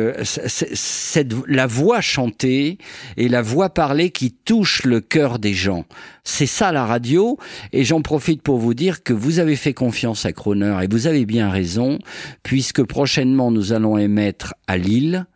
la 1.49 1.67
voix 1.67 2.01
chantée 2.01 2.79
et 3.17 3.29
la 3.29 3.43
voix 3.43 3.71
parlée 3.71 4.11
qui 4.11 4.33
touche 4.33 4.85
le 4.85 5.01
cœur 5.01 5.39
des 5.39 5.55
gens. 5.55 5.85
C'est 6.25 6.47
ça 6.47 6.73
la 6.73 6.87
radio, 6.87 7.37
et 7.73 7.85
j'en 7.85 8.03
profite 8.03 8.43
pour 8.43 8.59
vous 8.59 8.75
dire 8.75 9.03
que 9.03 9.13
vous 9.13 9.39
avez 9.39 9.57
fait 9.57 9.75
confiance 9.75 10.25
à 10.25 10.33
Croner 10.33 10.79
et 10.83 10.87
vous 10.89 11.07
avez 11.07 11.27
bien 11.27 11.51
raison, 11.51 11.99
puisque 12.43 12.83
prochainement 12.83 13.51
nous 13.51 13.73
allons 13.73 13.99
émettre 13.99 14.55
à 14.67 14.77
Lille, 14.77 15.27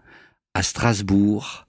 à 0.55 0.63
Strasbourg, 0.63 1.67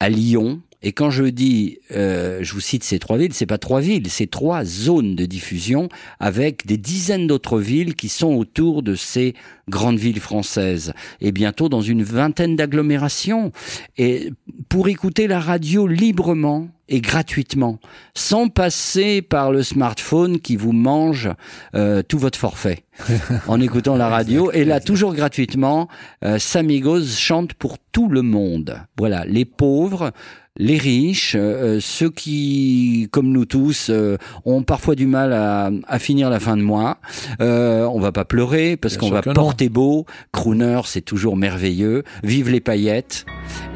à 0.00 0.08
Lyon. 0.08 0.62
Et 0.86 0.92
quand 0.92 1.10
je 1.10 1.24
dis, 1.24 1.80
euh, 1.90 2.38
je 2.42 2.52
vous 2.52 2.60
cite 2.60 2.84
ces 2.84 3.00
trois 3.00 3.18
villes, 3.18 3.34
c'est 3.34 3.44
pas 3.44 3.58
trois 3.58 3.80
villes, 3.80 4.08
c'est 4.08 4.30
trois 4.30 4.64
zones 4.64 5.16
de 5.16 5.26
diffusion 5.26 5.88
avec 6.20 6.64
des 6.64 6.76
dizaines 6.76 7.26
d'autres 7.26 7.58
villes 7.58 7.96
qui 7.96 8.08
sont 8.08 8.34
autour 8.34 8.84
de 8.84 8.94
ces 8.94 9.34
grandes 9.68 9.98
villes 9.98 10.20
françaises. 10.20 10.92
Et 11.20 11.32
bientôt 11.32 11.68
dans 11.68 11.80
une 11.80 12.04
vingtaine 12.04 12.54
d'agglomérations. 12.54 13.50
Et 13.98 14.30
pour 14.68 14.86
écouter 14.86 15.26
la 15.26 15.40
radio 15.40 15.88
librement, 15.88 16.68
et 16.88 17.00
gratuitement, 17.00 17.80
sans 18.14 18.48
passer 18.48 19.20
par 19.20 19.50
le 19.50 19.64
smartphone 19.64 20.38
qui 20.38 20.54
vous 20.54 20.72
mange 20.72 21.28
euh, 21.74 22.02
tout 22.02 22.18
votre 22.18 22.38
forfait 22.38 22.84
en 23.48 23.60
écoutant 23.60 23.96
la 23.96 24.08
radio. 24.08 24.52
Et 24.52 24.64
là, 24.64 24.80
toujours 24.80 25.14
gratuitement, 25.14 25.88
euh, 26.24 26.38
Samigos 26.38 27.04
chante 27.06 27.54
pour 27.54 27.78
tout 27.90 28.08
le 28.08 28.22
monde. 28.22 28.80
Voilà, 28.96 29.24
les 29.24 29.44
pauvres, 29.44 30.12
les 30.58 30.78
riches, 30.78 31.36
euh, 31.38 31.78
ceux 31.80 32.10
qui, 32.10 33.08
comme 33.10 33.30
nous 33.30 33.44
tous, 33.44 33.88
euh, 33.90 34.16
ont 34.44 34.62
parfois 34.62 34.94
du 34.94 35.06
mal 35.06 35.32
à, 35.32 35.70
à 35.86 35.98
finir 35.98 36.30
la 36.30 36.40
fin 36.40 36.56
de 36.56 36.62
mois. 36.62 36.98
Euh, 37.40 37.84
on 37.86 38.00
va 38.00 38.12
pas 38.12 38.24
pleurer 38.24 38.76
parce 38.76 38.96
qu'on 38.96 39.10
va 39.10 39.20
non. 39.26 39.34
porter 39.34 39.68
beau. 39.68 40.06
Crooner, 40.32 40.80
c'est 40.84 41.02
toujours 41.02 41.36
merveilleux. 41.36 42.04
Vive 42.22 42.50
les 42.50 42.60
paillettes 42.60 43.26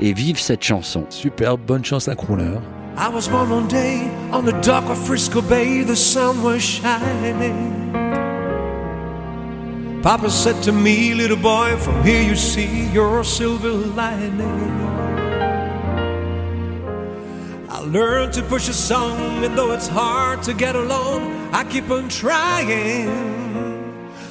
et 0.01 0.13
vive 0.13 0.39
cette 0.39 0.63
chanson. 0.63 1.05
Super, 1.11 1.59
bonne 1.59 1.85
chance 1.85 2.09
à 2.09 2.15
Crooner. 2.15 2.59
I 2.97 3.09
was 3.09 3.29
born 3.31 3.51
one 3.51 3.69
day 3.69 4.01
on 4.33 4.43
the 4.43 4.55
dock 4.63 4.85
of 4.91 4.99
Frisco 4.99 5.41
Bay, 5.41 5.85
the 5.85 5.97
sun 5.97 6.43
was 6.43 6.61
shining. 6.61 7.91
Papa 10.03 10.29
said 10.29 10.63
to 10.63 10.73
me, 10.73 11.15
little 11.15 11.37
boy, 11.37 11.77
from 11.79 12.03
here 12.03 12.23
you 12.23 12.35
see 12.35 12.89
your 12.93 13.23
silver 13.23 13.71
lining. 13.71 14.90
Learned 17.93 18.33
to 18.33 18.43
push 18.43 18.69
a 18.69 18.73
song, 18.73 19.45
and 19.45 19.59
though 19.59 19.73
it's 19.73 19.89
hard 19.89 20.43
to 20.45 20.55
get 20.55 20.77
along, 20.77 21.51
I 21.53 21.65
keep 21.65 21.91
on 21.91 22.09
trying. 22.09 23.09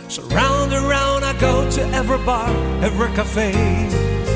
So 0.07 0.23
round 0.29 0.73
and 0.73 0.85
round 0.87 1.25
I 1.25 1.37
go 1.39 1.69
to 1.69 1.81
every 1.89 2.17
bar, 2.19 2.49
every 2.81 3.09
cafe, 3.15 3.51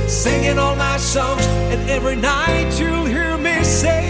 singing 0.07 0.59
all 0.59 0.75
my 0.75 0.97
songs, 0.97 1.45
and 1.71 1.89
every 1.89 2.17
night 2.17 2.77
you'll 2.77 3.05
hear 3.05 3.37
me 3.37 3.63
say, 3.63 4.01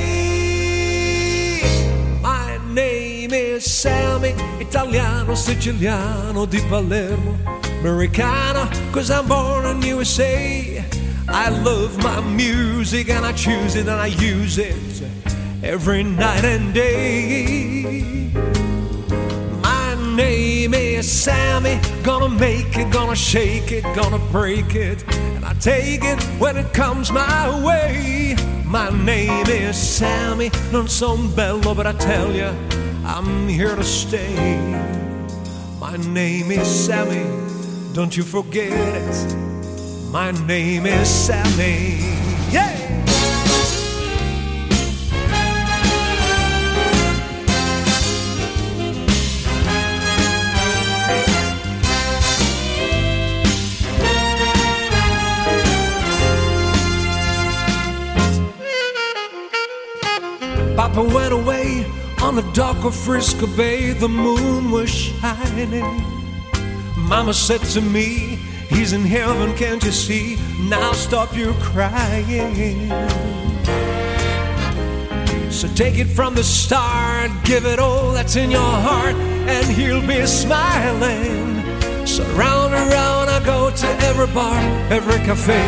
My 2.22 2.58
name 2.74 3.34
is 3.34 3.64
Sammy, 3.72 4.34
Italiano, 4.60 5.36
Siciliano 5.36 6.46
di 6.46 6.60
Palermo, 6.68 7.38
Americano, 7.82 8.68
cause 8.92 9.12
I'm 9.12 9.28
born 9.28 9.66
in 9.68 9.82
USA. 9.84 10.93
I 11.36 11.50
love 11.50 11.98
my 11.98 12.22
music 12.22 13.10
and 13.10 13.26
I 13.26 13.34
choose 13.34 13.76
it 13.76 13.88
and 13.88 14.00
I 14.00 14.06
use 14.06 14.60
it 14.60 15.02
every 15.64 16.04
night 16.04 16.46
and 16.46 16.72
day. 16.76 18.30
My 19.64 19.96
name 20.16 20.76
is 20.76 21.12
Sammy. 21.12 21.80
Gonna 22.04 22.30
make 22.30 22.78
it, 22.78 22.94
gonna 22.94 23.16
shake 23.16 23.72
it, 23.72 23.84
gonna 23.96 24.20
break 24.32 24.76
it. 24.76 25.04
And 25.36 25.44
I 25.44 25.56
take 25.56 26.04
it 26.04 26.22
when 26.40 26.56
it 26.56 26.72
comes 26.72 27.12
my 27.12 27.66
way. 27.66 28.36
My 28.64 28.92
name 29.04 29.48
is 29.48 29.76
Sammy. 29.76 30.52
Non 30.72 30.88
son 30.88 31.34
bello, 31.36 31.74
but 31.74 31.88
I 31.88 31.94
tell 31.94 32.32
ya, 32.32 32.54
I'm 33.04 33.48
here 33.48 33.76
to 33.76 33.84
stay. 33.84 34.36
My 35.80 35.98
name 35.98 36.52
is 36.52 36.68
Sammy. 36.68 37.26
Don't 37.96 38.16
you 38.16 38.22
forget 38.22 38.72
it. 38.72 39.53
My 40.14 40.30
name 40.46 40.86
is 40.86 41.10
Sammy. 41.10 41.98
Yeah! 42.52 42.70
Papa 60.76 61.02
went 61.02 61.34
away 61.34 61.88
on 62.22 62.36
the 62.36 62.48
dock 62.54 62.86
of 62.86 62.94
Frisco 62.94 63.48
Bay. 63.58 63.94
The 63.94 64.08
moon 64.08 64.70
was 64.70 64.92
shining. 64.92 66.04
Mama 66.96 67.34
said 67.34 67.62
to 67.62 67.82
me, 67.82 68.38
He's 68.70 68.94
in 68.94 69.02
heaven, 69.02 69.56
can't 69.56 69.84
you 69.84 69.92
see? 69.92 70.38
Now 70.70 70.94
stop 70.94 71.36
your 71.36 71.54
crying. 71.56 72.90
So 75.52 75.68
take 75.76 75.98
it 75.98 76.08
from 76.08 76.36
the 76.36 76.44
start, 76.44 77.32
give 77.44 77.66
it 77.66 77.80
all 77.80 78.12
that's 78.12 78.36
in 78.36 78.52
your 78.52 78.62
heart, 78.88 79.16
and 79.16 79.66
he'll 79.68 80.06
be 80.06 80.26
smiling. 80.26 81.62
So 82.06 82.24
round 82.36 82.74
and 82.74 82.92
round 82.92 83.30
I 83.30 83.42
go 83.46 83.70
to 83.70 83.88
every 84.08 84.28
bar, 84.28 84.60
every 84.92 85.20
cafe, 85.26 85.64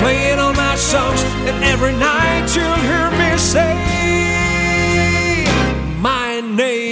playing 0.00 0.38
all 0.38 0.54
my 0.54 0.76
songs, 0.76 1.22
and 1.48 1.62
every 1.64 1.92
night 1.92 2.46
you'll 2.54 2.82
hear 2.88 3.10
me 3.20 3.38
say, 3.38 3.74
My 6.00 6.40
name 6.40 6.89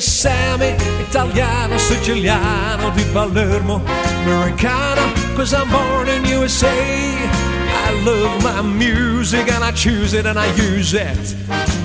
Sammy, 0.00 0.74
Italiano, 1.00 1.76
Siciliano 1.76 2.90
di 2.90 3.04
Palermo, 3.12 3.82
Americano, 4.24 5.12
cause 5.34 5.52
I'm 5.52 5.68
born 5.70 6.08
in 6.08 6.24
USA. 6.24 6.68
I 6.68 8.02
love 8.04 8.42
my 8.42 8.62
music 8.62 9.50
and 9.52 9.62
I 9.62 9.72
choose 9.72 10.14
it 10.14 10.24
and 10.24 10.38
I 10.38 10.46
use 10.54 10.94
it 10.94 11.34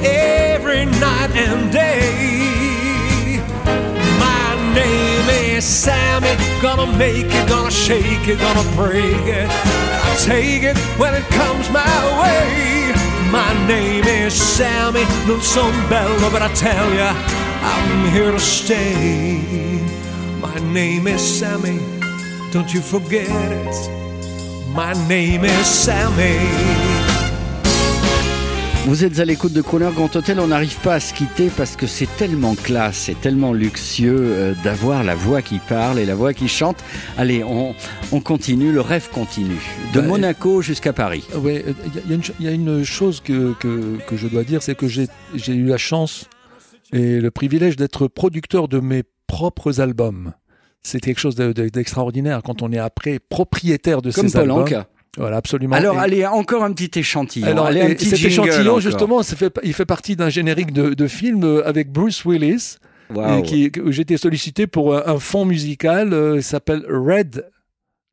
every 0.03 0.85
night 0.85 1.31
and 1.35 1.71
day. 1.71 3.41
My 4.19 4.73
name 4.73 5.55
is 5.55 5.65
Sammy, 5.65 6.35
gonna 6.61 6.87
make 6.97 7.27
it, 7.27 7.49
gonna 7.49 7.71
shake 7.71 8.27
it, 8.27 8.39
gonna 8.39 8.75
break 8.75 9.27
it. 9.27 9.49
I 9.49 10.15
take 10.19 10.63
it 10.63 10.77
when 10.97 11.13
it 11.13 11.23
comes 11.31 11.69
my 11.69 12.21
way. 12.21 12.93
My 13.31 13.53
name 13.67 14.05
is 14.05 14.33
Sammy, 14.33 15.03
non 15.27 15.41
son 15.41 15.73
bello, 15.89 16.29
but 16.29 16.41
I 16.41 16.53
tell 16.53 16.93
ya, 16.93 17.13
I'm 17.71 18.13
here 18.13 18.31
to 18.31 18.39
stay. 18.39 19.39
My 20.41 20.55
name 20.73 21.07
is 21.07 21.19
Sammy, 21.19 21.79
don't 22.51 22.71
you 22.73 22.81
forget 22.81 23.27
it. 23.27 23.89
My 24.75 24.93
name 25.07 25.43
is 25.45 25.65
Sammy. 25.65 26.37
Vous 28.87 29.03
êtes 29.03 29.19
à 29.19 29.25
l'écoute 29.25 29.51
de 29.53 29.61
Crooner 29.63 29.89
Grand 29.95 30.15
Hôtel, 30.15 30.39
on 30.39 30.45
n'arrive 30.47 30.77
pas 30.81 30.95
à 30.95 30.99
se 30.99 31.11
quitter 31.11 31.49
parce 31.57 31.75
que 31.75 31.87
c'est 31.87 32.07
tellement 32.17 32.53
classe, 32.53 32.97
c'est 33.07 33.19
tellement 33.19 33.51
luxueux 33.51 34.15
euh, 34.19 34.53
d'avoir 34.63 35.03
la 35.03 35.15
voix 35.15 35.41
qui 35.41 35.57
parle 35.57 35.97
et 35.97 36.05
la 36.05 36.13
voix 36.13 36.35
qui 36.35 36.47
chante. 36.47 36.77
Allez, 37.17 37.43
on, 37.43 37.73
on 38.11 38.19
continue, 38.21 38.71
le 38.71 38.81
rêve 38.81 39.09
continue. 39.11 39.59
De 39.95 40.01
Bah, 40.01 40.07
Monaco 40.07 40.61
jusqu'à 40.61 40.93
Paris. 40.93 41.25
Oui, 41.35 41.63
il 42.05 42.11
y, 42.11 42.13
a 42.13 42.15
une 42.15 42.21
ch- 42.23 42.35
il 42.39 42.45
y 42.45 42.49
a 42.49 42.51
une 42.51 42.83
chose 42.83 43.21
que, 43.25 43.53
que, 43.59 43.97
que 44.07 44.17
je 44.17 44.27
dois 44.27 44.43
dire, 44.43 44.61
c'est 44.61 44.75
que 44.75 44.87
j'ai 44.87 45.07
j'ai 45.33 45.53
eu 45.53 45.65
la 45.65 45.77
chance 45.79 46.25
et 46.93 47.19
le 47.19 47.31
privilège 47.31 47.75
d'être 47.75 48.07
producteur 48.07 48.67
de 48.67 48.79
mes 48.79 49.03
propres 49.27 49.81
albums. 49.81 50.33
C'est 50.83 50.99
quelque 50.99 51.19
chose 51.19 51.35
de- 51.35 51.51
de- 51.51 51.69
d'extraordinaire 51.69 52.41
quand 52.43 52.61
on 52.61 52.71
est 52.71 52.77
après 52.77 53.19
propriétaire 53.19 54.01
de 54.01 54.11
Comme 54.11 54.27
ces 54.27 54.33
Paul 54.33 54.41
albums. 54.51 54.61
Anka. 54.63 54.87
Voilà, 55.17 55.37
absolument. 55.37 55.75
Alors, 55.75 55.95
Et- 55.95 55.99
allez, 55.99 56.25
encore 56.25 56.63
un 56.63 56.73
petit 56.73 56.99
échantillon. 56.99 57.47
alors, 57.47 57.65
allez, 57.67 57.81
un 57.81 57.87
et 57.87 57.95
petit 57.95 58.05
cet 58.09 58.23
échantillon, 58.25 58.71
encore. 58.73 58.79
justement, 58.81 59.23
ça 59.23 59.35
fait, 59.35 59.51
il 59.63 59.73
fait 59.73 59.85
partie 59.85 60.15
d'un 60.15 60.29
générique 60.29 60.73
de, 60.73 60.93
de 60.93 61.07
film 61.07 61.43
euh, 61.43 61.65
avec 61.67 61.89
Bruce 61.91 62.23
Willis, 62.25 62.75
où 63.09 63.91
j'ai 63.91 64.01
été 64.01 64.17
sollicité 64.17 64.67
pour 64.67 64.95
un, 64.95 65.03
un 65.05 65.17
fond 65.19 65.45
musical. 65.45 66.13
euh, 66.13 66.35
il 66.37 66.43
s'appelle 66.43 66.83
Red. 66.89 67.45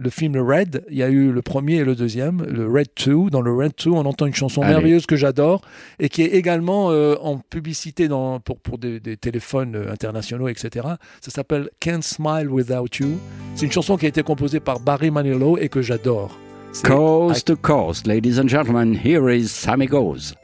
Le 0.00 0.10
film 0.10 0.36
Red, 0.36 0.84
il 0.90 0.96
y 0.96 1.02
a 1.02 1.08
eu 1.08 1.30
le 1.30 1.42
premier 1.42 1.76
et 1.76 1.84
le 1.84 1.94
deuxième, 1.94 2.42
le 2.48 2.66
Red 2.66 2.88
2. 3.06 3.30
Dans 3.30 3.40
le 3.40 3.52
Red 3.52 3.72
2, 3.84 3.90
on 3.90 4.04
entend 4.04 4.26
une 4.26 4.34
chanson 4.34 4.62
Allez. 4.62 4.72
merveilleuse 4.72 5.06
que 5.06 5.14
j'adore 5.14 5.60
et 6.00 6.08
qui 6.08 6.22
est 6.22 6.34
également 6.34 6.90
euh, 6.90 7.14
en 7.22 7.38
publicité 7.38 8.08
dans, 8.08 8.40
pour, 8.40 8.58
pour 8.58 8.78
des, 8.78 8.98
des 8.98 9.16
téléphones 9.16 9.76
euh, 9.76 9.92
internationaux, 9.92 10.48
etc. 10.48 10.88
Ça 11.20 11.30
s'appelle 11.30 11.68
Can't 11.78 12.02
Smile 12.02 12.48
Without 12.48 12.88
You. 12.98 13.18
C'est 13.54 13.66
une 13.66 13.72
chanson 13.72 13.96
qui 13.96 14.06
a 14.06 14.08
été 14.08 14.24
composée 14.24 14.58
par 14.58 14.80
Barry 14.80 15.12
Manilow 15.12 15.56
et 15.58 15.68
que 15.68 15.82
j'adore. 15.82 16.36
Coast 16.82 17.46
to 17.46 17.54
coast, 17.56 18.06
ladies 18.06 18.38
and 18.40 18.48
gentlemen, 18.48 18.94
here 18.94 19.28
is 19.30 19.48
Sammy 19.48 19.86
Goes. 19.86 20.34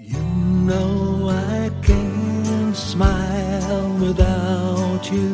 No, 0.66 1.30
I 1.30 1.70
can't 1.82 2.76
smile 2.76 3.96
without 3.98 5.10
you. 5.10 5.32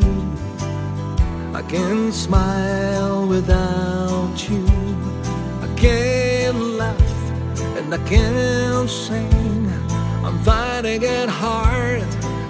I 1.64 1.70
can't 1.70 2.12
smile 2.12 3.26
without 3.26 4.36
you. 4.50 4.66
I 5.62 5.68
can't 5.76 6.60
laugh 6.76 7.30
and 7.78 7.92
I 7.92 7.98
can't 8.06 8.88
sing. 8.88 9.66
I'm 10.22 10.38
finding 10.40 11.02
it 11.02 11.28
hard 11.28 12.02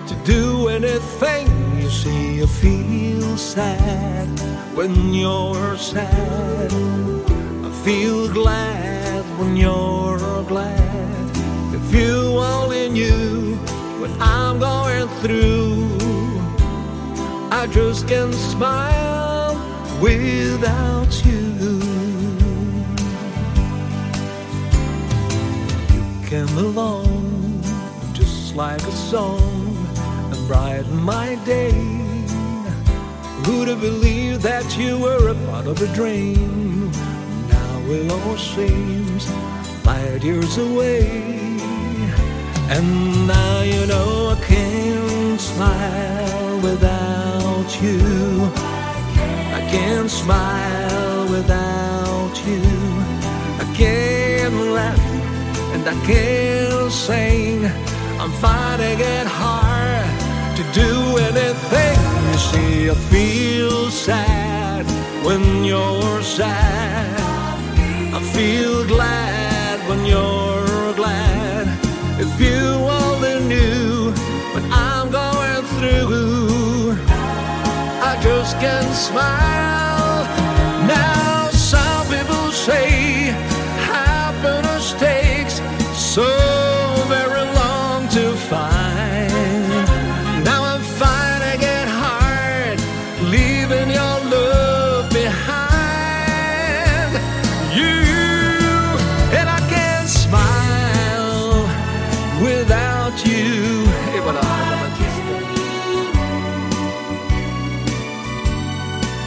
to 0.09 0.15
do 0.25 0.69
anything. 0.69 1.49
You 1.81 1.91
see, 1.91 2.35
you 2.39 2.47
feel 2.49 3.37
sad 3.37 4.29
when 4.75 5.15
you're 5.15 5.77
sad. 5.77 6.73
I 6.73 7.71
feel 7.85 8.29
glad 8.33 9.25
when 9.39 9.57
you're 9.57 10.43
glad. 10.43 11.31
If 11.73 11.95
you 11.95 12.17
only 12.39 12.89
knew 12.89 13.55
what 14.01 14.11
I'm 14.21 14.59
going 14.59 15.09
through, 15.23 15.84
I 17.65 17.67
just 17.67 18.07
can't 18.07 18.35
smile 18.35 19.55
without 19.99 21.25
you. 21.25 21.41
You 25.95 26.29
came 26.29 26.59
along 26.59 27.63
just 28.13 28.55
like 28.55 28.83
a 28.83 28.93
song 28.93 29.89
and 30.31 30.47
brightened 30.47 31.03
my 31.03 31.37
day. 31.47 31.73
Who'd 33.47 33.69
have 33.69 33.81
believed 33.81 34.43
that 34.43 34.77
you 34.77 34.99
were 34.99 35.29
a 35.29 35.35
part 35.47 35.67
of 35.67 35.81
a 35.81 35.89
dream? 35.95 36.91
Now 37.49 37.81
it 37.87 38.13
all 38.13 38.37
seems 38.37 39.27
light 39.87 40.23
years 40.23 40.59
away. 40.59 41.07
And 42.69 43.27
now 43.27 43.63
you 43.63 43.87
know 43.87 44.37
I 44.37 44.41
can't 44.45 45.41
smile 45.41 46.61
without 46.61 47.24
you. 47.81 47.99
I 49.59 49.61
can't 49.71 50.11
smile 50.11 51.29
without 51.29 52.35
you. 52.47 52.63
I 53.63 53.67
can't 53.75 54.59
laugh 54.79 55.07
and 55.75 55.85
I 55.89 55.97
can't 56.07 56.93
sing. 56.93 57.65
I'm 58.21 58.33
finding 58.33 58.99
it 59.01 59.27
hard 59.27 60.07
to 60.59 60.63
do 60.73 60.91
anything. 61.29 62.01
You 62.31 62.39
see, 62.51 62.91
I 62.91 62.95
feel 63.13 63.91
sad 63.91 64.85
when 65.25 65.65
you're 65.65 66.23
sad. 66.23 67.21
I 68.19 68.21
feel 68.37 68.87
glad 68.87 69.89
when 69.89 70.05
you're 70.05 70.93
glad. 70.95 71.34
I 78.57 78.61
just 78.61 78.61
can't 78.61 78.95
smile. 78.95 79.74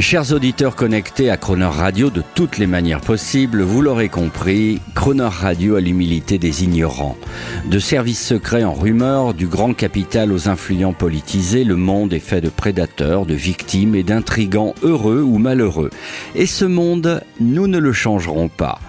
Chers 0.10 0.32
auditeurs 0.32 0.78
connectés 0.78 1.30
à 1.30 1.36
Croner 1.36 1.66
Radio 1.66 2.10
de 2.10 2.24
toutes 2.34 2.60
les 2.60 2.66
manières 2.66 3.01
possibles, 3.01 3.62
vous 3.62 3.82
l'aurez 3.82 4.08
compris, 4.08 4.80
Croner 4.95 5.28
Radio 5.30 5.76
a 5.76 5.82
l'humilité 5.82 6.38
des 6.38 6.64
ignorants. 6.64 7.18
De 7.66 7.78
services 7.78 8.26
secrets 8.26 8.64
en 8.64 8.74
rumeurs, 8.74 9.34
du 9.34 9.47
grand 9.47 9.74
capital 9.74 10.32
aux 10.32 10.47
influents 10.47 10.93
politisés, 10.93 11.66
le 11.66 11.76
monde 11.76 12.14
est 12.14 12.20
fait 12.20 12.39
de 12.39 12.47
prédateurs, 12.47 13.26
de 13.26 13.34
victimes 13.34 13.95
et 13.95 14.03
d'intrigants 14.03 14.76
heureux 14.82 15.22
ou 15.22 15.39
malheureux. 15.39 15.89
Et 16.36 16.45
ce 16.45 16.64
monde, 16.64 17.22
nous 17.41 17.68
ne 17.68 17.78
le 17.78 17.91
changerons 17.91 18.47
pas. 18.47 18.80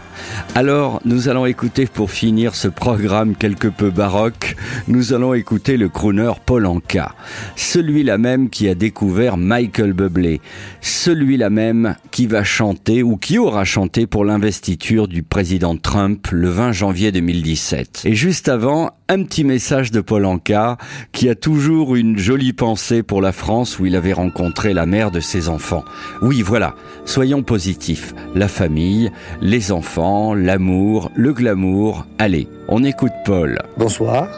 Alors, 0.55 1.01
nous 1.05 1.29
allons 1.29 1.47
écouter 1.47 1.87
pour 1.87 2.11
finir 2.11 2.55
ce 2.55 2.69
programme 2.69 3.37
quelque 3.37 3.69
peu 3.69 3.91
baroque, 3.91 4.57
nous 4.89 5.13
allons 5.13 5.35
écouter 5.35 5.77
le 5.77 5.89
crooner 5.89 6.33
Paul 6.45 6.67
Anka, 6.67 7.15
celui-là 7.57 8.19
même 8.19 8.51
qui 8.51 8.69
a 8.69 8.75
découvert 8.75 9.37
Michael 9.37 9.93
Bublé, 9.93 10.41
celui-là 10.81 11.51
même 11.51 11.97
qui 12.11 12.27
va 12.27 12.45
chanter 12.45 13.03
ou 13.03 13.17
qui 13.17 13.39
aura 13.39 13.65
chanté 13.65 14.07
pour 14.07 14.25
l'investiture 14.25 15.09
du 15.09 15.23
président 15.23 15.77
Trump 15.77 16.27
le 16.33 16.49
20 16.49 16.73
janvier 16.73 17.13
2017. 17.13 18.03
Et 18.05 18.15
juste 18.15 18.49
avant, 18.49 18.91
un 19.11 19.23
petit 19.25 19.45
message 19.45 19.91
de 19.91 20.01
Paul 20.01 20.25
Anka 20.27 20.77
qui 21.13 21.29
a 21.31 21.35
toujours 21.35 21.97
une 21.97 22.19
jolie 22.19 22.53
pensée 22.53 23.03
pour 23.03 23.23
la 23.23 23.33
France 23.33 23.79
où 23.79 23.87
il 23.87 23.97
avait 23.97 24.13
rencontré 24.13 24.75
la 24.75 24.85
mère 24.85 25.11
de 25.11 25.21
ses 25.21 25.49
enfants. 25.49 25.85
Oui, 26.21 26.43
voilà, 26.43 26.75
soyons 27.07 27.43
positifs. 27.43 28.15
La 28.35 28.49
famille, 28.49 29.11
les 29.41 29.73
enfants, 29.73 30.35
l'amour, 30.35 31.11
le 31.15 31.33
glamour. 31.33 32.07
Allez, 32.19 32.49
on 32.69 32.85
écoute 32.85 33.13
Paul. 33.25 33.59
Bonsoir, 33.79 34.29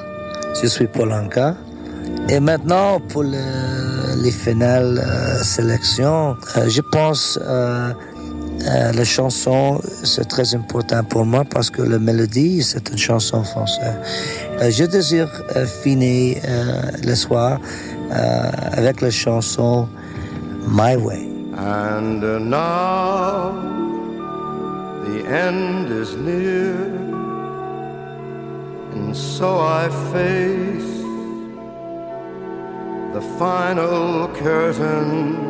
je 0.63 0.69
suis 0.69 0.87
Paul 0.87 1.13
Anka. 1.13 1.57
Et 2.29 2.39
maintenant, 2.39 3.01
pour 3.01 3.25
le- 3.25 4.23
les 4.23 4.31
finales 4.31 5.03
euh, 5.05 5.43
sélections, 5.43 6.37
euh, 6.57 6.69
je 6.69 6.81
pense 6.93 7.39
euh, 7.43 7.93
euh, 8.67 8.93
la 8.93 9.05
chanson, 9.05 9.81
c'est 10.05 10.29
très 10.29 10.55
important 10.55 11.03
pour 11.05 11.25
moi 11.25 11.45
parce 11.45 11.71
que 11.71 11.83
la 11.83 11.99
mélodie, 11.99 12.63
c'est 12.63 12.91
une 12.91 12.99
chanson 12.99 13.43
française. 13.43 13.97
Euh, 14.61 14.71
je 14.71 14.85
désire 14.85 15.31
euh, 15.57 15.65
finir 15.67 16.37
euh, 16.47 16.83
le 17.03 17.15
soir 17.15 17.59
avec 18.73 19.01
la 19.01 19.11
chanson 19.11 19.89
My 20.69 20.97
Way. 20.97 21.29
And 21.57 22.21
now 22.51 23.53
the 25.05 25.25
end 25.27 25.89
is 25.91 26.17
near, 26.17 26.75
and 28.95 29.17
so 29.17 29.59
I 29.61 29.89
face 30.13 31.05
the 33.15 33.23
final 33.39 34.29
curtain. 34.35 35.50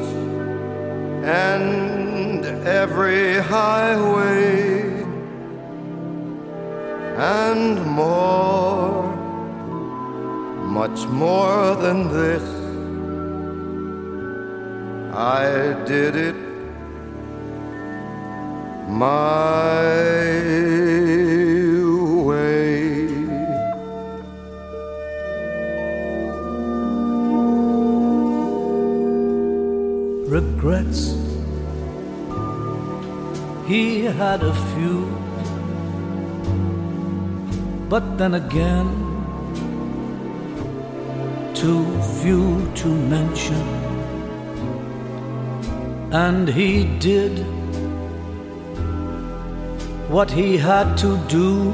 and 1.23 2.45
every 2.65 3.37
highway 3.39 4.81
and 7.17 7.85
more, 7.85 9.15
much 10.65 11.05
more 11.07 11.75
than 11.75 12.07
this. 12.09 12.43
I 15.13 15.75
did 15.85 16.15
it 16.15 16.35
my 18.87 19.81
regrets. 30.31 31.01
He 33.67 34.05
had 34.05 34.43
a 34.43 34.53
few, 34.71 34.99
but 37.89 38.17
then 38.17 38.35
again, 38.35 38.87
too 41.53 41.83
few 42.21 42.45
to 42.75 42.87
mention. 43.15 43.61
And 46.13 46.47
he 46.47 46.85
did 46.99 47.39
what 50.09 50.31
he 50.31 50.55
had 50.55 50.97
to 50.99 51.17
do. 51.27 51.73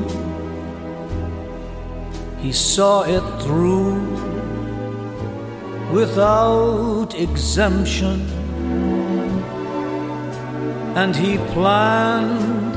He 2.39 2.51
saw 2.51 3.03
it 3.03 3.25
through 3.43 4.01
without 5.93 7.13
exemption. 7.13 8.46
And 10.99 11.15
he 11.15 11.37
planned 11.53 12.75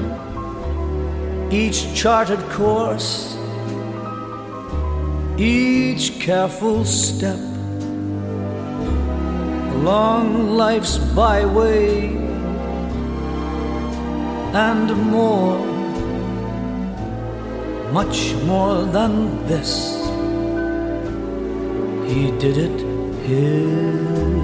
each 1.50 1.94
charted 1.94 2.40
course, 2.50 3.34
each 5.38 6.20
careful 6.20 6.84
step 6.84 7.38
along 9.76 10.50
life's 10.50 10.98
byway, 10.98 12.08
and 14.52 14.94
more, 15.10 15.58
much 17.90 18.34
more 18.44 18.84
than 18.84 19.46
this. 19.46 19.96
He 22.12 22.30
did 22.38 22.58
it 22.58 22.78
his 23.26 24.39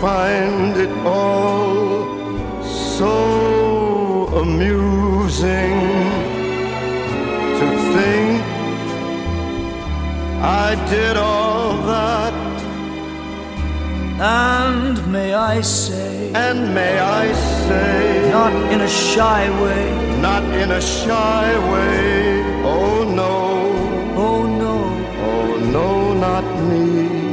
find 0.00 0.76
it 0.76 0.92
all 1.06 2.06
so 2.62 4.28
amusing 4.42 5.78
to 7.58 7.66
think 7.94 8.42
I 10.42 10.74
did 10.88 11.16
all 11.16 11.76
that, 11.94 12.34
and 14.20 15.12
may 15.12 15.34
I 15.34 15.60
say, 15.60 16.32
and 16.34 16.74
may 16.74 16.98
I 16.98 17.32
say, 17.66 18.30
not 18.30 18.52
in 18.72 18.80
a 18.80 18.88
shy 18.88 19.42
way, 19.62 19.84
not 20.20 20.44
in 20.62 20.70
a 20.70 20.80
shy 20.80 21.46
way. 21.72 22.42
Oh 22.64 23.04
no, 23.20 23.36
oh 24.16 24.42
no, 24.62 24.74
oh 25.28 25.48
no, 25.76 26.14
not 26.14 26.44
me. 26.68 27.29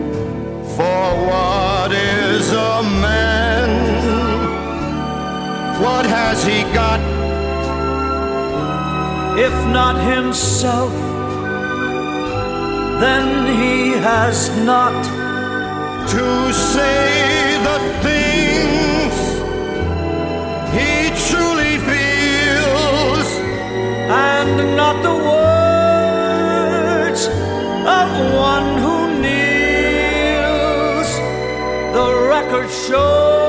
For 0.77 1.05
what 1.29 1.93
is 1.93 2.53
a 2.53 2.83
man? 3.05 3.71
What 5.83 6.07
has 6.07 6.45
he 6.45 6.63
got? 6.75 7.19
if 9.39 9.55
not 9.69 9.95
himself, 10.15 10.93
then 13.01 13.47
he 13.61 13.93
has 13.93 14.51
not 14.65 15.05
to 16.09 16.53
say 16.53 17.28
and 24.09 24.77
not 24.77 25.03
the 25.03 25.15
words 25.33 26.49
of 27.99 28.09
one 28.35 28.79
who 28.83 28.97
kneels. 29.21 31.11
The 31.93 32.09
record 32.29 32.69
shows 32.71 33.48